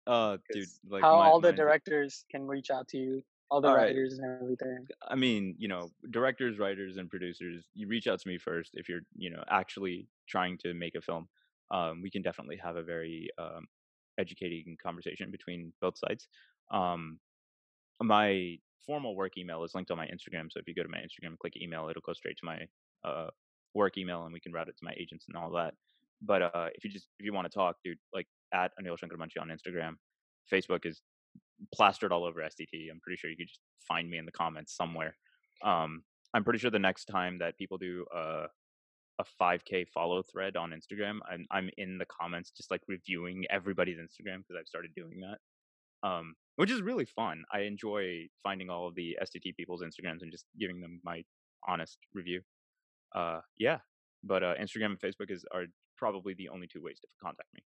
Uh, 0.06 0.38
dude, 0.54 0.68
like 0.88 1.02
how 1.02 1.18
my- 1.18 1.26
all 1.26 1.40
the 1.42 1.48
mine's- 1.48 1.58
directors 1.58 2.26
can 2.30 2.46
reach 2.46 2.70
out 2.70 2.88
to 2.90 2.98
you 2.98 3.24
all 3.50 3.62
the 3.62 3.68
All 3.68 3.76
right. 3.76 3.96
writers 3.96 4.20
and 4.20 4.42
everything 4.42 4.88
I 5.08 5.16
mean, 5.16 5.56
you 5.58 5.68
know, 5.68 5.92
directors, 6.12 6.60
writers, 6.60 6.98
and 6.98 7.10
producers, 7.10 7.68
you 7.74 7.88
reach 7.88 8.08
out 8.08 8.20
to 8.20 8.28
me 8.28 8.38
first 8.38 8.72
if 8.74 8.90
you're, 8.90 9.02
you 9.16 9.30
know, 9.30 9.44
actually 9.50 10.08
trying 10.28 10.58
to 10.60 10.74
make 10.74 10.96
a 10.96 11.02
film. 11.02 11.28
Um, 11.72 12.02
we 12.02 12.10
can 12.10 12.22
definitely 12.22 12.58
have 12.58 12.76
a 12.78 12.84
very 12.84 13.30
um, 13.38 13.68
educating 14.18 14.78
conversation 14.82 15.32
between 15.32 15.74
both 15.82 15.98
sides. 15.98 16.28
Um, 16.72 17.20
my 18.02 18.58
formal 18.86 19.16
work 19.16 19.38
email 19.38 19.64
is 19.64 19.74
linked 19.76 19.92
on 19.92 19.98
my 19.98 20.08
Instagram, 20.08 20.52
so 20.52 20.60
if 20.60 20.68
you 20.68 20.76
go 20.76 20.84
to 20.84 20.90
my 20.90 21.00
Instagram, 21.00 21.38
click 21.38 21.54
email, 21.58 21.90
it'll 21.90 22.02
go 22.02 22.14
straight 22.14 22.38
to 22.38 22.46
my 22.46 22.68
uh, 23.04 23.30
work 23.74 23.98
email, 23.98 24.26
and 24.26 24.34
we 24.34 24.40
can 24.40 24.52
route 24.54 24.70
it 24.70 24.78
to 24.78 24.86
my 24.86 24.94
agents 25.00 25.26
and 25.28 25.38
all 25.38 25.52
that. 25.52 25.74
But 26.22 26.42
uh, 26.42 26.70
if 26.74 26.84
you 26.84 26.90
just 26.90 27.08
if 27.20 27.26
you 27.26 27.34
want 27.34 27.50
to 27.52 27.56
talk, 27.56 27.78
dude, 27.84 28.00
like 28.14 28.28
at 28.54 28.72
Anil 28.82 28.98
Shankarmanchi 28.98 29.40
on 29.42 29.50
Instagram, 29.50 29.96
Facebook 30.52 30.86
is 30.86 31.02
plastered 31.74 32.12
all 32.12 32.26
over 32.26 32.42
STT. 32.42 32.90
I'm 32.92 33.00
pretty 33.00 33.18
sure 33.18 33.30
you 33.30 33.38
could 33.38 33.48
just 33.48 33.62
find 33.88 34.10
me 34.10 34.18
in 34.18 34.26
the 34.26 34.32
comments 34.32 34.76
somewhere. 34.76 35.16
Um, 35.64 36.04
I'm 36.34 36.44
pretty 36.44 36.60
sure 36.60 36.70
the 36.70 36.80
next 36.80 37.06
time 37.06 37.40
that 37.40 37.58
people 37.58 37.78
do 37.78 38.06
a 38.16 38.46
a 39.20 39.26
5K 39.42 39.88
follow 39.88 40.22
thread 40.22 40.56
on 40.56 40.72
Instagram, 40.72 41.20
I'm 41.30 41.46
I'm 41.50 41.70
in 41.78 41.98
the 41.98 42.06
comments 42.06 42.52
just 42.52 42.70
like 42.70 42.82
reviewing 42.88 43.46
everybody's 43.50 43.98
Instagram 43.98 44.40
because 44.40 44.56
I've 44.60 44.68
started 44.68 44.92
doing 44.96 45.22
that. 45.22 46.08
Um, 46.08 46.36
which 46.58 46.70
is 46.70 46.82
really 46.82 47.06
fun. 47.06 47.44
I 47.52 47.62
enjoy 47.62 48.28
finding 48.44 48.70
all 48.70 48.88
of 48.88 48.96
the 48.96 49.18
STT 49.24 49.56
people's 49.56 49.82
Instagrams 49.82 50.22
and 50.22 50.32
just 50.32 50.46
giving 50.60 50.80
them 50.80 51.00
my 51.04 51.24
honest 51.68 51.98
review. 52.14 52.42
Uh, 53.16 53.40
yeah, 53.58 53.78
but 54.24 54.44
uh, 54.44 54.54
Instagram 54.62 54.98
and 54.98 55.00
Facebook 55.00 55.32
is 55.32 55.46
are 55.52 55.66
probably 55.98 56.36
the 56.36 56.50
only 56.50 56.68
two 56.68 56.82
ways 56.82 57.00
to 57.00 57.08
contact 57.22 57.50
me. 57.54 57.62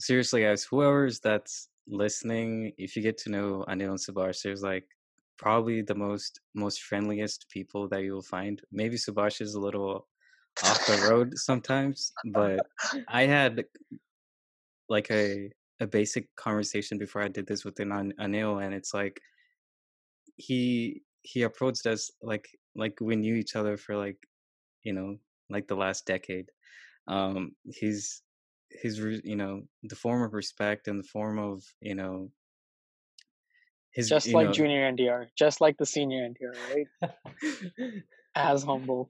Seriously, 0.00 0.42
guys, 0.42 0.64
whoever's 0.64 1.20
that's 1.20 1.68
listening, 1.88 2.72
if 2.78 2.96
you 2.96 3.02
get 3.02 3.18
to 3.18 3.30
know 3.30 3.64
Anil 3.68 3.90
and 3.90 3.98
Subash, 3.98 4.42
there's 4.42 4.62
like 4.62 4.86
probably 5.36 5.82
the 5.82 5.94
most 5.94 6.40
most 6.54 6.82
friendliest 6.82 7.46
people 7.50 7.88
that 7.88 8.02
you'll 8.02 8.22
find. 8.22 8.60
Maybe 8.72 8.96
Subash 8.96 9.40
is 9.40 9.54
a 9.54 9.60
little 9.60 10.06
off 10.64 10.86
the 10.86 11.08
road 11.10 11.32
sometimes, 11.38 12.12
but 12.26 12.66
I 13.08 13.22
had 13.22 13.64
like 14.88 15.10
a 15.10 15.50
a 15.80 15.86
basic 15.86 16.34
conversation 16.36 16.98
before 16.98 17.22
I 17.22 17.28
did 17.28 17.46
this 17.46 17.64
with 17.64 17.78
An- 17.80 18.14
Anil, 18.20 18.64
and 18.64 18.74
it's 18.74 18.94
like 18.94 19.20
he 20.36 21.02
he 21.22 21.42
approached 21.42 21.86
us 21.86 22.10
like 22.22 22.46
like 22.76 22.98
we 23.00 23.16
knew 23.16 23.34
each 23.34 23.56
other 23.56 23.76
for 23.76 23.96
like 23.96 24.18
you 24.82 24.92
know 24.92 25.16
like 25.50 25.68
the 25.68 25.76
last 25.76 26.06
decade. 26.06 26.50
Um, 27.06 27.52
he's 27.64 28.22
his 28.74 28.98
you 28.98 29.36
know 29.36 29.62
the 29.82 29.96
form 29.96 30.22
of 30.22 30.34
respect 30.34 30.88
and 30.88 30.98
the 30.98 31.08
form 31.08 31.38
of 31.38 31.62
you 31.80 31.94
know 31.94 32.30
his 33.92 34.08
just 34.08 34.32
like 34.32 34.48
know, 34.48 34.52
junior 34.52 34.90
NTR, 34.92 35.28
just 35.36 35.60
like 35.60 35.76
the 35.78 35.86
senior 35.86 36.28
NTR, 36.28 36.86
right? 37.02 37.12
As 38.34 38.64
humble. 38.64 39.08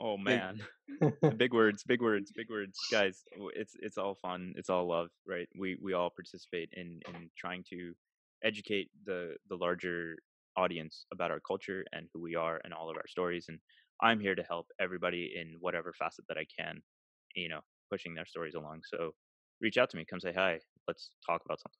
Oh 0.00 0.16
man, 0.16 0.60
big 1.36 1.52
words, 1.52 1.82
big 1.82 2.00
words, 2.00 2.30
big 2.34 2.48
words, 2.48 2.78
guys. 2.92 3.24
It's 3.56 3.74
it's 3.80 3.98
all 3.98 4.14
fun. 4.14 4.54
It's 4.56 4.70
all 4.70 4.88
love, 4.88 5.08
right? 5.26 5.48
We 5.58 5.76
we 5.82 5.92
all 5.92 6.10
participate 6.10 6.70
in 6.74 7.00
in 7.08 7.30
trying 7.36 7.64
to 7.70 7.94
educate 8.44 8.90
the 9.04 9.34
the 9.48 9.56
larger 9.56 10.16
audience 10.56 11.06
about 11.12 11.30
our 11.32 11.40
culture 11.40 11.84
and 11.92 12.08
who 12.12 12.20
we 12.20 12.36
are 12.36 12.60
and 12.64 12.72
all 12.72 12.90
of 12.90 12.96
our 12.96 13.06
stories. 13.08 13.46
And 13.48 13.58
I'm 14.00 14.20
here 14.20 14.34
to 14.34 14.42
help 14.42 14.66
everybody 14.80 15.32
in 15.34 15.56
whatever 15.60 15.92
facet 15.92 16.24
that 16.28 16.36
I 16.36 16.46
can, 16.56 16.82
you 17.34 17.48
know, 17.48 17.60
pushing 17.90 18.14
their 18.14 18.26
stories 18.26 18.54
along. 18.54 18.80
So 18.84 19.12
reach 19.60 19.76
out 19.76 19.90
to 19.90 19.96
me, 19.96 20.04
come 20.08 20.20
say 20.20 20.32
hi. 20.34 20.58
Let's 20.86 21.10
talk 21.26 21.42
about 21.44 21.60
something. 21.60 21.78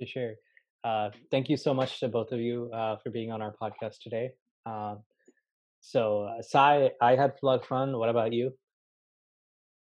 For 0.00 0.06
sure. 0.06 0.34
Uh, 0.84 1.10
thank 1.30 1.48
you 1.48 1.56
so 1.56 1.74
much 1.74 2.00
to 2.00 2.08
both 2.08 2.32
of 2.32 2.40
you 2.40 2.70
uh, 2.72 2.96
for 3.02 3.10
being 3.10 3.32
on 3.32 3.42
our 3.42 3.54
podcast 3.60 3.96
today. 4.02 4.30
Um, 4.64 5.00
so, 5.80 6.22
uh, 6.22 6.42
Sai, 6.42 6.90
I 7.00 7.16
had 7.16 7.32
a 7.42 7.46
lot 7.46 7.60
of 7.60 7.66
fun. 7.66 7.96
What 7.98 8.08
about 8.08 8.32
you? 8.32 8.52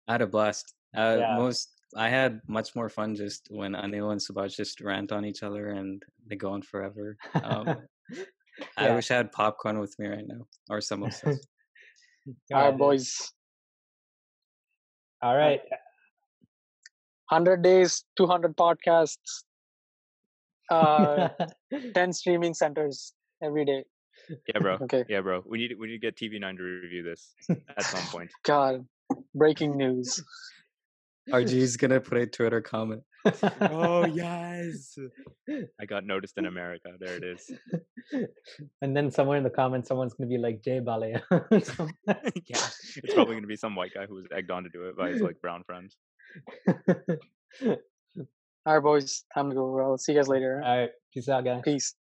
I 0.08 0.14
had 0.14 0.22
a 0.22 0.28
blast. 0.28 0.74
Uh, 0.96 1.18
yeah. 1.20 1.38
Most 1.38 1.70
I 1.96 2.10
had 2.10 2.42
much 2.48 2.76
more 2.76 2.90
fun 2.90 3.16
just 3.16 3.48
when 3.50 3.74
Anil 3.74 4.12
and 4.12 4.22
Subhash 4.22 4.56
just 4.56 4.80
rant 4.82 5.12
on 5.12 5.26
each 5.26 5.44
other 5.44 5.70
and 5.70 6.02
they 6.28 6.36
go 6.36 6.52
on 6.52 6.62
forever. 6.62 7.18
Um, 7.44 7.68
yeah. 8.10 8.24
I 8.78 8.96
wish 8.96 9.12
I 9.12 9.18
had 9.18 9.32
popcorn 9.32 9.80
with 9.80 9.98
me 10.00 10.08
right 10.08 10.26
now 10.26 10.46
or 10.70 10.80
some 10.82 11.02
samosas. 11.02 11.40
All 12.54 12.70
right, 12.70 12.78
boys. 12.78 13.34
All 15.22 15.36
right. 15.36 15.62
100 17.30 17.62
days, 17.62 18.04
200 18.18 18.58
podcasts, 18.58 19.44
uh, 20.70 21.30
10 21.94 22.14
streaming 22.14 22.54
centers 22.54 23.14
every 23.42 23.66
day. 23.66 23.84
Yeah, 24.48 24.60
bro. 24.60 24.78
Okay. 24.82 25.06
Yeah, 25.08 25.22
bro. 25.22 25.44
We 25.46 25.58
need 25.60 25.78
we 25.80 25.88
need 25.88 26.00
to 26.02 26.12
get 26.12 26.16
TV9 26.16 26.58
to 26.58 26.64
review 26.64 27.04
this 27.04 27.34
at 27.50 27.84
some 27.84 28.02
point. 28.12 28.32
God, 28.44 28.86
breaking 29.34 29.78
news. 29.78 30.24
RG's 31.30 31.78
gonna 31.78 32.00
put 32.02 32.18
a 32.18 32.28
Twitter 32.28 32.62
comment. 32.62 33.04
Oh 33.62 34.06
yes, 34.14 34.98
I 35.80 35.86
got 35.86 36.06
noticed 36.06 36.38
in 36.38 36.46
America. 36.46 36.90
There 37.00 37.16
it 37.16 37.24
is. 37.24 37.52
And 38.82 38.96
then 38.96 39.12
somewhere 39.12 39.38
in 39.38 39.44
the 39.44 39.50
comments, 39.50 39.88
someone's 39.88 40.14
gonna 40.14 40.30
be 40.30 40.38
like 40.38 40.64
Jai 40.64 40.80
Balayya. 40.80 41.22
yeah, 42.48 42.68
it's 42.96 43.14
probably 43.14 43.36
gonna 43.36 43.48
be 43.48 43.56
some 43.56 43.76
white 43.76 43.94
guy 43.94 44.06
who 44.06 44.16
was 44.16 44.26
egged 44.36 44.52
on 44.52 44.64
to 44.64 44.70
do 44.70 44.88
it 44.88 44.98
by 44.98 45.10
his 45.10 45.22
like 45.22 45.40
brown 45.42 45.64
friends. 45.64 45.98
All 48.66 48.76
right, 48.76 48.84
boys. 48.84 49.24
Time 49.34 49.50
to 49.50 49.56
go. 49.56 49.80
I'll 49.80 49.98
see 49.98 50.14
you 50.14 50.20
guys 50.20 50.28
later. 50.28 50.62
All 50.64 50.78
right. 50.78 50.90
Peace 51.14 51.30
out, 51.30 51.44
guys. 51.44 51.62
Peace. 51.64 51.96